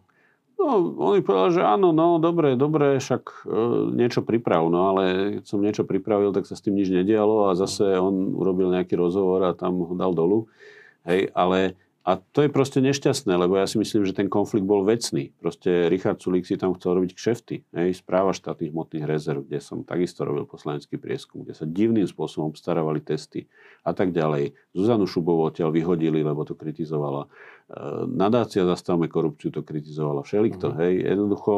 No, 0.54 0.94
on 0.96 1.18
mi 1.18 1.22
povedal, 1.22 1.50
že 1.50 1.62
áno, 1.66 1.90
no, 1.90 2.22
dobre, 2.22 2.54
dobre, 2.54 2.96
však 3.02 3.22
e, 3.44 3.58
niečo 3.92 4.22
priprav. 4.22 4.70
No, 4.70 4.94
ale 4.94 5.02
keď 5.38 5.44
som 5.44 5.60
niečo 5.60 5.84
pripravil, 5.84 6.30
tak 6.30 6.46
sa 6.46 6.54
s 6.54 6.62
tým 6.62 6.78
nič 6.78 6.88
nedialo 6.88 7.50
a 7.50 7.58
zase 7.58 7.98
on 7.98 8.32
urobil 8.32 8.70
nejaký 8.70 8.94
rozhovor 8.94 9.44
a 9.44 9.56
tam 9.56 9.82
ho 9.82 9.94
dal 9.98 10.14
dolu. 10.14 10.46
Hej, 11.04 11.34
ale 11.36 11.76
a 12.04 12.20
to 12.20 12.44
je 12.44 12.52
proste 12.52 12.84
nešťastné, 12.84 13.32
lebo 13.32 13.56
ja 13.56 13.64
si 13.64 13.80
myslím, 13.80 14.04
že 14.04 14.12
ten 14.12 14.28
konflikt 14.28 14.68
bol 14.68 14.84
vecný. 14.84 15.32
Proste 15.40 15.88
Richard 15.88 16.20
Sulík 16.20 16.44
si 16.44 16.60
tam 16.60 16.76
chcel 16.76 17.00
robiť 17.00 17.16
kšefty. 17.16 17.64
Hej, 17.72 18.04
správa 18.04 18.36
štátnych 18.36 18.76
hmotných 18.76 19.08
rezerv, 19.08 19.40
kde 19.48 19.56
som 19.64 19.80
takisto 19.88 20.20
robil 20.28 20.44
poslanecký 20.44 21.00
prieskum, 21.00 21.48
kde 21.48 21.56
sa 21.56 21.64
divným 21.64 22.04
spôsobom 22.04 22.52
obstarávali 22.52 23.00
testy 23.00 23.48
a 23.88 23.96
tak 23.96 24.12
ďalej. 24.12 24.52
Zuzanu 24.76 25.08
Šubovú 25.08 25.48
odtiaľ 25.48 25.72
vyhodili, 25.72 26.20
lebo 26.20 26.44
to 26.44 26.52
kritizovala. 26.52 27.24
E, 27.68 28.06
nadácia 28.06 28.66
Zastavme 28.68 29.08
korupciu 29.08 29.48
to 29.48 29.64
kritizovala. 29.64 30.22
Všelikto, 30.22 30.72
uh-huh. 30.72 30.80
hej. 30.84 30.94
Jednoducho, 31.08 31.54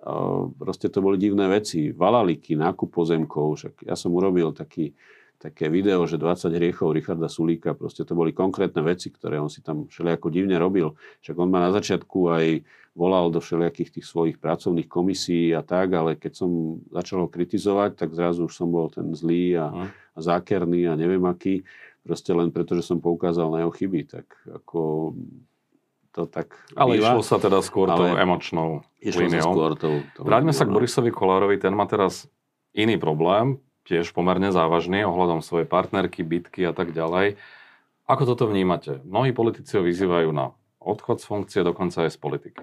e, 0.00 0.14
proste 0.56 0.88
to 0.88 1.04
boli 1.04 1.20
divné 1.20 1.48
veci. 1.48 1.92
Valaliky, 1.92 2.56
nákup 2.56 2.88
pozemkov, 2.88 3.60
však 3.60 3.74
ja 3.84 3.94
som 3.94 4.12
urobil 4.16 4.56
taký 4.56 4.96
také 5.42 5.66
video, 5.66 6.06
že 6.06 6.22
20 6.22 6.54
hriechov 6.54 6.94
Richarda 6.94 7.26
Sulíka, 7.26 7.74
proste 7.74 8.06
to 8.06 8.14
boli 8.14 8.30
konkrétne 8.30 8.78
veci, 8.86 9.10
ktoré 9.10 9.42
on 9.42 9.50
si 9.50 9.58
tam 9.58 9.90
všelijako 9.90 10.30
divne 10.30 10.54
robil. 10.54 10.94
Však 11.26 11.34
on 11.34 11.50
ma 11.50 11.66
na 11.66 11.74
začiatku 11.74 12.30
aj 12.30 12.62
volal 12.94 13.34
do 13.34 13.42
všelijakých 13.42 13.98
tých 13.98 14.06
svojich 14.06 14.36
pracovných 14.38 14.86
komisí 14.86 15.50
a 15.50 15.66
tak, 15.66 15.90
ale 15.98 16.14
keď 16.14 16.32
som 16.38 16.78
začal 16.94 17.26
ho 17.26 17.28
kritizovať, 17.28 17.98
tak 17.98 18.14
zrazu 18.14 18.46
už 18.46 18.54
som 18.54 18.70
bol 18.70 18.86
ten 18.86 19.10
zlý 19.18 19.58
a, 19.58 19.66
hm. 19.66 19.88
a 19.90 20.18
zákerný 20.22 20.86
a 20.86 20.94
neviem 20.94 21.24
aký, 21.26 21.66
proste 22.02 22.30
len 22.34 22.50
preto, 22.50 22.74
že 22.74 22.82
som 22.82 22.98
poukázal 22.98 23.48
na 23.50 23.66
jeho 23.66 23.72
chyby, 23.72 24.00
tak 24.10 24.26
ako 24.50 25.14
to 26.12 26.28
tak 26.28 26.52
Ale 26.76 27.00
býva. 27.00 27.16
išlo 27.16 27.22
sa 27.24 27.40
teda 27.40 27.64
skôr 27.64 27.88
tou 27.88 28.12
emočnou 28.12 28.84
išlo 29.00 29.24
líniou. 29.24 29.40
Sa 29.40 29.48
skôr 29.48 29.70
tou, 29.80 29.94
tou 30.12 30.22
Vráťme 30.28 30.52
sa 30.52 30.68
k 30.68 30.74
Borisovi 30.74 31.08
Kolárovi, 31.08 31.56
ten 31.56 31.72
má 31.72 31.88
teraz 31.88 32.28
iný 32.76 33.00
problém, 33.00 33.56
tiež 33.88 34.12
pomerne 34.12 34.52
závažný 34.52 35.08
ohľadom 35.08 35.40
svojej 35.40 35.64
partnerky, 35.64 36.20
bitky 36.20 36.68
a 36.68 36.76
tak 36.76 36.92
ďalej. 36.92 37.40
Ako 38.04 38.28
toto 38.28 38.44
vnímate? 38.44 39.00
Mnohí 39.08 39.32
politici 39.32 39.78
ho 39.78 39.82
vyzývajú 39.82 40.28
na 40.36 40.52
odchod 40.82 41.22
z 41.22 41.26
funkcie, 41.26 41.60
dokonca 41.64 42.04
aj 42.04 42.10
z 42.12 42.18
politiky. 42.18 42.62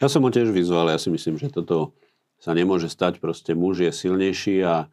Ja 0.00 0.08
som 0.08 0.24
ho 0.24 0.30
tiež 0.32 0.48
vyzval, 0.48 0.88
ja 0.88 0.96
si 0.96 1.12
myslím, 1.12 1.36
že 1.36 1.52
toto 1.52 1.92
sa 2.40 2.56
nemôže 2.56 2.88
stať. 2.88 3.20
Proste 3.20 3.52
muž 3.52 3.84
je 3.84 3.92
silnejší 3.92 4.64
a 4.64 4.88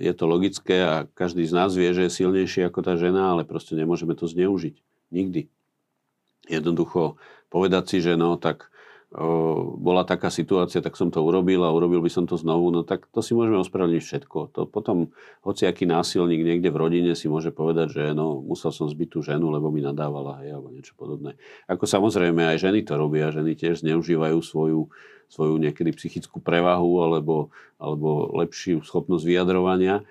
je 0.00 0.12
to 0.16 0.24
logické 0.24 0.80
a 0.80 0.94
každý 1.12 1.44
z 1.44 1.52
nás 1.52 1.72
vie, 1.76 1.92
že 1.92 2.08
je 2.08 2.16
silnejší 2.24 2.66
ako 2.66 2.80
tá 2.80 2.94
žena, 2.96 3.36
ale 3.36 3.44
proste 3.44 3.76
nemôžeme 3.76 4.16
to 4.16 4.24
zneužiť. 4.24 4.80
Nikdy. 5.12 5.52
Jednoducho 6.48 7.20
povedať 7.52 7.84
si, 7.92 7.98
že 8.00 8.16
no 8.16 8.40
tak 8.40 8.72
bola 9.76 10.08
taká 10.08 10.32
situácia, 10.32 10.80
tak 10.80 10.96
som 10.96 11.12
to 11.12 11.20
urobil 11.20 11.68
a 11.68 11.74
urobil 11.76 12.00
by 12.00 12.08
som 12.08 12.24
to 12.24 12.40
znovu, 12.40 12.72
no 12.72 12.80
tak 12.80 13.04
to 13.12 13.20
si 13.20 13.36
môžeme 13.36 13.60
ospravedlniť 13.60 14.00
všetko. 14.00 14.56
To 14.56 14.64
potom 14.64 15.12
hociaký 15.44 15.84
násilník 15.84 16.40
niekde 16.40 16.72
v 16.72 16.80
rodine 16.80 17.12
si 17.12 17.28
môže 17.28 17.52
povedať, 17.52 17.92
že 17.92 18.02
no, 18.16 18.40
musel 18.40 18.72
som 18.72 18.88
zbyť 18.88 19.08
tú 19.12 19.20
ženu, 19.20 19.52
lebo 19.52 19.68
mi 19.68 19.84
nadávala, 19.84 20.40
hej, 20.40 20.56
alebo 20.56 20.72
niečo 20.72 20.96
podobné. 20.96 21.36
Ako 21.68 21.84
samozrejme 21.84 22.56
aj 22.56 22.64
ženy 22.64 22.88
to 22.88 22.96
robia, 22.96 23.28
ženy 23.28 23.52
tiež 23.52 23.84
zneužívajú 23.84 24.40
svoju, 24.40 24.88
svoju 25.32 25.56
niekedy 25.56 25.96
psychickú 25.96 26.44
prevahu 26.44 27.00
alebo, 27.00 27.48
alebo 27.80 28.28
lepšiu 28.36 28.84
schopnosť 28.84 29.24
vyjadrovania 29.24 30.00
e, 30.00 30.04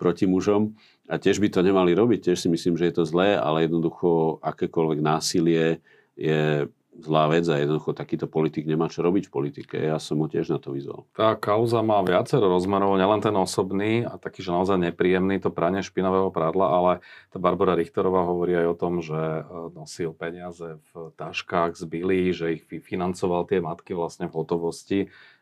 proti 0.00 0.24
mužom. 0.24 0.72
A 1.12 1.20
tiež 1.20 1.36
by 1.36 1.52
to 1.52 1.60
nemali 1.60 1.92
robiť, 1.92 2.32
tiež 2.32 2.40
si 2.40 2.48
myslím, 2.48 2.80
že 2.80 2.88
je 2.88 2.94
to 2.96 3.04
zlé, 3.04 3.36
ale 3.36 3.68
jednoducho 3.68 4.40
akékoľvek 4.40 5.00
násilie 5.04 5.84
je 6.16 6.70
zlá 7.00 7.26
vec 7.32 7.48
a 7.48 7.58
jednoducho 7.58 7.96
takýto 7.96 8.28
politik 8.28 8.68
nemá 8.68 8.86
čo 8.92 9.00
robiť 9.00 9.28
v 9.28 9.32
politike. 9.32 9.76
Ja 9.80 9.96
som 9.96 10.20
ho 10.20 10.28
tiež 10.28 10.52
na 10.52 10.58
to 10.60 10.76
vyzval. 10.76 11.08
Tá 11.16 11.34
kauza 11.34 11.80
má 11.80 12.00
viacero 12.04 12.46
rozmerov, 12.46 13.00
nielen 13.00 13.20
ten 13.24 13.34
osobný 13.34 14.04
a 14.04 14.20
taký, 14.20 14.44
že 14.44 14.52
naozaj 14.52 14.78
nepríjemný, 14.92 15.40
to 15.40 15.48
pranie 15.50 15.80
špinavého 15.80 16.28
prádla, 16.28 16.66
ale 16.68 16.92
tá 17.32 17.40
Barbara 17.40 17.74
Richterová 17.74 18.22
hovorí 18.28 18.54
aj 18.54 18.66
o 18.68 18.78
tom, 18.78 19.00
že 19.00 19.16
e, 19.16 19.42
nosil 19.72 20.12
peniaze 20.12 20.78
v 20.92 21.12
taškách 21.16 21.74
z 21.74 21.82
Billy, 21.88 22.30
že 22.36 22.60
ich 22.60 22.62
financoval 22.68 23.48
tie 23.48 23.64
matky 23.64 23.96
vlastne 23.96 24.28
v 24.28 24.36
hotovosti. 24.36 25.00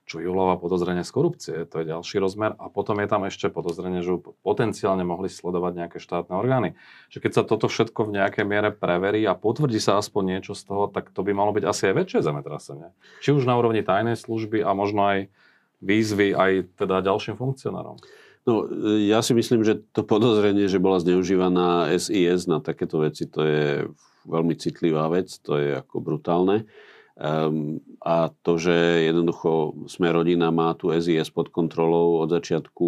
Čo 0.09 0.25
vyvoláva 0.25 0.57
podozrenie 0.57 1.05
z 1.05 1.12
korupcie. 1.12 1.57
To 1.68 1.85
je 1.85 1.92
ďalší 1.92 2.16
rozmer. 2.16 2.57
A 2.57 2.73
potom 2.73 2.97
je 2.99 3.07
tam 3.12 3.29
ešte 3.29 3.53
podozrenie, 3.53 4.01
že 4.01 4.16
potenciálne 4.40 5.05
mohli 5.05 5.29
sledovať 5.29 5.73
nejaké 5.85 5.99
štátne 6.01 6.33
orgány. 6.33 6.81
Že 7.12 7.29
keď 7.29 7.33
sa 7.37 7.42
toto 7.44 7.68
všetko 7.68 8.09
v 8.09 8.14
nejakej 8.16 8.44
miere 8.49 8.73
preverí 8.73 9.29
a 9.29 9.37
potvrdí 9.37 9.77
sa 9.77 10.01
aspoň 10.01 10.40
niečo 10.40 10.57
z 10.57 10.64
toho, 10.64 10.88
tak 10.88 11.12
to 11.12 11.21
by 11.21 11.37
malo 11.37 11.53
byť 11.53 11.64
asi 11.68 11.92
aj 11.92 11.94
väčšie 12.01 12.21
zemetrasenie. 12.25 12.88
Či 13.21 13.37
už 13.37 13.44
na 13.44 13.61
úrovni 13.61 13.85
tajnej 13.85 14.16
služby 14.16 14.64
a 14.64 14.73
možno 14.73 15.05
aj 15.05 15.18
výzvy 15.85 16.33
aj 16.33 16.73
teda 16.81 17.05
ďalším 17.05 17.37
funkcionárom. 17.37 18.01
No, 18.49 18.64
ja 19.05 19.21
si 19.21 19.37
myslím, 19.37 19.61
že 19.61 19.85
to 19.92 20.01
podozrenie, 20.01 20.73
že 20.73 20.81
bola 20.81 20.97
zneužívaná 21.05 21.92
SIS 22.01 22.49
na 22.49 22.64
takéto 22.64 23.05
veci, 23.05 23.29
to 23.29 23.44
je 23.44 23.85
veľmi 24.25 24.57
citlivá 24.57 25.05
vec, 25.12 25.29
to 25.44 25.61
je 25.61 25.77
ako 25.77 26.01
brutálne. 26.01 26.64
Um, 27.18 27.83
a 27.98 28.31
to, 28.46 28.62
že 28.62 29.11
jednoducho 29.11 29.74
sme 29.90 30.14
rodina 30.14 30.54
má 30.54 30.70
tu 30.78 30.94
SIS 30.94 31.35
pod 31.35 31.50
kontrolou 31.50 32.22
od 32.22 32.31
začiatku 32.31 32.87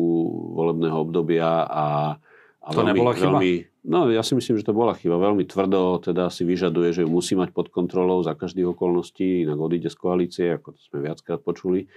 volebného 0.55 0.95
obdobia 1.03 1.67
a, 1.67 2.15
a 2.63 2.69
to 2.71 2.79
veľmi, 2.79 2.91
nebola 2.95 3.11
chyba? 3.19 3.43
Veľmi, 3.43 3.53
no 3.91 4.07
ja 4.07 4.23
si 4.23 4.39
myslím, 4.39 4.63
že 4.63 4.71
to 4.71 4.71
bola 4.71 4.95
chyba. 4.95 5.19
Veľmi 5.19 5.51
tvrdo 5.51 5.99
teda 5.99 6.31
si 6.31 6.47
vyžaduje, 6.47 6.95
že 6.95 7.03
ju 7.03 7.11
musí 7.11 7.35
mať 7.35 7.51
pod 7.51 7.75
kontrolou 7.75 8.23
za 8.23 8.39
každých 8.39 8.71
okolností, 8.71 9.43
inak 9.43 9.59
odíde 9.59 9.91
z 9.91 9.99
koalície, 9.99 10.47
ako 10.55 10.79
to 10.79 10.81
sme 10.87 11.11
viackrát 11.11 11.43
počuli. 11.43 11.91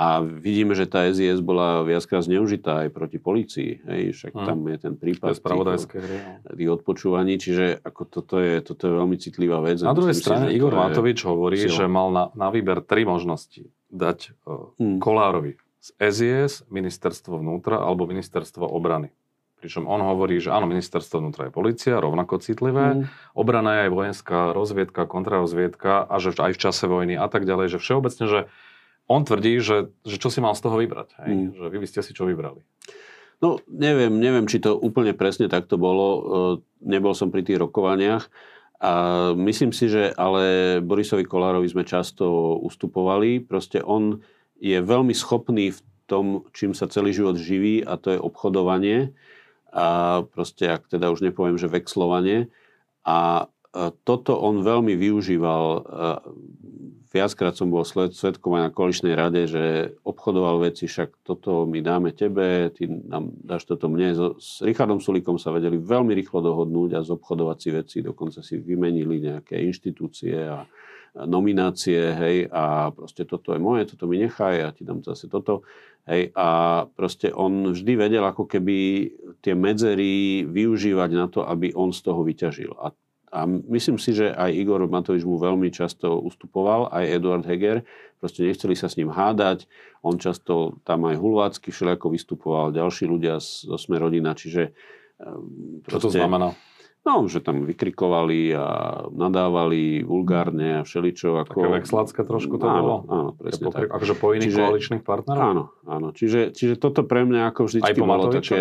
A 0.00 0.24
vidíme, 0.24 0.72
že 0.72 0.88
tá 0.88 1.04
SIS 1.12 1.44
bola 1.44 1.84
viackrát 1.84 2.24
zneužitá 2.24 2.88
aj 2.88 2.96
proti 2.96 3.20
polícii. 3.20 3.84
Hej, 3.84 4.16
však 4.16 4.32
hmm. 4.32 4.46
tam 4.48 4.58
je 4.64 4.76
ten 4.80 4.94
prípad 4.96 5.36
tých, 5.36 5.52
no. 5.52 6.56
tých 6.56 6.70
odpočúvaní, 6.72 7.36
čiže 7.36 7.84
ako 7.84 8.08
toto, 8.08 8.40
je, 8.40 8.64
toto 8.64 8.88
je 8.88 8.92
veľmi 8.96 9.20
citlivá 9.20 9.60
vec. 9.60 9.84
Na 9.84 9.92
druhej 9.92 10.16
strane 10.16 10.48
si, 10.48 10.56
Igor 10.56 10.72
Matovič 10.72 11.20
hovorí, 11.28 11.60
sila. 11.68 11.84
že 11.84 11.84
mal 11.84 12.08
na, 12.08 12.24
na 12.32 12.48
výber 12.48 12.80
tri 12.80 13.04
možnosti. 13.04 13.68
Dať 13.92 14.32
uh, 14.48 14.72
hmm. 14.80 15.04
Kolárovi 15.04 15.60
z 15.84 15.88
SIS, 16.00 16.64
ministerstvo 16.72 17.36
vnútra 17.36 17.84
alebo 17.84 18.08
ministerstvo 18.08 18.64
obrany. 18.64 19.12
Pričom 19.60 19.84
on 19.84 20.00
hovorí, 20.00 20.40
že 20.40 20.48
áno, 20.48 20.64
ministerstvo 20.64 21.20
vnútra 21.20 21.48
je 21.48 21.52
policia, 21.52 22.00
rovnako 22.00 22.40
citlivé, 22.40 22.96
mm. 22.96 23.36
obrana 23.36 23.76
je 23.76 23.80
aj 23.84 23.90
vojenská 23.92 24.38
rozviedka, 24.56 25.04
kontrarozviedka 25.04 26.08
a 26.08 26.14
že 26.16 26.32
aj 26.32 26.56
v 26.56 26.60
čase 26.64 26.88
vojny 26.88 27.20
a 27.20 27.28
tak 27.28 27.44
ďalej, 27.44 27.76
že 27.76 27.78
všeobecne, 27.84 28.24
že 28.24 28.40
on 29.10 29.26
tvrdí, 29.26 29.58
že, 29.58 29.90
že 30.06 30.22
čo 30.22 30.30
si 30.30 30.38
mal 30.38 30.54
z 30.54 30.62
toho 30.62 30.78
vybrať. 30.78 31.18
Hej? 31.26 31.30
Mm. 31.34 31.50
Že 31.58 31.66
vy 31.66 31.78
by 31.82 31.88
ste 31.90 32.00
si 32.06 32.14
čo 32.14 32.22
vybrali. 32.30 32.62
No, 33.42 33.58
neviem, 33.66 34.14
neviem, 34.22 34.46
či 34.46 34.62
to 34.62 34.78
úplne 34.78 35.10
presne 35.16 35.50
takto 35.50 35.74
bolo. 35.74 36.06
E, 36.06 36.22
nebol 36.86 37.10
som 37.18 37.34
pri 37.34 37.42
tých 37.42 37.58
rokovaniach. 37.58 38.30
A 38.80 38.92
myslím 39.36 39.74
si, 39.74 39.90
že 39.90 40.14
ale 40.14 40.78
Borisovi 40.80 41.26
Kolárovi 41.26 41.66
sme 41.68 41.84
často 41.84 42.56
ustupovali. 42.62 43.42
Proste 43.42 43.82
on 43.82 44.22
je 44.62 44.78
veľmi 44.78 45.12
schopný 45.12 45.74
v 45.74 45.80
tom, 46.06 46.46
čím 46.54 46.72
sa 46.72 46.88
celý 46.88 47.10
život 47.12 47.36
živí 47.36 47.82
a 47.84 47.98
to 48.00 48.14
je 48.14 48.20
obchodovanie. 48.22 49.12
A 49.74 50.20
proste, 50.32 50.70
ak 50.70 50.88
teda 50.88 51.12
už 51.12 51.20
nepoviem, 51.26 51.60
že 51.60 51.68
vexlovanie. 51.68 52.48
A 53.04 53.48
toto 54.04 54.34
on 54.34 54.66
veľmi 54.66 54.98
využíval 54.98 55.64
viackrát 57.10 57.58
som 57.58 57.68
bol 57.68 57.82
svetkom 57.82 58.54
aj 58.54 58.62
na 58.62 58.70
koaličnej 58.70 59.14
rade, 59.18 59.50
že 59.50 59.94
obchodoval 60.06 60.62
veci, 60.70 60.86
však 60.86 61.26
toto 61.26 61.66
my 61.66 61.82
dáme 61.82 62.14
tebe, 62.14 62.70
ty 62.70 62.86
nám 62.86 63.34
dáš 63.42 63.66
toto 63.66 63.90
mne. 63.90 64.38
S 64.38 64.62
Richardom 64.62 65.02
Sulikom 65.02 65.34
sa 65.36 65.50
vedeli 65.50 65.76
veľmi 65.76 66.14
rýchlo 66.14 66.38
dohodnúť 66.38 66.96
a 66.96 67.06
zobchodovať 67.06 67.56
si 67.58 67.68
veci, 67.74 67.96
dokonca 68.00 68.40
si 68.40 68.62
vymenili 68.62 69.26
nejaké 69.26 69.58
inštitúcie 69.58 70.38
a 70.38 70.62
nominácie, 71.10 71.98
hej, 71.98 72.36
a 72.54 72.94
proste 72.94 73.26
toto 73.26 73.50
je 73.50 73.58
moje, 73.58 73.90
toto 73.90 74.06
mi 74.06 74.22
nechaj, 74.22 74.54
ja 74.54 74.70
ti 74.70 74.86
dám 74.86 75.02
zase 75.02 75.26
toto, 75.26 75.66
hej, 76.06 76.30
a 76.38 76.46
proste 76.86 77.34
on 77.34 77.74
vždy 77.74 77.98
vedel 77.98 78.22
ako 78.22 78.46
keby 78.46 79.10
tie 79.42 79.58
medzery 79.58 80.46
využívať 80.46 81.10
na 81.10 81.26
to, 81.26 81.42
aby 81.42 81.74
on 81.74 81.90
z 81.90 82.00
toho 82.06 82.22
vyťažil. 82.22 82.78
A 82.78 82.94
a 83.30 83.46
myslím 83.46 83.96
si, 84.02 84.10
že 84.10 84.34
aj 84.34 84.50
Igor 84.50 84.82
Matovič 84.90 85.22
mu 85.22 85.38
veľmi 85.38 85.70
často 85.70 86.18
ustupoval, 86.18 86.90
aj 86.90 87.14
Eduard 87.14 87.46
Heger. 87.46 87.86
Proste 88.18 88.42
nechceli 88.42 88.74
sa 88.74 88.90
s 88.90 88.98
ním 88.98 89.14
hádať. 89.14 89.70
On 90.02 90.18
často 90.18 90.82
tam 90.82 91.06
aj 91.06 91.14
Hulvácky 91.14 91.70
všelijako 91.70 92.10
vystupoval, 92.10 92.74
ďalší 92.74 93.06
ľudia 93.06 93.38
zo 93.38 93.78
Sme 93.78 94.02
rodina. 94.02 94.34
Čiže 94.34 94.74
proste, 95.86 95.86
ehm, 95.86 95.86
Čo 95.86 95.98
to 96.02 96.10
znamená? 96.10 96.58
No, 97.00 97.24
že 97.32 97.40
tam 97.40 97.64
vykrikovali 97.64 98.52
a 98.52 98.66
nadávali 99.08 100.04
vulgárne 100.04 100.82
a 100.82 100.84
všeličo. 100.84 101.40
Ako... 101.48 101.64
Také 101.64 101.72
vexlácké 101.80 102.20
trošku 102.28 102.60
to 102.60 102.66
áno, 102.68 102.76
bolo? 102.76 102.96
Áno, 103.08 103.28
presne 103.40 103.72
tak. 103.72 103.88
Akože 103.88 104.14
po 104.20 104.36
iných 104.36 104.52
čiže, 104.52 104.60
koaličných 104.60 105.02
partneroch? 105.06 105.40
Áno, 105.40 105.64
áno. 105.88 106.08
Čiže, 106.12 106.52
čiže 106.52 106.76
toto 106.76 107.08
pre 107.08 107.24
mňa 107.24 107.56
ako 107.56 107.60
vždycky 107.72 107.98
bolo 108.04 108.28
také... 108.28 108.60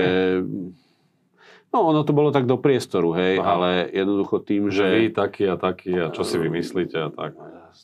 No, 1.70 1.94
ono 1.94 2.02
to 2.02 2.18
bolo 2.18 2.34
tak 2.34 2.50
do 2.50 2.58
priestoru, 2.58 3.14
hej, 3.14 3.38
Aha. 3.38 3.46
ale 3.46 3.70
jednoducho 3.94 4.42
tým, 4.42 4.74
že... 4.74 4.90
Vy 4.90 5.14
taký 5.14 5.46
a 5.46 5.56
taký 5.56 5.94
a 6.02 6.10
čo 6.10 6.26
si 6.26 6.42
vymyslíte 6.42 6.98
a 6.98 7.10
tak. 7.14 7.38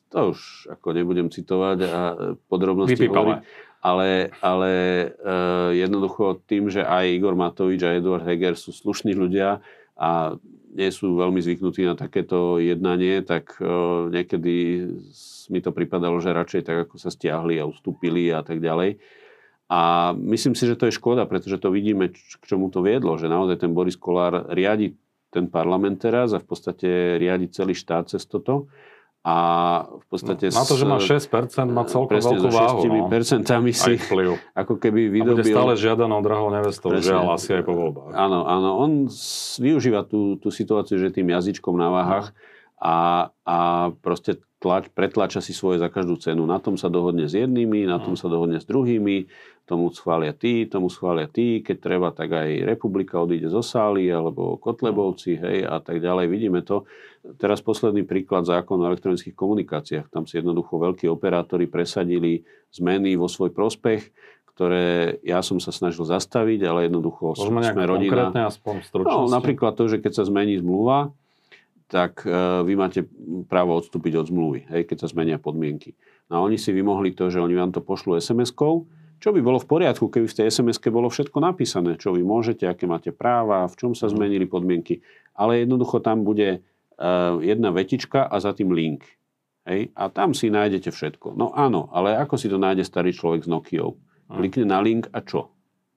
To 0.09 0.33
už 0.33 0.71
ako 0.73 0.87
nebudem 0.97 1.29
citovať 1.29 1.77
a 1.85 1.99
podrobnosti 2.49 2.97
hovoriť. 2.97 3.41
Ale, 3.85 4.33
ale 4.41 4.71
uh, 5.21 5.69
jednoducho 5.69 6.41
tým, 6.49 6.73
že 6.73 6.81
aj 6.81 7.05
Igor 7.05 7.37
Matovič 7.37 7.85
a 7.85 7.93
Eduard 7.93 8.25
Heger 8.25 8.57
sú 8.57 8.73
slušní 8.73 9.13
ľudia 9.13 9.61
a 9.93 10.41
nie 10.73 10.89
sú 10.89 11.13
veľmi 11.13 11.37
zvyknutí 11.37 11.85
na 11.85 11.93
takéto 11.93 12.57
jednanie, 12.57 13.21
tak 13.21 13.61
uh, 13.61 14.09
niekedy 14.09 14.89
mi 15.53 15.61
to 15.61 15.69
pripadalo, 15.69 16.17
že 16.17 16.33
radšej 16.33 16.61
tak 16.65 16.77
ako 16.89 16.97
sa 16.97 17.13
stiahli 17.13 17.61
a 17.61 17.69
ustúpili 17.69 18.33
a 18.33 18.41
tak 18.41 18.57
ďalej. 18.57 18.97
A 19.65 20.13
myslím 20.13 20.53
si, 20.53 20.69
že 20.69 20.77
to 20.77 20.85
je 20.85 20.93
škoda, 20.93 21.25
pretože 21.25 21.57
to 21.57 21.73
vidíme, 21.73 22.13
k 22.13 22.43
čomu 22.45 22.69
to 22.69 22.85
viedlo, 22.85 23.17
že 23.17 23.25
naozaj 23.25 23.65
ten 23.65 23.73
Boris 23.73 23.97
Kolár 23.97 24.45
riadi 24.53 24.93
ten 25.33 25.51
parlament 25.51 25.99
teraz 25.99 26.31
a 26.31 26.39
v 26.39 26.47
podstate 26.47 27.19
riadi 27.19 27.51
celý 27.51 27.75
štát 27.75 28.07
cez 28.07 28.23
toto. 28.23 28.71
A 29.25 29.35
v 29.89 30.05
podstate... 30.05 30.53
No, 30.53 30.61
na 30.61 30.69
to, 30.69 30.77
že 30.77 30.85
má 30.85 31.01
6%, 31.01 31.65
má 31.73 31.83
celkom 31.89 32.21
veľkú 32.21 32.45
váhu. 32.45 32.85
No. 32.85 33.09
percentami 33.09 33.73
si 33.73 33.97
ako 34.61 34.77
keby 34.77 35.09
vydobil... 35.09 35.41
A 35.41 35.49
bude 35.49 35.49
stále 35.49 35.73
žiadanou 35.81 36.21
drahou 36.21 36.53
nevestou, 36.53 36.93
žiaľ 36.93 37.33
asi 37.33 37.57
aj 37.57 37.65
po 37.65 37.73
voľbách. 37.73 38.13
Áno, 38.13 38.45
áno. 38.45 38.69
On 38.77 39.09
využíva 39.57 40.05
tú, 40.05 40.37
tú 40.37 40.53
situáciu, 40.53 41.01
že 41.01 41.09
tým 41.09 41.33
jazyčkom 41.33 41.73
na 41.73 41.89
váhach 41.89 42.37
a, 42.77 43.33
a 43.41 43.57
proste 44.05 44.45
tlač, 44.61 44.93
pretlača 44.93 45.41
si 45.41 45.57
svoje 45.57 45.81
za 45.81 45.89
každú 45.89 46.21
cenu. 46.21 46.45
Na 46.45 46.61
tom 46.61 46.77
sa 46.77 46.89
dohodne 46.89 47.25
s 47.25 47.33
jednými, 47.33 47.89
na 47.89 47.97
tom 47.97 48.13
sa 48.13 48.29
dohodne 48.29 48.61
s 48.61 48.69
druhými, 48.69 49.25
tomu 49.65 49.89
schvália 49.89 50.31
tí, 50.31 50.69
tomu 50.69 50.93
schvália 50.93 51.25
tí, 51.25 51.65
keď 51.65 51.77
treba, 51.81 52.09
tak 52.13 52.29
aj 52.29 52.69
republika 52.69 53.17
odíde 53.17 53.49
zo 53.49 53.65
sály, 53.65 54.13
alebo 54.13 54.61
Kotlebovci, 54.61 55.41
hej, 55.41 55.65
a 55.65 55.81
tak 55.81 55.97
ďalej. 55.97 56.25
Vidíme 56.29 56.61
to. 56.61 56.85
Teraz 57.41 57.65
posledný 57.65 58.05
príklad 58.05 58.45
zákon 58.45 58.77
o 58.77 58.85
elektronických 58.85 59.33
komunikáciách. 59.33 60.13
Tam 60.13 60.29
si 60.29 60.37
jednoducho 60.37 60.77
veľkí 60.77 61.09
operátori 61.09 61.65
presadili 61.65 62.45
zmeny 62.69 63.17
vo 63.17 63.25
svoj 63.25 63.49
prospech, 63.49 64.13
ktoré 64.53 65.17
ja 65.25 65.41
som 65.41 65.57
sa 65.57 65.73
snažil 65.73 66.05
zastaviť, 66.05 66.61
ale 66.63 66.87
jednoducho 66.87 67.33
Môžeme 67.35 67.65
sme 67.65 67.83
rodina. 67.89 68.31
aspoň 68.31 68.75
no, 69.01 69.27
napríklad 69.27 69.73
to, 69.73 69.89
že 69.89 69.97
keď 69.97 70.21
sa 70.21 70.23
zmení 70.29 70.61
zmluva, 70.61 71.11
tak 71.89 72.21
uh, 72.23 72.61
vy 72.61 72.73
máte 72.77 73.03
právo 73.49 73.77
odstúpiť 73.77 74.13
od 74.21 74.25
zmluvy, 74.29 74.69
hej, 74.69 74.85
keď 74.85 75.05
sa 75.05 75.11
zmenia 75.11 75.41
podmienky. 75.41 75.97
No 76.29 76.39
a 76.39 76.43
oni 76.45 76.57
si 76.57 76.73
vymohli 76.73 77.13
to, 77.13 77.29
že 77.29 77.41
oni 77.41 77.53
vám 77.53 77.73
to 77.73 77.81
pošlú 77.83 78.17
SMS-kou, 78.17 78.85
čo 79.19 79.33
by 79.33 79.39
bolo 79.41 79.57
v 79.57 79.67
poriadku, 79.69 80.11
keby 80.11 80.27
v 80.27 80.37
tej 80.37 80.45
sms 80.51 80.77
bolo 80.91 81.09
všetko 81.09 81.37
napísané, 81.41 81.97
čo 81.97 82.13
vy 82.13 82.21
môžete, 82.21 82.67
aké 82.67 82.85
máte 82.85 83.09
práva, 83.15 83.65
v 83.65 83.75
čom 83.75 83.91
sa 83.97 84.11
zmenili 84.11 84.45
podmienky. 84.45 85.01
Ale 85.35 85.63
jednoducho 85.63 85.99
tam 85.99 86.23
bude 86.23 86.61
uh, 86.61 87.39
jedna 87.41 87.71
vetička 87.71 88.27
a 88.27 88.35
za 88.39 88.53
tým 88.53 88.71
link. 88.71 89.03
Hej? 89.65 89.91
A 89.97 90.07
tam 90.13 90.37
si 90.37 90.53
nájdete 90.53 90.93
všetko. 90.93 91.33
No 91.33 91.51
áno, 91.55 91.89
ale 91.91 92.15
ako 92.15 92.37
si 92.37 92.47
to 92.47 92.61
nájde 92.61 92.85
starý 92.85 93.11
človek 93.11 93.43
s 93.43 93.51
Nokiou? 93.51 93.97
Klikne 94.25 94.65
na 94.65 94.81
link 94.81 95.09
a 95.13 95.21
čo? 95.21 95.53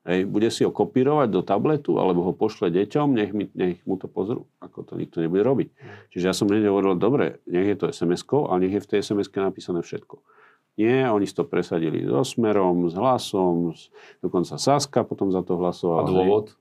Hej, 0.08 0.24
bude 0.24 0.48
si 0.48 0.64
ho 0.64 0.72
kopírovať 0.72 1.28
do 1.28 1.44
tabletu 1.44 2.00
alebo 2.00 2.24
ho 2.24 2.32
pošle 2.32 2.72
deťom, 2.72 3.12
nech, 3.12 3.30
mi, 3.36 3.44
nech 3.52 3.76
mu 3.84 4.00
to 4.00 4.08
pozrú. 4.08 4.48
Ako 4.56 4.80
to 4.88 4.96
nikto 4.96 5.20
nebude 5.20 5.44
robiť. 5.44 5.68
Čiže 6.16 6.24
ja 6.24 6.32
som 6.32 6.48
hneď 6.48 6.72
hovoril, 6.72 6.96
dobre, 6.96 7.44
nech 7.44 7.68
je 7.68 7.76
to 7.76 7.92
SMS-ko, 7.92 8.48
ale 8.48 8.64
nech 8.64 8.80
je 8.80 8.84
v 8.84 8.88
tej 8.88 9.00
sms 9.04 9.28
napísané 9.36 9.84
všetko. 9.84 10.16
Nie, 10.78 11.10
oni 11.10 11.26
si 11.26 11.34
to 11.34 11.42
presadili 11.42 12.06
so 12.06 12.22
Smerom, 12.22 12.86
s 12.86 12.94
Hlasom, 12.94 13.74
s, 13.74 13.90
dokonca 14.22 14.54
Saska 14.54 15.02
potom 15.02 15.34
za 15.34 15.42
to 15.42 15.58
hlasovala. 15.58 16.06
A 16.06 16.08
dôvod? 16.08 16.54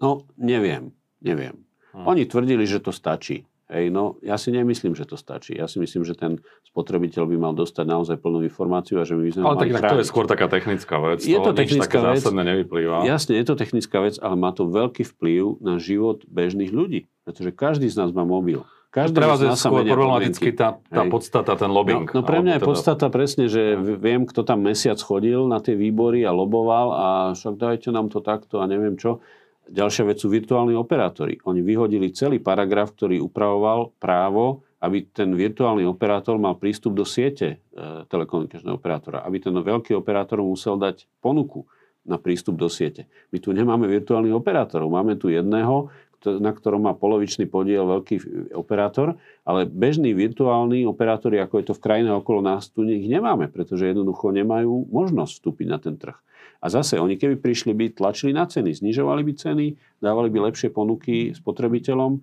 No, 0.00 0.24
neviem, 0.40 0.96
neviem. 1.20 1.60
Hm. 1.92 2.08
Oni 2.08 2.24
tvrdili, 2.24 2.64
že 2.64 2.80
to 2.80 2.88
stačí. 2.88 3.44
Hej, 3.68 3.92
no, 3.92 4.16
ja 4.24 4.40
si 4.40 4.48
nemyslím, 4.48 4.96
že 4.96 5.04
to 5.04 5.20
stačí. 5.20 5.52
Ja 5.52 5.68
si 5.68 5.76
myslím, 5.76 6.00
že 6.00 6.16
ten 6.16 6.40
spotrebiteľ 6.72 7.28
by 7.28 7.36
mal 7.36 7.52
dostať 7.52 7.84
naozaj 7.84 8.16
plnú 8.16 8.40
informáciu 8.40 8.96
a 8.96 9.04
že 9.04 9.12
my 9.12 9.28
by 9.28 9.32
sme 9.36 9.42
Ale 9.44 9.56
tak, 9.60 9.68
tak 9.76 9.92
to 9.92 10.00
je 10.00 10.08
skôr 10.08 10.24
taká 10.24 10.48
technická 10.48 10.96
vec. 11.04 11.20
Je 11.20 11.36
to, 11.36 11.52
to 11.52 11.60
technická 11.60 12.00
vec. 12.00 12.24
nevyplýva. 12.24 13.04
Jasne, 13.04 13.36
je 13.36 13.44
to 13.44 13.60
technická 13.60 14.00
vec, 14.00 14.16
ale 14.24 14.40
má 14.40 14.56
to 14.56 14.72
veľký 14.72 15.04
vplyv 15.04 15.60
na 15.60 15.76
život 15.76 16.24
bežných 16.24 16.72
ľudí. 16.72 17.12
Pretože 17.28 17.52
každý 17.52 17.92
z 17.92 18.00
nás 18.00 18.08
má 18.16 18.24
mobil. 18.24 18.64
Každý 18.88 19.20
Pre 19.20 19.28
vás 19.28 19.40
je 19.44 19.52
skôr 19.52 19.84
problematicky 19.84 20.56
tá, 20.56 20.80
tá 20.88 21.04
Hej. 21.04 21.12
podstata, 21.12 21.52
ten 21.60 21.68
lobbying. 21.68 22.08
No, 22.08 22.20
no 22.20 22.22
pre 22.24 22.40
mňa 22.40 22.56
je 22.56 22.60
teda- 22.64 22.70
podstata 22.72 23.06
presne, 23.12 23.44
že 23.44 23.76
viem, 23.76 24.24
kto 24.24 24.40
tam 24.48 24.64
mesiac 24.64 24.96
chodil 24.96 25.44
na 25.44 25.60
tie 25.60 25.76
výbory 25.76 26.24
a 26.24 26.32
loboval 26.32 26.86
a 26.96 27.06
však 27.36 27.54
dajte 27.60 27.88
nám 27.92 28.08
to 28.08 28.24
takto 28.24 28.64
a 28.64 28.64
neviem 28.64 28.96
čo. 28.96 29.20
Ďalšia 29.68 30.08
vec 30.08 30.24
sú 30.24 30.32
virtuálni 30.32 30.72
operátori. 30.72 31.36
Oni 31.44 31.60
vyhodili 31.60 32.08
celý 32.16 32.40
paragraf, 32.40 32.96
ktorý 32.96 33.20
upravoval 33.20 33.92
právo, 34.00 34.64
aby 34.80 35.04
ten 35.12 35.36
virtuálny 35.36 35.84
operátor 35.84 36.40
mal 36.40 36.56
prístup 36.56 36.96
do 36.96 37.04
siete 37.04 37.60
e, 37.76 38.08
telekomunikačného 38.08 38.72
operátora. 38.72 39.20
Aby 39.20 39.44
ten 39.44 39.52
veľký 39.52 39.92
operátor 39.92 40.40
musel 40.40 40.80
dať 40.80 41.04
ponuku 41.20 41.68
na 42.08 42.16
prístup 42.16 42.56
do 42.56 42.72
siete. 42.72 43.04
My 43.28 43.36
tu 43.44 43.52
nemáme 43.52 43.84
virtuálnych 43.84 44.32
operátorov. 44.32 44.88
Máme 44.88 45.20
tu 45.20 45.28
jedného, 45.28 45.92
na 46.26 46.50
ktorom 46.50 46.88
má 46.88 46.92
polovičný 46.98 47.46
podiel 47.46 47.86
veľký 47.86 48.16
operátor, 48.56 49.20
ale 49.46 49.68
bežní 49.68 50.16
virtuálni 50.16 50.82
operátori, 50.88 51.38
ako 51.38 51.54
je 51.62 51.66
to 51.70 51.74
v 51.78 51.84
krajinách 51.84 52.26
okolo 52.26 52.42
nás, 52.42 52.72
tu 52.72 52.82
ich 52.88 53.06
nemáme, 53.06 53.46
pretože 53.46 53.86
jednoducho 53.86 54.34
nemajú 54.34 54.90
možnosť 54.90 55.32
vstúpiť 55.38 55.66
na 55.70 55.78
ten 55.78 55.94
trh. 55.94 56.18
A 56.58 56.66
zase, 56.66 56.98
oni 56.98 57.14
keby 57.14 57.38
prišli 57.38 57.70
by, 57.70 57.94
tlačili 57.94 58.34
na 58.34 58.42
ceny, 58.42 58.74
znižovali 58.74 59.22
by 59.22 59.32
ceny, 59.38 59.66
dávali 60.02 60.26
by 60.26 60.50
lepšie 60.50 60.74
ponuky 60.74 61.30
spotrebiteľom, 61.30 62.18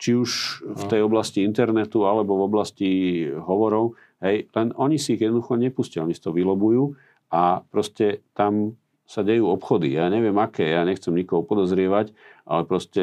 či 0.00 0.16
už 0.16 0.30
v 0.64 0.82
tej 0.88 1.00
oblasti 1.04 1.44
internetu 1.44 2.08
alebo 2.08 2.38
v 2.38 2.46
oblasti 2.46 2.90
hovorov. 3.34 3.98
Hej, 4.22 4.48
len 4.56 4.72
oni 4.78 4.96
si 4.96 5.18
ich 5.18 5.22
jednoducho 5.26 5.58
nepustia, 5.60 6.06
oni 6.06 6.16
si 6.16 6.22
to 6.22 6.32
vylobujú 6.32 6.96
a 7.34 7.60
proste 7.68 8.24
tam 8.32 8.79
sa 9.10 9.26
dejú 9.26 9.50
obchody. 9.50 9.98
Ja 9.98 10.06
neviem 10.06 10.38
aké, 10.38 10.70
ja 10.70 10.86
nechcem 10.86 11.10
nikoho 11.10 11.42
podozrievať, 11.42 12.14
ale 12.46 12.62
proste 12.62 13.02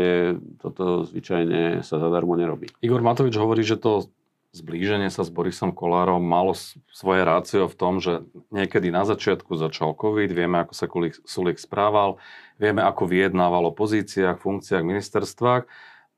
toto 0.63 1.03
zvyčajne 1.03 1.83
sa 1.83 1.99
zadarmo 1.99 2.39
nerobí. 2.39 2.71
Igor 2.79 3.03
Matovič 3.03 3.35
hovorí, 3.35 3.67
že 3.67 3.75
to 3.75 4.07
zblíženie 4.55 5.11
sa 5.11 5.27
s 5.27 5.29
Borisom 5.29 5.75
Kolárom 5.75 6.23
malo 6.23 6.55
svoje 6.95 7.21
rácio 7.27 7.67
v 7.67 7.75
tom, 7.75 7.99
že 7.99 8.23
niekedy 8.55 8.87
na 8.87 9.03
začiatku 9.03 9.59
začal 9.59 9.91
COVID, 9.99 10.31
vieme, 10.31 10.63
ako 10.63 10.73
sa 10.73 10.87
Sulik 11.27 11.59
správal, 11.59 12.15
vieme, 12.55 12.79
ako 12.79 13.03
vyjednával 13.11 13.67
o 13.67 13.75
pozíciách, 13.75 14.39
funkciách, 14.39 14.87
ministerstvách 14.87 15.67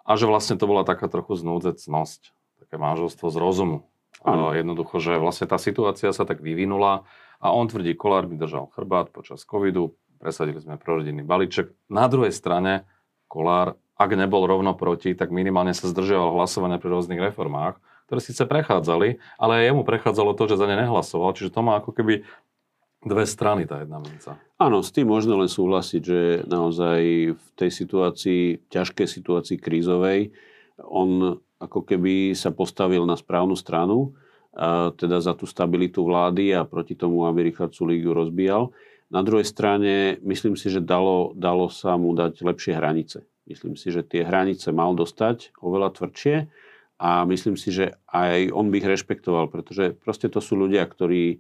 a 0.05 0.11
že 0.13 0.29
vlastne 0.29 0.55
to 0.61 0.69
bola 0.69 0.85
taká 0.85 1.09
trochu 1.09 1.41
znúdzecnosť, 1.41 2.21
také 2.61 2.77
manželstvo 2.77 3.27
z 3.33 3.37
rozumu. 3.41 3.89
Áno. 4.21 4.53
A 4.53 4.57
Jednoducho, 4.59 5.01
že 5.01 5.17
vlastne 5.17 5.49
tá 5.49 5.57
situácia 5.57 6.13
sa 6.13 6.23
tak 6.29 6.45
vyvinula 6.45 7.09
a 7.39 7.55
on 7.55 7.71
tvrdí, 7.71 7.95
Kolár 7.95 8.27
by 8.27 8.35
držal 8.35 8.67
chrbát 8.75 9.11
počas 9.15 9.47
covidu, 9.47 9.95
presadili 10.19 10.59
sme 10.59 10.75
prorodinný 10.75 11.23
balíček. 11.23 11.71
Na 11.87 12.11
druhej 12.11 12.35
strane 12.35 12.83
Kolár, 13.31 13.79
ak 13.95 14.11
nebol 14.15 14.43
rovno 14.43 14.75
proti, 14.75 15.15
tak 15.15 15.31
minimálne 15.31 15.71
sa 15.71 15.87
zdržiaval 15.87 16.35
hlasovania 16.35 16.79
pri 16.79 16.91
rôznych 16.91 17.19
reformách, 17.19 17.79
ktoré 18.11 18.19
síce 18.19 18.43
prechádzali, 18.43 19.21
ale 19.39 19.51
aj 19.63 19.65
jemu 19.71 19.81
prechádzalo 19.87 20.33
to, 20.35 20.49
že 20.51 20.59
za 20.59 20.65
ne 20.67 20.75
nehlasoval. 20.79 21.35
Čiže 21.35 21.53
to 21.53 21.61
má 21.63 21.79
ako 21.79 21.95
keby 21.95 22.27
dve 22.99 23.23
strany 23.23 23.63
tá 23.63 23.79
jedna 23.79 24.03
minca. 24.03 24.35
Áno, 24.59 24.83
s 24.83 24.91
tým 24.91 25.07
možno 25.07 25.39
len 25.39 25.47
súhlasiť, 25.47 26.01
že 26.03 26.19
naozaj 26.43 26.99
v 27.37 27.47
tej 27.55 27.71
situácii, 27.71 28.67
ťažkej 28.67 29.07
situácii 29.07 29.55
krízovej, 29.55 30.35
on 30.83 31.39
ako 31.59 31.83
keby 31.83 32.35
sa 32.35 32.51
postavil 32.51 33.03
na 33.07 33.15
správnu 33.15 33.55
stranu, 33.55 34.15
teda 34.97 35.21
za 35.21 35.37
tú 35.37 35.45
stabilitu 35.45 36.01
vlády 36.01 36.57
a 36.57 36.65
proti 36.65 36.97
tomu, 36.97 37.29
aby 37.29 37.53
Richard 37.53 37.71
Sulík 37.71 38.01
ju 38.01 38.13
rozbíjal. 38.17 38.73
Na 39.09 39.25
druhej 39.25 39.45
strane, 39.45 40.21
myslím 40.21 40.53
si, 40.53 40.69
že 40.69 40.81
dalo, 40.81 41.33
dalo 41.33 41.69
sa 41.69 41.97
mu 41.97 42.13
dať 42.13 42.45
lepšie 42.45 42.77
hranice. 42.77 43.25
Myslím 43.49 43.73
si, 43.73 43.89
že 43.89 44.05
tie 44.05 44.21
hranice 44.21 44.69
mal 44.69 44.93
dostať 44.93 45.57
oveľa 45.57 45.97
tvrdšie 45.97 46.45
a 47.01 47.25
myslím 47.25 47.57
si, 47.57 47.73
že 47.73 47.97
aj 48.13 48.53
on 48.53 48.69
by 48.69 48.77
ich 48.77 48.89
rešpektoval, 48.89 49.49
pretože 49.49 49.97
proste 49.97 50.29
to 50.29 50.37
sú 50.37 50.53
ľudia, 50.53 50.85
ktorí 50.85 51.25
e, 51.33 51.37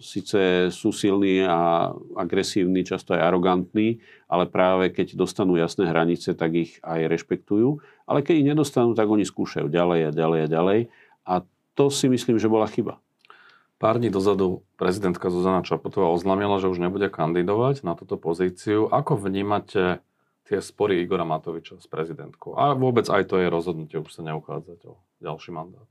síce 0.00 0.72
sú 0.72 0.88
silní 0.96 1.44
a 1.44 1.92
agresívni, 2.16 2.80
často 2.88 3.12
aj 3.12 3.28
arogantní, 3.28 4.00
ale 4.32 4.48
práve 4.48 4.88
keď 4.88 5.20
dostanú 5.20 5.60
jasné 5.60 5.84
hranice, 5.84 6.32
tak 6.32 6.56
ich 6.56 6.80
aj 6.80 7.12
rešpektujú. 7.12 7.76
Ale 8.08 8.24
keď 8.24 8.34
ich 8.40 8.48
nedostanú, 8.56 8.96
tak 8.96 9.04
oni 9.04 9.28
skúšajú 9.28 9.68
ďalej 9.68 10.08
a 10.08 10.10
ďalej 10.16 10.40
a 10.40 10.48
ďalej. 10.48 10.80
A 11.28 11.34
to 11.80 11.88
si 11.88 12.12
myslím, 12.12 12.36
že 12.36 12.52
bola 12.52 12.68
chyba. 12.68 13.00
Pár 13.80 13.96
dní 13.96 14.12
dozadu 14.12 14.60
prezidentka 14.76 15.32
Zuzana 15.32 15.64
Čaputová 15.64 16.12
oznámila, 16.12 16.60
že 16.60 16.68
už 16.68 16.76
nebude 16.76 17.08
kandidovať 17.08 17.80
na 17.88 17.96
túto 17.96 18.20
pozíciu. 18.20 18.92
Ako 18.92 19.16
vnímate 19.16 20.04
tie 20.44 20.60
spory 20.60 21.00
Igora 21.00 21.24
Matoviča 21.24 21.80
s 21.80 21.88
prezidentkou? 21.88 22.52
A 22.60 22.76
vôbec 22.76 23.08
aj 23.08 23.32
to 23.32 23.40
je 23.40 23.48
rozhodnutie 23.48 23.96
už 23.96 24.12
sa 24.12 24.20
neuchádzať 24.28 24.92
o 24.92 25.00
ďalší 25.24 25.56
mandát. 25.56 25.88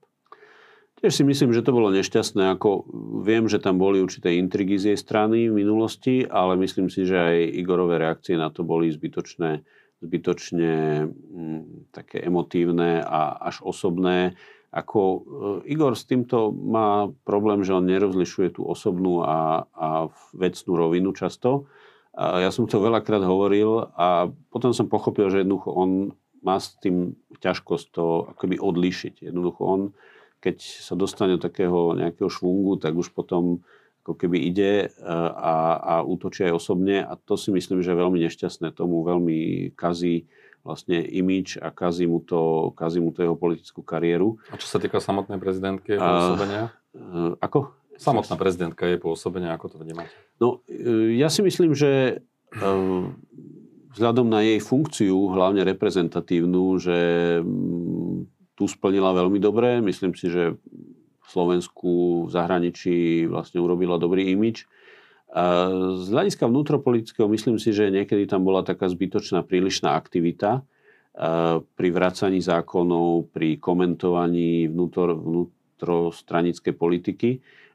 Tiež 1.01 1.17
si 1.17 1.23
myslím, 1.25 1.57
že 1.57 1.65
to 1.65 1.73
bolo 1.73 1.89
nešťastné. 1.89 2.53
Ako 2.53 2.85
viem, 3.25 3.49
že 3.49 3.57
tam 3.57 3.81
boli 3.81 3.97
určité 3.97 4.37
intrigy 4.37 4.77
z 4.77 4.93
jej 4.93 4.99
strany 5.01 5.49
v 5.49 5.65
minulosti, 5.65 6.21
ale 6.29 6.53
myslím 6.61 6.93
si, 6.93 7.09
že 7.09 7.17
aj 7.17 7.37
Igorové 7.57 7.97
reakcie 7.97 8.37
na 8.37 8.53
to 8.53 8.61
boli 8.61 8.93
zbytočné, 8.93 9.65
zbytočne 10.05 11.07
mm, 11.09 11.89
také 11.89 12.21
emotívne 12.21 13.01
a 13.01 13.41
až 13.41 13.65
osobné. 13.65 14.37
Ako 14.69 15.01
e, 15.01 15.19
Igor 15.73 15.97
s 15.97 16.05
týmto 16.05 16.53
má 16.53 17.09
problém, 17.25 17.65
že 17.65 17.73
on 17.73 17.89
nerozlišuje 17.89 18.59
tú 18.59 18.65
osobnú 18.65 19.25
a, 19.25 19.65
a 19.73 19.87
vecnú 20.33 20.77
rovinu 20.77 21.13
často. 21.13 21.65
A 22.13 22.43
ja 22.43 22.51
som 22.51 22.67
to 22.67 22.83
veľakrát 22.83 23.23
hovoril 23.23 23.89
a 23.95 24.29
potom 24.53 24.75
som 24.75 24.91
pochopil, 24.91 25.31
že 25.31 25.41
jednoducho 25.41 25.69
on 25.71 25.89
má 26.43 26.59
s 26.59 26.75
tým 26.79 27.15
ťažkosť 27.39 27.85
to 27.95 28.05
akoby 28.35 28.59
odlíšiť. 28.59 29.27
Jednoducho 29.29 29.61
on 29.63 29.81
keď 30.39 30.57
sa 30.63 30.95
dostane 30.95 31.35
do 31.35 31.41
takého 31.43 31.93
nejakého 31.99 32.31
švungu, 32.31 32.79
tak 32.79 32.95
už 32.95 33.11
potom 33.11 33.59
ako 34.03 34.15
keby 34.15 34.47
ide 34.47 34.87
e, 34.87 35.05
a, 35.35 35.55
a 35.75 35.93
útočí 36.01 36.47
aj 36.47 36.55
osobne 36.55 37.03
a 37.03 37.19
to 37.19 37.35
si 37.35 37.51
myslím, 37.51 37.83
že 37.83 37.91
je 37.93 38.01
veľmi 38.01 38.19
nešťastné. 38.23 38.71
Tomu 38.73 39.03
veľmi 39.03 39.71
kazí 39.75 40.31
vlastne 40.63 40.99
imič 40.99 41.57
a 41.59 41.71
kazí 41.71 42.05
mu 42.05 42.19
to, 42.19 42.71
kazí 42.75 42.99
mu 42.99 43.15
to 43.15 43.23
jeho 43.23 43.35
politickú 43.35 43.81
kariéru. 43.81 44.37
A 44.51 44.59
čo 44.59 44.67
sa 44.67 44.77
týka 44.77 44.99
samotnej 44.99 45.39
prezidentky 45.39 45.95
jej 45.95 46.01
A- 46.01 46.07
pôsobenia? 46.07 46.63
E, 46.93 47.39
Ako? 47.39 47.75
Samotná 47.99 48.39
prezidentka 48.39 48.87
jej 48.87 48.95
pôsobenia, 48.95 49.51
ako 49.51 49.75
to 49.75 49.77
vnímate? 49.83 50.15
No, 50.39 50.63
e, 50.71 51.19
ja 51.19 51.27
si 51.27 51.43
myslím, 51.43 51.75
že 51.75 52.23
e, 52.55 52.63
vzhľadom 53.91 54.31
na 54.31 54.39
jej 54.39 54.59
funkciu, 54.63 55.35
hlavne 55.35 55.67
reprezentatívnu, 55.67 56.79
že 56.79 56.97
mm, 57.43 58.15
tu 58.55 58.63
splnila 58.71 59.11
veľmi 59.11 59.39
dobre. 59.43 59.83
Myslím 59.83 60.15
si, 60.15 60.31
že 60.31 60.55
v 60.55 61.27
Slovensku, 61.27 62.25
v 62.27 62.29
zahraničí 62.31 63.27
vlastne 63.27 63.59
urobila 63.59 63.99
dobrý 63.99 64.31
imič. 64.31 64.63
A 65.29 65.69
Z 65.99 66.09
hľadiska 66.09 66.49
vnútropolitického 66.49 67.29
myslím 67.29 67.61
si, 67.61 67.69
že 67.69 67.93
niekedy 67.93 68.25
tam 68.25 68.41
bola 68.41 68.65
taká 68.65 68.89
zbytočná, 68.89 69.45
prílišná 69.45 69.93
aktivita 69.93 70.65
pri 71.77 71.89
vracaní 71.93 72.41
zákonov, 72.41 73.29
pri 73.29 73.61
komentovaní 73.61 74.65
vnútor, 74.71 75.13
vnútrostranickej 75.19 76.73
politiky. 76.73 77.29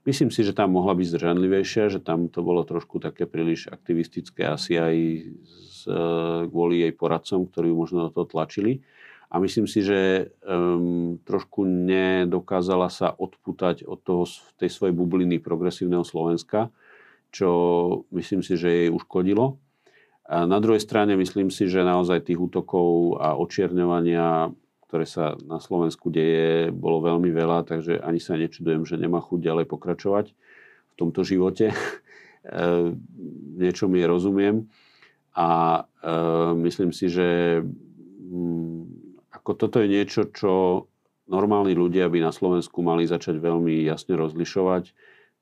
Myslím 0.05 0.29
si, 0.35 0.43
že 0.45 0.53
tam 0.53 0.75
mohla 0.77 0.93
byť 0.99 1.07
zdržanlivejšia, 1.15 1.95
že 1.95 2.01
tam 2.03 2.29
to 2.29 2.43
bolo 2.43 2.67
trošku 2.67 3.01
také 3.01 3.25
príliš 3.25 3.73
aktivistické, 3.73 4.45
asi 4.51 4.77
aj 4.77 4.97
z, 5.45 5.79
kvôli 6.51 6.85
jej 6.85 6.93
poradcom, 6.93 7.49
ktorí 7.49 7.73
ju 7.73 7.77
možno 7.77 7.99
do 8.09 8.11
toho 8.13 8.27
tlačili. 8.29 8.85
A 9.33 9.41
myslím 9.41 9.67
si, 9.67 9.81
že 9.83 10.31
um, 10.47 11.19
trošku 11.25 11.65
nedokázala 11.67 12.93
sa 12.93 13.11
odputať 13.17 13.83
od 13.89 13.99
toho, 14.05 14.29
tej 14.61 14.71
svojej 14.71 14.95
bubliny 14.95 15.41
progresívneho 15.41 16.05
Slovenska, 16.05 16.69
čo 17.35 17.51
myslím 18.15 18.47
si, 18.47 18.55
že 18.55 18.71
jej 18.71 18.89
uškodilo. 18.95 19.59
A 20.31 20.47
na 20.47 20.63
druhej 20.63 20.81
strane 20.81 21.19
myslím 21.19 21.51
si, 21.51 21.67
že 21.67 21.83
naozaj 21.83 22.31
tých 22.31 22.39
útokov 22.39 23.19
a 23.19 23.35
očierňovania, 23.35 24.55
ktoré 24.87 25.05
sa 25.05 25.35
na 25.43 25.59
Slovensku 25.59 26.09
deje, 26.09 26.71
bolo 26.71 27.03
veľmi 27.03 27.35
veľa, 27.35 27.67
takže 27.67 27.99
ani 27.99 28.23
sa 28.23 28.39
nečudujem, 28.39 28.87
že 28.87 28.97
nemá 28.97 29.19
chuť 29.19 29.43
ďalej 29.43 29.67
pokračovať 29.67 30.33
v 30.33 30.95
tomto 30.95 31.27
živote. 31.27 31.75
v 32.45 33.57
niečom 33.57 33.89
jej 33.97 34.05
rozumiem. 34.05 34.69
A 35.35 35.81
e, 35.81 36.13
myslím 36.69 36.93
si, 36.93 37.09
že 37.09 37.61
mm, 37.65 38.81
ako 39.33 39.51
toto 39.57 39.81
je 39.81 39.89
niečo, 39.89 40.29
čo 40.31 40.85
normálni 41.25 41.73
ľudia 41.73 42.07
by 42.13 42.21
na 42.21 42.33
Slovensku 42.33 42.85
mali 42.85 43.09
začať 43.09 43.41
veľmi 43.41 43.83
jasne 43.89 44.15
rozlišovať, 44.15 44.93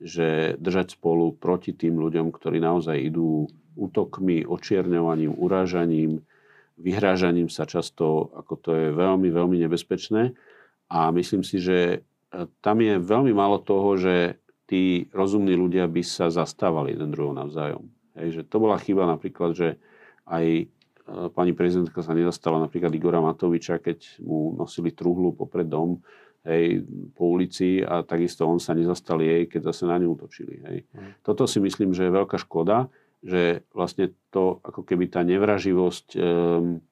že 0.03 0.59
držať 0.59 0.99
spolu 0.99 1.33
proti 1.38 1.73
tým 1.73 1.97
ľuďom, 2.03 2.35
ktorí 2.35 2.59
naozaj 2.59 2.99
idú 2.99 3.47
útokmi, 3.79 4.45
očierňovaním, 4.45 5.33
urážaním, 5.38 6.21
vyhrážaním 6.77 7.49
sa 7.49 7.65
často, 7.65 8.35
ako 8.35 8.55
to 8.59 8.71
je 8.75 8.87
veľmi, 8.93 9.31
veľmi 9.31 9.57
nebezpečné. 9.62 10.35
A 10.93 11.09
myslím 11.15 11.47
si, 11.47 11.62
že 11.62 11.79
e, 11.79 11.99
tam 12.61 12.83
je 12.83 13.01
veľmi 13.01 13.33
málo 13.33 13.62
toho, 13.62 13.97
že 13.97 14.37
tí 14.69 15.09
rozumní 15.15 15.57
ľudia 15.57 15.88
by 15.88 16.03
sa 16.05 16.29
zastávali 16.29 16.93
jeden 16.93 17.15
druhého 17.15 17.38
navzájom. 17.38 17.88
Hej, 18.19 18.29
že 18.41 18.43
to 18.45 18.61
bola 18.61 18.77
chyba 18.77 19.09
napríklad, 19.09 19.57
že 19.57 19.81
aj 20.29 20.69
pani 21.35 21.53
prezidentka 21.53 22.01
sa 22.01 22.15
nezastala 22.15 22.62
napríklad 22.62 22.95
Igora 22.95 23.19
Matoviča, 23.19 23.83
keď 23.83 24.23
mu 24.23 24.55
nosili 24.55 24.95
truhlu 24.95 25.35
popred 25.35 25.67
dom 25.67 26.01
hej, 26.46 26.83
po 27.14 27.31
ulici 27.31 27.83
a 27.83 28.02
takisto 28.02 28.46
on 28.46 28.59
sa 28.59 28.74
nezastal 28.74 29.22
jej, 29.22 29.46
keď 29.46 29.70
zase 29.70 29.87
na 29.87 29.96
ňu 29.98 30.18
utočili. 30.18 30.55
Hej. 30.66 30.78
Mm. 30.90 31.11
Toto 31.22 31.46
si 31.46 31.62
myslím, 31.62 31.94
že 31.94 32.11
je 32.11 32.16
veľká 32.18 32.38
škoda, 32.42 32.90
že 33.22 33.62
vlastne 33.70 34.11
to 34.35 34.59
ako 34.66 34.83
keby 34.83 35.07
tá 35.07 35.22
nevraživosť 35.22 36.07
um, 36.18 36.83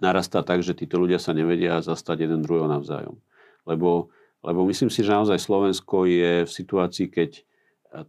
narastá 0.00 0.40
tak, 0.40 0.64
že 0.64 0.72
títo 0.72 0.96
ľudia 0.96 1.20
sa 1.20 1.36
nevedia 1.36 1.84
zastať 1.84 2.24
jeden 2.24 2.40
druhého 2.40 2.66
navzájom. 2.66 3.20
Lebo, 3.68 4.08
lebo 4.40 4.64
myslím 4.66 4.88
si, 4.88 5.04
že 5.04 5.12
naozaj 5.12 5.38
Slovensko 5.38 6.08
je 6.08 6.48
v 6.48 6.50
situácii, 6.50 7.12
keď 7.12 7.44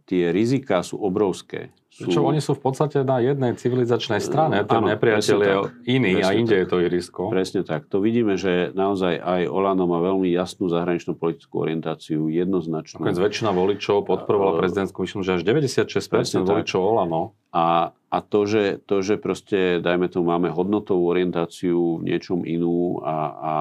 tie 0.08 0.32
rizika 0.32 0.80
sú 0.80 0.96
obrovské. 1.00 1.72
Sú... 1.94 2.10
Čo 2.10 2.26
oni 2.26 2.42
sú 2.42 2.58
v 2.58 2.62
podstate 2.66 3.06
na 3.06 3.22
jednej 3.22 3.54
civilizačnej 3.54 4.18
strane, 4.18 4.66
ten 4.66 4.82
nepriateľ 4.82 5.38
je 5.38 5.54
iný 5.86 6.18
presne 6.18 6.26
a 6.26 6.34
inde 6.34 6.56
tak. 6.58 6.58
je 6.58 6.66
to 6.66 6.76
irisko. 6.82 7.20
Presne 7.30 7.62
tak. 7.62 7.86
To 7.86 8.02
vidíme, 8.02 8.34
že 8.34 8.74
naozaj 8.74 9.14
aj 9.22 9.46
Olano 9.46 9.86
má 9.86 10.02
veľmi 10.02 10.26
jasnú 10.26 10.66
zahraničnú 10.66 11.14
politickú 11.14 11.62
orientáciu, 11.62 12.26
jednoznačnú. 12.26 12.98
Nakoniec 12.98 13.22
väčšina 13.22 13.54
voličov 13.54 14.10
podporovala 14.10 14.58
prezidentskú, 14.58 15.06
myslím, 15.06 15.22
že 15.22 15.38
až 15.38 15.42
96% 15.46 16.42
voličov 16.42 16.80
Olano. 16.82 17.38
A, 17.54 17.94
a 18.10 18.18
to, 18.26 18.42
že, 18.42 18.82
to, 18.82 18.98
že 18.98 19.14
proste, 19.14 19.78
dajme 19.78 20.10
tomu, 20.10 20.34
máme 20.34 20.50
hodnotovú 20.50 21.06
orientáciu 21.14 22.02
v 22.02 22.10
niečom 22.10 22.42
inú 22.42 22.98
a, 23.06 23.14
a 23.30 23.54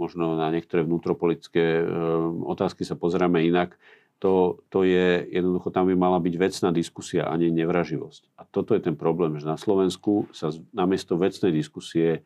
možno 0.00 0.40
na 0.40 0.48
niektoré 0.48 0.80
vnútropolitické 0.88 1.84
um, 1.84 2.48
otázky 2.48 2.88
sa 2.88 2.96
pozeráme 2.96 3.44
inak, 3.44 3.76
to, 4.20 4.60
to 4.68 4.84
je 4.84 5.24
jednoducho, 5.32 5.72
tam 5.72 5.88
by 5.88 5.96
mala 5.96 6.20
byť 6.20 6.34
vecná 6.36 6.68
diskusia 6.76 7.24
a 7.24 7.32
nie 7.40 7.48
nevraživosť. 7.48 8.36
A 8.36 8.44
toto 8.44 8.76
je 8.76 8.84
ten 8.84 8.92
problém, 8.92 9.40
že 9.40 9.48
na 9.48 9.56
Slovensku 9.56 10.28
sa 10.36 10.52
namiesto 10.76 11.16
vecnej 11.16 11.48
diskusie 11.48 12.08
e, 12.12 12.20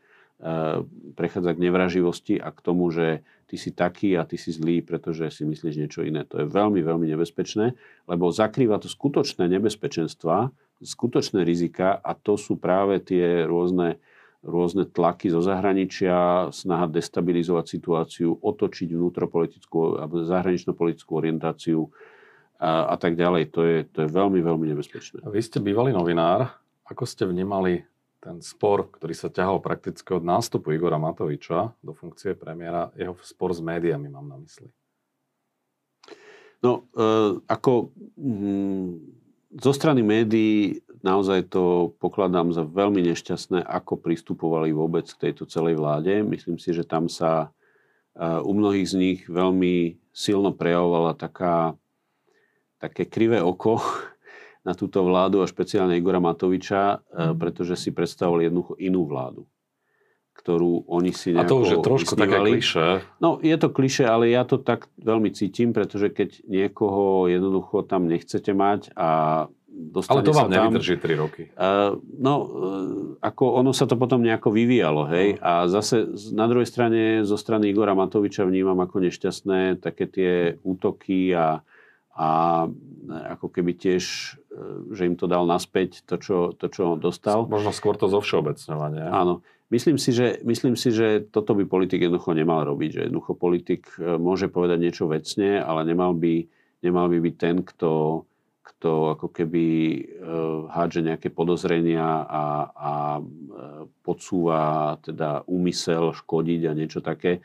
prechádza 1.15 1.55
k 1.55 1.63
nevraživosti 1.63 2.35
a 2.43 2.51
k 2.51 2.59
tomu, 2.67 2.91
že 2.91 3.23
ty 3.47 3.55
si 3.55 3.71
taký 3.71 4.19
a 4.19 4.27
ty 4.27 4.35
si 4.35 4.51
zlý, 4.51 4.83
pretože 4.83 5.31
si 5.31 5.47
myslíš 5.47 5.75
niečo 5.79 6.03
iné. 6.03 6.27
To 6.27 6.43
je 6.43 6.51
veľmi, 6.51 6.83
veľmi 6.83 7.07
nebezpečné, 7.15 7.79
lebo 8.11 8.35
zakrýva 8.35 8.83
to 8.83 8.91
skutočné 8.91 9.47
nebezpečenstva, 9.47 10.51
skutočné 10.83 11.47
rizika 11.47 11.95
a 11.95 12.19
to 12.19 12.35
sú 12.35 12.59
práve 12.59 12.99
tie 12.99 13.47
rôzne 13.47 14.03
rôzne 14.45 14.85
tlaky 14.85 15.33
zo 15.33 15.41
zahraničia, 15.41 16.49
snaha 16.53 16.85
destabilizovať 16.87 17.65
situáciu, 17.65 18.37
otočiť 18.39 18.93
vnútropolitickú 18.93 19.99
alebo 19.99 20.23
zahranično-politickú 20.23 21.11
orientáciu 21.17 21.89
a, 22.61 22.93
a 22.93 22.97
tak 23.01 23.17
ďalej. 23.17 23.51
To 23.57 23.61
je, 23.65 23.77
to 23.89 23.99
je 24.05 24.09
veľmi, 24.13 24.45
veľmi 24.45 24.67
nebezpečné. 24.77 25.25
Vy 25.25 25.41
ste 25.41 25.65
bývalý 25.65 25.97
novinár. 25.97 26.53
Ako 26.85 27.09
ste 27.09 27.25
vnímali 27.25 27.89
ten 28.21 28.41
spor, 28.45 28.89
ktorý 28.89 29.13
sa 29.17 29.33
ťahal 29.33 29.61
prakticky 29.61 30.13
od 30.17 30.25
nástupu 30.25 30.73
Igora 30.73 31.01
Matoviča 31.01 31.77
do 31.81 31.93
funkcie 31.93 32.37
premiéra, 32.37 32.89
jeho 32.97 33.17
spor 33.21 33.53
s 33.53 33.61
médiami 33.61 34.09
mám 34.09 34.29
na 34.29 34.41
mysli? 34.41 34.69
No, 36.65 36.89
e, 36.97 37.05
ako 37.45 37.93
mm, 38.17 39.24
zo 39.55 39.73
strany 39.73 40.03
médií 40.03 40.83
naozaj 41.05 41.53
to 41.53 41.95
pokladám 42.01 42.51
za 42.51 42.65
veľmi 42.65 43.05
nešťastné, 43.13 43.63
ako 43.63 44.01
pristupovali 44.01 44.73
vôbec 44.73 45.07
k 45.07 45.31
tejto 45.31 45.47
celej 45.47 45.79
vláde. 45.79 46.25
Myslím 46.25 46.57
si, 46.57 46.73
že 46.73 46.83
tam 46.83 47.07
sa 47.07 47.55
u 48.19 48.53
mnohých 48.55 48.89
z 48.89 48.95
nich 48.95 49.21
veľmi 49.27 49.99
silno 50.15 50.55
prejavovala 50.55 51.19
taká, 51.19 51.75
také 52.79 53.05
krivé 53.07 53.43
oko 53.43 53.83
na 54.67 54.73
túto 54.73 55.05
vládu 55.05 55.45
a 55.45 55.51
špeciálne 55.51 55.99
Igora 55.99 56.19
Matoviča, 56.19 57.05
mhm. 57.05 57.37
pretože 57.39 57.79
si 57.79 57.91
predstavovali 57.93 58.49
jednoducho 58.49 58.75
inú 58.81 59.07
vládu 59.07 59.45
ktorú 60.35 60.85
oni 60.91 61.15
si 61.15 61.33
nejako 61.33 61.47
A 61.47 61.51
to 61.51 61.57
už 61.63 61.69
je 61.71 61.79
trošku 61.81 62.13
také 62.19 62.37
kliše. 62.43 63.01
No, 63.23 63.41
je 63.41 63.57
to 63.57 63.71
kliše, 63.71 64.05
ale 64.05 64.29
ja 64.29 64.43
to 64.43 64.61
tak 64.61 64.91
veľmi 65.01 65.31
cítim, 65.33 65.71
pretože 65.71 66.11
keď 66.11 66.43
niekoho 66.45 67.31
jednoducho 67.31 67.87
tam 67.87 68.11
nechcete 68.11 68.51
mať 68.53 68.93
a 68.99 69.09
dostane 69.75 70.23
Ale 70.23 70.27
to 70.27 70.33
vám 70.35 70.51
tam, 70.51 70.71
nevydrží 70.71 70.97
3 71.03 71.23
roky. 71.23 71.43
Uh, 71.55 71.99
no, 72.19 72.35
uh, 72.39 72.47
ako 73.19 73.59
ono 73.59 73.75
sa 73.75 73.91
to 73.91 73.99
potom 73.99 74.23
nejako 74.23 74.55
vyvíjalo, 74.55 75.11
hej. 75.11 75.39
No. 75.39 75.43
A 75.43 75.53
zase 75.67 76.07
na 76.31 76.47
druhej 76.47 76.69
strane, 76.71 77.27
zo 77.27 77.35
strany 77.35 77.75
Igora 77.75 77.99
Matoviča 77.99 78.47
vnímam 78.47 78.79
ako 78.79 79.03
nešťastné 79.03 79.83
také 79.83 80.07
tie 80.07 80.33
útoky 80.63 81.35
a, 81.35 81.63
a 82.15 82.29
ako 83.35 83.47
keby 83.51 83.75
tiež, 83.75 84.05
že 84.95 85.03
im 85.03 85.19
to 85.19 85.27
dal 85.27 85.45
naspäť, 85.45 86.07
to, 86.07 86.17
čo, 86.23 86.37
to, 86.55 86.71
čo 86.71 86.95
dostal. 86.95 87.51
Možno 87.51 87.75
skôr 87.75 87.99
to 87.99 88.07
zo 88.07 88.23
všeobecňovania. 88.23 89.11
Áno. 89.11 89.43
Myslím 89.75 89.99
si, 89.99 90.15
že, 90.15 90.39
myslím 90.47 90.79
si, 90.79 90.95
že 90.95 91.27
toto 91.35 91.59
by 91.59 91.67
politik 91.67 92.07
jednoducho 92.07 92.31
nemal 92.31 92.63
robiť. 92.63 92.91
Že 92.95 93.01
jednoducho 93.11 93.33
politik 93.35 93.91
e, 93.99 94.15
môže 94.23 94.47
povedať 94.47 94.79
niečo 94.79 95.11
vecne, 95.11 95.59
ale 95.59 95.83
nemal 95.83 96.15
by, 96.15 96.47
nemal 96.87 97.11
by 97.11 97.19
byť 97.19 97.35
ten, 97.35 97.57
kto 97.67 98.23
kto 98.65 99.17
ako 99.17 99.29
keby 99.29 99.65
e, 99.65 100.01
hádže 100.73 101.05
nejaké 101.05 101.29
podozrenia 101.29 102.05
a, 102.25 102.45
a 102.73 102.93
e, 103.17 103.23
podsúva 104.01 104.97
teda 105.05 105.45
úmysel 105.45 106.17
škodiť 106.17 106.61
a 106.69 106.77
niečo 106.77 107.05
také. 107.05 107.45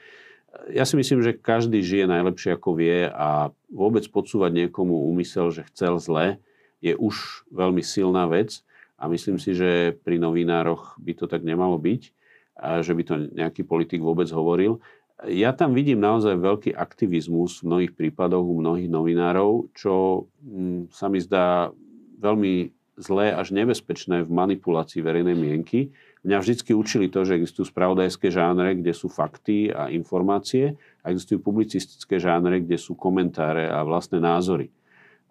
Ja 0.71 0.87
si 0.87 0.95
myslím, 0.95 1.23
že 1.23 1.35
každý 1.35 1.83
žije 1.83 2.11
najlepšie 2.11 2.55
ako 2.55 2.75
vie 2.75 3.07
a 3.07 3.51
vôbec 3.67 4.03
podsúvať 4.11 4.67
niekomu 4.67 5.11
úmysel, 5.11 5.51
že 5.51 5.67
chcel 5.71 5.99
zle, 5.99 6.43
je 6.79 6.95
už 6.95 7.47
veľmi 7.51 7.83
silná 7.83 8.27
vec 8.27 8.63
a 8.99 9.11
myslím 9.11 9.39
si, 9.39 9.55
že 9.55 9.95
pri 10.03 10.19
novinároch 10.19 10.99
by 10.99 11.13
to 11.19 11.27
tak 11.27 11.43
nemalo 11.43 11.79
byť, 11.79 12.18
a 12.59 12.83
že 12.83 12.91
by 12.91 13.03
to 13.07 13.15
nejaký 13.31 13.63
politik 13.63 14.03
vôbec 14.03 14.27
hovoril 14.29 14.83
ja 15.27 15.51
tam 15.51 15.75
vidím 15.75 15.99
naozaj 15.99 16.39
veľký 16.39 16.71
aktivizmus 16.71 17.59
v 17.59 17.67
mnohých 17.67 17.91
prípadoch 17.91 18.45
u 18.45 18.63
mnohých 18.63 18.87
novinárov, 18.87 19.67
čo 19.75 20.25
mm, 20.39 20.95
sa 20.95 21.11
mi 21.11 21.19
zdá 21.19 21.75
veľmi 22.23 22.71
zlé 22.99 23.35
až 23.35 23.51
nebezpečné 23.51 24.23
v 24.23 24.31
manipulácii 24.31 25.03
verejnej 25.03 25.35
mienky. 25.35 25.91
Mňa 26.23 26.37
vždy 26.39 26.71
učili 26.75 27.07
to, 27.07 27.23
že 27.23 27.39
existujú 27.39 27.71
spravodajské 27.71 28.27
žánre, 28.31 28.75
kde 28.79 28.91
sú 28.91 29.07
fakty 29.07 29.71
a 29.71 29.87
informácie 29.87 30.75
a 31.03 31.11
existujú 31.11 31.39
publicistické 31.39 32.19
žánre, 32.19 32.63
kde 32.63 32.75
sú 32.75 32.95
komentáre 32.95 33.67
a 33.71 33.83
vlastné 33.87 34.19
názory. 34.19 34.71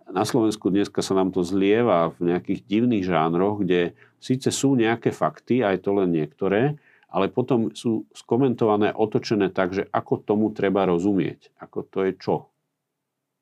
Na 0.08 0.24
Slovensku 0.24 0.72
dneska 0.72 1.04
sa 1.04 1.12
nám 1.12 1.28
to 1.36 1.44
zlieva 1.44 2.08
v 2.16 2.32
nejakých 2.32 2.64
divných 2.64 3.04
žánroch, 3.04 3.60
kde 3.60 3.92
síce 4.16 4.48
sú 4.48 4.72
nejaké 4.72 5.12
fakty, 5.12 5.60
aj 5.60 5.84
to 5.84 5.92
len 5.92 6.08
niektoré, 6.08 6.80
ale 7.09 7.33
potom 7.33 7.73
sú 7.73 8.05
skomentované, 8.12 8.92
otočené 8.92 9.49
tak, 9.49 9.73
že 9.73 9.88
ako 9.88 10.21
tomu 10.21 10.53
treba 10.53 10.85
rozumieť. 10.85 11.57
Ako 11.57 11.88
to 11.88 12.05
je 12.05 12.12
čo. 12.21 12.53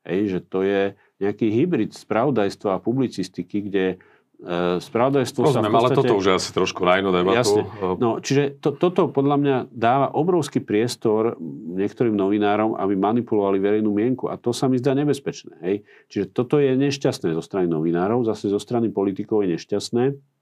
Hej, 0.07 0.39
že 0.39 0.41
to 0.47 0.63
je 0.63 0.95
nejaký 1.19 1.51
hybrid 1.51 1.91
spravodajstva 1.91 2.79
a 2.79 2.83
publicistiky, 2.83 3.67
kde 3.67 3.87
e, 3.91 4.79
spravodajstvo 4.79 5.51
Rozumiem, 5.51 5.67
sa 5.67 5.83
podstate... 5.83 5.99
ale 5.99 5.99
toto 5.99 6.15
už 6.15 6.27
je 6.31 6.35
asi 6.39 6.51
trošku 6.55 6.87
na 6.87 7.03
inú 7.03 7.11
debatu. 7.11 7.35
Jasne. 7.43 7.63
No, 7.99 8.23
čiže 8.23 8.55
to, 8.63 8.71
toto 8.71 9.11
podľa 9.11 9.37
mňa 9.43 9.57
dáva 9.75 10.15
obrovský 10.15 10.63
priestor 10.63 11.35
niektorým 11.75 12.15
novinárom, 12.15 12.79
aby 12.79 12.95
manipulovali 12.95 13.59
verejnú 13.59 13.91
mienku 13.91 14.31
a 14.31 14.39
to 14.39 14.55
sa 14.55 14.71
mi 14.71 14.79
zdá 14.79 14.95
nebezpečné. 14.95 15.59
Hej? 15.67 15.83
Čiže 16.07 16.31
toto 16.31 16.63
je 16.63 16.71
nešťastné 16.71 17.35
zo 17.35 17.43
strany 17.43 17.67
novinárov, 17.67 18.31
zase 18.31 18.47
zo 18.47 18.63
strany 18.63 18.95
politikov 18.95 19.43
je 19.43 19.59
nešťastné 19.59 20.36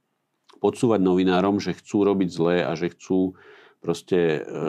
podsúvať 0.59 1.01
novinárom, 1.03 1.59
že 1.63 1.77
chcú 1.77 2.05
robiť 2.05 2.29
zlé 2.31 2.57
a 2.67 2.75
že 2.75 2.93
chcú 2.93 3.35
proste 3.85 4.41
e, 4.41 4.65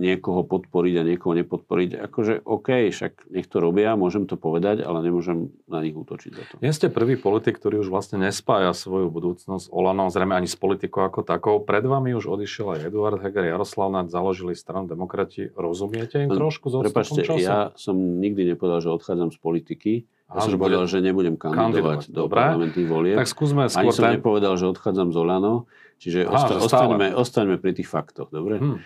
niekoho 0.00 0.48
podporiť 0.48 0.94
a 0.96 1.02
niekoho 1.04 1.36
nepodporiť. 1.36 2.00
Akože 2.00 2.40
OK, 2.48 2.88
však 2.88 3.28
nech 3.28 3.44
to 3.44 3.60
robia, 3.60 3.92
môžem 4.00 4.24
to 4.24 4.40
povedať, 4.40 4.80
ale 4.80 5.04
nemôžem 5.04 5.52
na 5.68 5.84
nich 5.84 5.92
útočiť 5.92 6.30
za 6.32 6.42
to. 6.48 6.54
Nie 6.64 6.72
ste 6.72 6.88
prvý 6.88 7.20
politik, 7.20 7.60
ktorý 7.60 7.84
už 7.84 7.92
vlastne 7.92 8.16
nespája 8.16 8.72
svoju 8.72 9.12
budúcnosť 9.12 9.68
Olano, 9.68 10.08
zrejme 10.08 10.32
ani 10.32 10.48
s 10.48 10.56
politikou 10.56 11.04
ako 11.04 11.20
takou. 11.20 11.60
Pred 11.60 11.84
vami 11.84 12.16
už 12.16 12.32
odišiel 12.32 12.80
aj 12.80 12.88
Eduard 12.88 13.20
Heger, 13.20 13.44
Jaroslav 13.44 13.92
Naď, 13.92 14.08
založili 14.08 14.56
stranu 14.56 14.88
demokrati. 14.88 15.52
Rozumiete 15.52 16.24
im 16.24 16.32
trošku 16.32 16.72
zo 16.72 16.80
Prepačte, 16.80 17.20
času? 17.20 17.44
ja 17.44 17.76
som 17.76 18.00
nikdy 18.00 18.56
nepovedal, 18.56 18.80
že 18.80 18.88
odchádzam 18.88 19.36
z 19.36 19.38
politiky. 19.44 19.92
Ja 20.30 20.46
som 20.46 20.54
povedal, 20.54 20.86
že 20.86 21.02
nebudem 21.02 21.34
kandidovať, 21.34 21.66
kandidovať. 21.66 22.00
do 22.14 22.20
Dobre. 22.26 22.38
parlamentných 22.38 22.88
volieb. 22.88 23.16
Tak 23.18 23.26
skúsme 23.26 23.66
skôr 23.66 23.82
Ani 23.82 23.90
som 23.90 24.06
ten... 24.06 24.14
nepovedal, 24.22 24.54
že 24.54 24.70
odchádzam 24.70 25.10
z 25.10 25.16
Olano. 25.18 25.54
Čiže 26.00 26.24
Aha, 26.24 26.32
osta- 26.32 26.58
ostaňme, 26.64 27.06
ostaňme 27.12 27.56
pri 27.60 27.76
tých 27.76 27.90
faktoch, 27.90 28.32
dobre? 28.32 28.56
Hmm. 28.56 28.78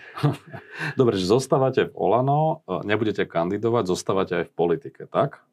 dobre, 0.99 1.15
že 1.15 1.29
zostávate 1.29 1.87
v 1.87 1.93
Olano, 1.95 2.65
e, 2.67 2.83
nebudete 2.83 3.23
kandidovať, 3.23 3.83
zostávate 3.87 4.33
aj 4.43 4.45
v 4.49 4.53
politike, 4.57 5.01
tak? 5.07 5.45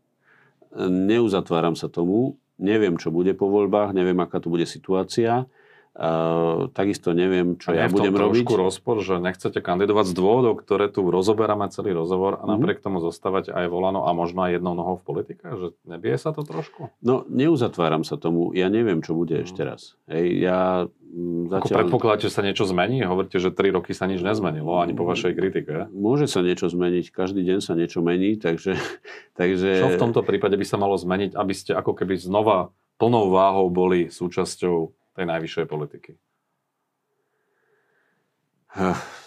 Neuzatváram 0.74 1.78
sa 1.78 1.86
tomu, 1.86 2.40
neviem, 2.58 2.98
čo 2.98 3.14
bude 3.14 3.36
po 3.36 3.46
voľbách, 3.46 3.94
neviem, 3.94 4.16
aká 4.18 4.42
tu 4.42 4.50
bude 4.50 4.66
situácia. 4.66 5.46
Uh, 5.92 6.72
takisto 6.72 7.12
neviem, 7.12 7.60
čo 7.60 7.68
a 7.68 7.84
ja 7.84 7.92
budem 7.92 8.16
robiť. 8.16 8.48
trošku 8.48 8.56
rozpor, 8.56 9.04
že 9.04 9.20
nechcete 9.20 9.60
kandidovať 9.60 10.08
z 10.08 10.14
dôvodov, 10.16 10.64
ktoré 10.64 10.88
tu 10.88 11.04
rozoberáme 11.04 11.68
celý 11.68 11.92
rozhovor 11.92 12.40
a 12.40 12.48
napriek 12.48 12.80
mm-hmm. 12.80 12.96
tomu 12.96 13.04
zostávať 13.04 13.52
aj 13.52 13.68
volano 13.68 14.08
a 14.08 14.16
možno 14.16 14.40
aj 14.48 14.56
jednou 14.56 14.72
nohou 14.72 14.96
v 14.96 15.04
politike? 15.04 15.44
Že 15.44 15.76
nebije 15.84 16.16
sa 16.16 16.32
to 16.32 16.48
trošku? 16.48 16.88
No, 17.04 17.28
neuzatváram 17.28 18.08
sa 18.08 18.16
tomu. 18.16 18.56
Ja 18.56 18.72
neviem, 18.72 19.04
čo 19.04 19.12
bude 19.12 19.36
mm. 19.36 19.44
ešte 19.44 19.60
raz. 19.68 19.92
Hej, 20.08 20.40
ja 20.40 20.88
zatiaľ... 21.52 21.60
Ako 21.60 21.68
predpokladáte, 21.84 22.24
že 22.24 22.32
sa 22.32 22.40
niečo 22.40 22.64
zmení? 22.64 23.04
Hovoríte, 23.04 23.36
že 23.36 23.52
3 23.52 23.76
roky 23.76 23.92
sa 23.92 24.08
nič 24.08 24.24
nezmenilo, 24.24 24.80
ani 24.80 24.96
po 24.96 25.04
vašej 25.04 25.36
kritike. 25.36 25.92
Môže 25.92 26.24
sa 26.24 26.40
niečo 26.40 26.72
zmeniť. 26.72 27.12
Každý 27.12 27.44
deň 27.44 27.58
sa 27.60 27.76
niečo 27.76 28.00
mení, 28.00 28.40
takže... 28.40 28.80
takže... 29.40 29.68
Čo 29.76 29.88
v 29.92 30.00
tomto 30.00 30.24
prípade 30.24 30.56
by 30.56 30.64
sa 30.64 30.80
malo 30.80 30.96
zmeniť, 30.96 31.36
aby 31.36 31.52
ste 31.52 31.76
ako 31.76 31.92
keby 31.92 32.16
znova 32.16 32.72
plnou 32.96 33.28
váhou 33.28 33.68
boli 33.68 34.08
súčasťou 34.08 35.01
tej 35.16 35.26
najvyššej 35.28 35.66
politiky? 35.68 36.16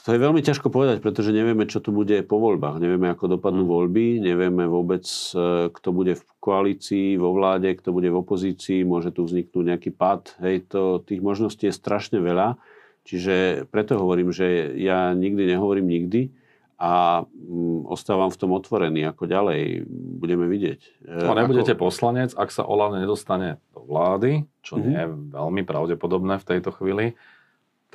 To 0.05 0.09
je 0.09 0.17
veľmi 0.17 0.41
ťažko 0.41 0.73
povedať, 0.73 1.05
pretože 1.05 1.29
nevieme, 1.29 1.69
čo 1.69 1.77
tu 1.77 1.93
bude 1.93 2.17
po 2.25 2.41
voľbách. 2.41 2.81
Nevieme, 2.81 3.13
ako 3.13 3.37
dopadnú 3.37 3.65
mm. 3.65 3.71
voľby, 3.73 4.05
nevieme 4.17 4.65
vôbec, 4.65 5.05
e, 5.05 5.69
kto 5.69 5.89
bude 5.93 6.17
v 6.17 6.23
koalícii, 6.41 7.17
vo 7.21 7.29
vláde, 7.33 7.69
kto 7.77 7.93
bude 7.93 8.09
v 8.09 8.21
opozícii, 8.25 8.81
môže 8.81 9.13
tu 9.13 9.25
vzniknúť 9.25 9.65
nejaký 9.69 9.93
pad. 9.93 10.33
Hej, 10.41 10.73
to, 10.73 11.01
tých 11.05 11.21
možností 11.21 11.69
je 11.69 11.77
strašne 11.77 12.17
veľa. 12.21 12.57
Čiže 13.05 13.69
preto 13.69 14.01
hovorím, 14.01 14.33
že 14.33 14.73
ja 14.81 15.13
nikdy 15.13 15.45
nehovorím 15.45 15.93
nikdy 15.93 16.33
a 16.75 17.23
mm, 17.23 17.87
ostávam 17.87 18.27
v 18.27 18.39
tom 18.39 18.51
otvorený, 18.51 19.07
ako 19.07 19.31
ďalej 19.31 19.87
budeme 20.19 20.45
vidieť. 20.51 20.79
E, 21.07 21.23
no, 21.23 21.31
nebudete 21.31 21.71
ako... 21.71 21.87
poslanec, 21.87 22.35
ak 22.35 22.51
sa 22.51 22.67
Olano 22.67 22.99
nedostane 22.99 23.63
do 23.71 23.87
vlády, 23.87 24.43
čo 24.59 24.75
mm-hmm. 24.75 24.87
nie 24.91 24.99
je 24.99 25.07
veľmi 25.31 25.61
pravdepodobné 25.63 26.35
v 26.43 26.47
tejto 26.47 26.75
chvíli, 26.75 27.15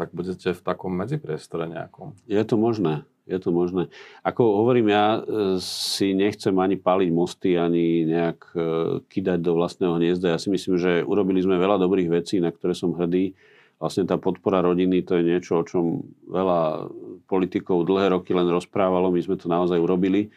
tak 0.01 0.16
budete 0.16 0.57
v 0.57 0.61
takom 0.64 0.97
medzipriestore 0.97 1.68
nejakom. 1.68 2.16
Je 2.24 2.41
to 2.41 2.57
možné. 2.57 3.05
Je 3.28 3.39
to 3.39 3.53
možné. 3.53 3.93
Ako 4.24 4.64
hovorím, 4.64 4.91
ja 4.91 5.20
e, 5.20 5.61
si 5.61 6.16
nechcem 6.16 6.57
ani 6.57 6.81
paliť 6.81 7.11
mosty, 7.12 7.55
ani 7.61 8.09
nejak 8.09 8.41
e, 8.57 8.61
kydať 9.07 9.39
do 9.45 9.61
vlastného 9.61 10.01
hniezda. 10.01 10.35
Ja 10.35 10.39
si 10.41 10.49
myslím, 10.49 10.81
že 10.81 11.05
urobili 11.05 11.45
sme 11.45 11.61
veľa 11.61 11.78
dobrých 11.78 12.11
vecí, 12.11 12.41
na 12.41 12.49
ktoré 12.49 12.72
som 12.72 12.97
hrdý. 12.97 13.37
Vlastne 13.76 14.09
tá 14.09 14.16
podpora 14.16 14.64
rodiny, 14.64 15.05
to 15.05 15.20
je 15.20 15.22
niečo, 15.24 15.62
o 15.62 15.64
čom 15.68 16.05
veľa 16.26 16.91
politikov 17.31 17.87
dlhé 17.87 18.18
roky 18.18 18.35
len 18.35 18.51
rozprávalo. 18.51 19.14
My 19.14 19.22
sme 19.22 19.39
to 19.39 19.47
naozaj 19.47 19.78
urobili. 19.78 20.35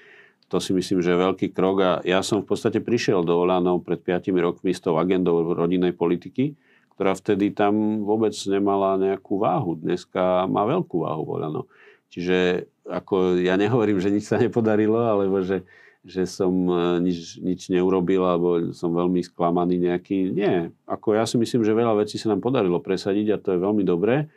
To 0.53 0.61
si 0.61 0.69
myslím, 0.77 1.01
že 1.01 1.17
je 1.17 1.23
veľký 1.25 1.49
krok. 1.49 1.75
A 1.81 1.91
ja 2.05 2.21
som 2.21 2.45
v 2.45 2.53
podstate 2.53 2.77
prišiel 2.77 3.25
do 3.25 3.41
Olano 3.41 3.81
pred 3.81 3.97
5 3.97 4.29
rokmi 4.37 4.69
s 4.69 4.85
tou 4.85 5.01
agendou 5.01 5.57
rodinnej 5.57 5.97
politiky 5.97 6.53
ktorá 6.93 7.17
vtedy 7.17 7.49
tam 7.51 8.05
vôbec 8.05 8.37
nemala 8.45 9.01
nejakú 9.01 9.41
váhu. 9.41 9.73
Dneska 9.81 10.45
má 10.45 10.63
veľkú 10.69 11.01
váhu 11.01 11.25
Volano. 11.25 11.65
Čiže 12.13 12.69
ako 12.85 13.41
ja 13.41 13.57
nehovorím, 13.57 13.97
že 13.97 14.13
nič 14.13 14.29
sa 14.29 14.37
nepodarilo, 14.37 15.01
alebo 15.01 15.41
že, 15.41 15.65
že 16.05 16.29
som 16.29 16.53
e, 16.69 17.01
nič, 17.01 17.41
nič 17.41 17.73
neurobil, 17.73 18.21
alebo 18.21 18.69
som 18.77 18.93
veľmi 18.93 19.25
sklamaný 19.25 19.81
nejaký. 19.81 20.29
Nie. 20.29 20.69
Ako 20.85 21.17
ja 21.17 21.25
si 21.25 21.41
myslím, 21.41 21.65
že 21.65 21.73
veľa 21.73 22.05
vecí 22.05 22.21
sa 22.21 22.29
nám 22.29 22.45
podarilo 22.45 22.77
presadiť 22.77 23.27
a 23.33 23.41
to 23.41 23.57
je 23.57 23.59
veľmi 23.59 23.81
dobré. 23.81 24.29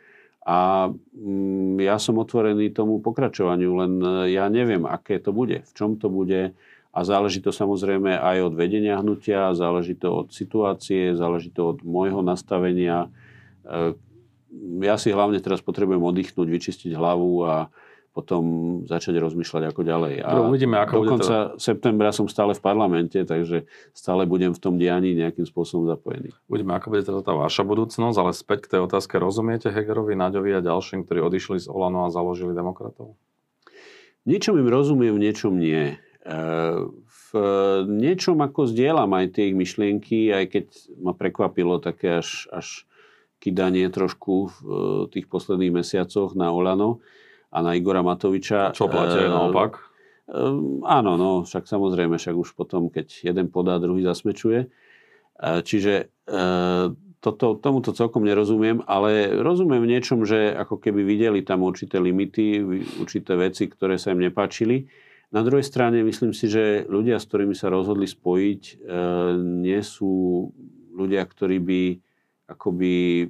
A 0.47 0.87
mm, 0.95 1.83
ja 1.83 1.99
som 1.99 2.15
otvorený 2.15 2.71
tomu 2.71 3.03
pokračovaniu, 3.03 3.71
len 3.83 3.93
e, 3.99 4.31
ja 4.31 4.47
neviem, 4.47 4.87
aké 4.87 5.19
to 5.19 5.35
bude, 5.35 5.59
v 5.67 5.71
čom 5.75 5.99
to 5.99 6.07
bude, 6.07 6.55
a 6.95 6.99
záleží 7.03 7.43
to 7.43 7.51
samozrejme 7.51 8.15
aj 8.15 8.47
od 8.47 8.53
vedenia 8.55 8.97
hnutia, 9.03 9.51
záleží 9.51 9.99
to 9.99 10.23
od 10.23 10.31
situácie, 10.31 11.13
záleží 11.19 11.51
to 11.51 11.75
od 11.75 11.83
môjho 11.83 12.23
nastavenia. 12.23 13.11
E, 13.67 13.93
ja 14.87 14.95
si 14.95 15.11
hlavne 15.11 15.43
teraz 15.43 15.59
potrebujem 15.59 15.99
oddychnúť, 15.99 16.47
vyčistiť 16.47 16.95
hlavu 16.95 17.43
a 17.43 17.67
potom 18.17 18.43
začať 18.89 19.21
rozmýšľať 19.21 19.69
ako 19.69 19.81
ďalej. 19.85 20.25
A 20.25 20.41
uvidíme, 20.41 20.81
ako 20.81 21.05
do 21.05 21.09
konca 21.13 21.53
teda... 21.53 21.61
septembra 21.61 22.09
som 22.09 22.25
stále 22.25 22.57
v 22.57 22.61
parlamente, 22.65 23.21
takže 23.21 23.69
stále 23.93 24.25
budem 24.25 24.57
v 24.57 24.57
tom 24.57 24.81
dianí 24.81 25.13
nejakým 25.13 25.45
spôsobom 25.45 25.85
zapojený. 25.85 26.33
Uvidíme, 26.49 26.73
ako 26.73 26.97
bude 26.97 27.05
teda 27.05 27.21
tá 27.21 27.37
vaša 27.37 27.61
budúcnosť, 27.61 28.17
ale 28.17 28.33
späť 28.33 28.65
k 28.65 28.71
tej 28.73 28.89
otázke. 28.89 29.21
Rozumiete 29.21 29.69
Hegerovi, 29.69 30.17
Naďovi 30.17 30.57
a 30.57 30.65
ďalším, 30.65 31.05
ktorí 31.05 31.21
odišli 31.21 31.61
z 31.61 31.69
Olano 31.69 32.09
a 32.09 32.09
založili 32.09 32.57
demokratov? 32.57 33.13
Niečom 34.25 34.57
im 34.57 34.65
rozumiem, 34.65 35.13
niečom 35.21 35.53
nie 35.53 36.01
v 36.27 37.29
niečom 37.87 38.39
ako 38.43 38.67
zdieľam 38.67 39.15
aj 39.15 39.39
tie 39.39 39.51
ich 39.51 39.55
myšlienky, 39.55 40.31
aj 40.31 40.45
keď 40.51 40.65
ma 40.99 41.15
prekvapilo 41.15 41.79
také 41.79 42.19
až, 42.19 42.51
až 42.51 42.83
kydanie 43.39 43.87
trošku 43.87 44.51
v 44.59 44.61
tých 45.11 45.31
posledných 45.31 45.83
mesiacoch 45.83 46.35
na 46.35 46.51
Olano 46.51 46.99
a 47.51 47.57
na 47.63 47.71
Igora 47.75 48.03
Matoviča. 48.03 48.75
Čo 48.75 48.91
platí 48.91 49.23
aj 49.23 49.29
naopak? 49.31 49.71
Áno, 50.83 51.11
no, 51.15 51.47
však 51.47 51.63
samozrejme, 51.63 52.19
však 52.19 52.35
už 52.35 52.51
potom, 52.51 52.91
keď 52.91 53.31
jeden 53.31 53.47
podá, 53.47 53.79
druhý 53.79 54.03
zasmečuje. 54.03 54.67
Čiže 55.39 56.11
toto, 57.23 57.55
tomuto 57.55 57.95
celkom 57.95 58.27
nerozumiem, 58.27 58.83
ale 58.83 59.31
rozumiem 59.39 59.79
v 59.79 59.91
niečom, 59.95 60.27
že 60.27 60.51
ako 60.51 60.83
keby 60.83 61.01
videli 61.07 61.39
tam 61.47 61.63
určité 61.63 61.97
limity, 61.97 62.59
určité 62.99 63.39
veci, 63.39 63.71
ktoré 63.71 63.95
sa 63.95 64.11
im 64.11 64.19
nepáčili 64.19 64.85
na 65.27 65.43
druhej 65.43 65.63
strane 65.63 65.99
myslím 66.07 66.31
si, 66.31 66.47
že 66.47 66.87
ľudia, 66.87 67.19
s 67.19 67.27
ktorými 67.27 67.51
sa 67.51 67.67
rozhodli 67.67 68.07
spojiť, 68.07 68.61
e, 68.63 68.73
nie 69.59 69.81
sú 69.83 70.47
ľudia, 70.95 71.19
ktorí 71.27 71.57
by 71.59 71.81
akoby 72.47 73.27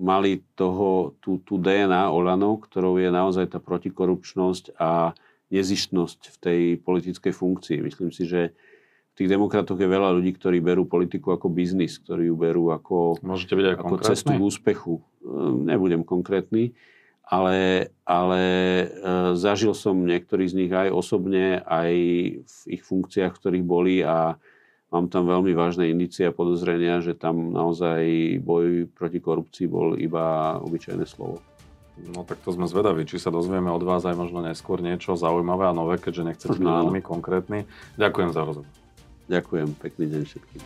mali 0.00 0.40
toho, 0.56 1.14
tú, 1.20 1.44
tú 1.44 1.60
DNA 1.60 2.08
Olano, 2.08 2.56
ktorou 2.56 2.96
je 2.96 3.12
naozaj 3.12 3.52
tá 3.52 3.60
protikorupčnosť 3.60 4.80
a 4.80 5.12
nezištnosť 5.52 6.20
v 6.32 6.36
tej 6.40 6.60
politickej 6.80 7.32
funkcii. 7.36 7.78
Myslím 7.84 8.10
si, 8.10 8.24
že 8.24 8.56
v 9.12 9.14
tých 9.14 9.28
demokratoch 9.28 9.76
je 9.76 9.84
veľa 9.84 10.16
ľudí, 10.16 10.32
ktorí 10.40 10.64
berú 10.64 10.88
politiku 10.88 11.36
ako 11.36 11.52
biznis, 11.52 12.00
ktorí 12.00 12.32
ju 12.32 12.36
berú 12.38 12.72
ako, 12.72 13.20
Môžete 13.20 13.52
byť 13.52 13.66
aj 13.66 13.76
ako 13.76 13.94
cestu 14.00 14.30
k 14.32 14.40
úspechu. 14.40 14.94
E, 14.96 15.02
nebudem 15.68 16.00
konkrétny 16.00 16.72
ale, 17.30 17.88
ale 18.02 18.42
e, 18.42 18.86
zažil 19.38 19.70
som 19.70 19.94
niektorých 20.02 20.50
z 20.50 20.58
nich 20.58 20.72
aj 20.74 20.90
osobne, 20.90 21.62
aj 21.62 21.92
v 22.42 22.58
ich 22.66 22.82
funkciách, 22.82 23.30
v 23.30 23.38
ktorých 23.38 23.64
boli 23.64 24.02
a 24.02 24.34
mám 24.90 25.06
tam 25.06 25.26
veľmi 25.26 25.54
vážne 25.54 25.88
indície 25.88 26.26
a 26.26 26.34
podozrenia, 26.34 27.00
že 27.00 27.14
tam 27.14 27.54
naozaj 27.54 28.02
boj 28.42 28.90
proti 28.90 29.22
korupcii 29.22 29.66
bol 29.70 29.94
iba 29.96 30.58
obyčajné 30.60 31.06
slovo. 31.06 31.42
No 32.00 32.24
tak 32.24 32.40
to 32.40 32.50
sme 32.54 32.64
zvedaví, 32.64 33.04
či 33.04 33.20
sa 33.20 33.28
dozvieme 33.28 33.68
od 33.68 33.84
vás 33.84 34.02
aj 34.08 34.16
možno 34.16 34.40
neskôr 34.40 34.80
niečo 34.80 35.20
zaujímavé 35.20 35.68
a 35.68 35.76
nové, 35.76 36.00
keďže 36.00 36.26
nechcete 36.26 36.58
byť 36.58 36.70
veľmi 36.84 37.00
konkrétny. 37.04 37.68
Ďakujem 38.00 38.30
za 38.34 38.42
rozhovor. 38.44 38.70
Ďakujem, 39.30 39.68
pekný 39.78 40.04
deň 40.10 40.22
všetkým. 40.26 40.60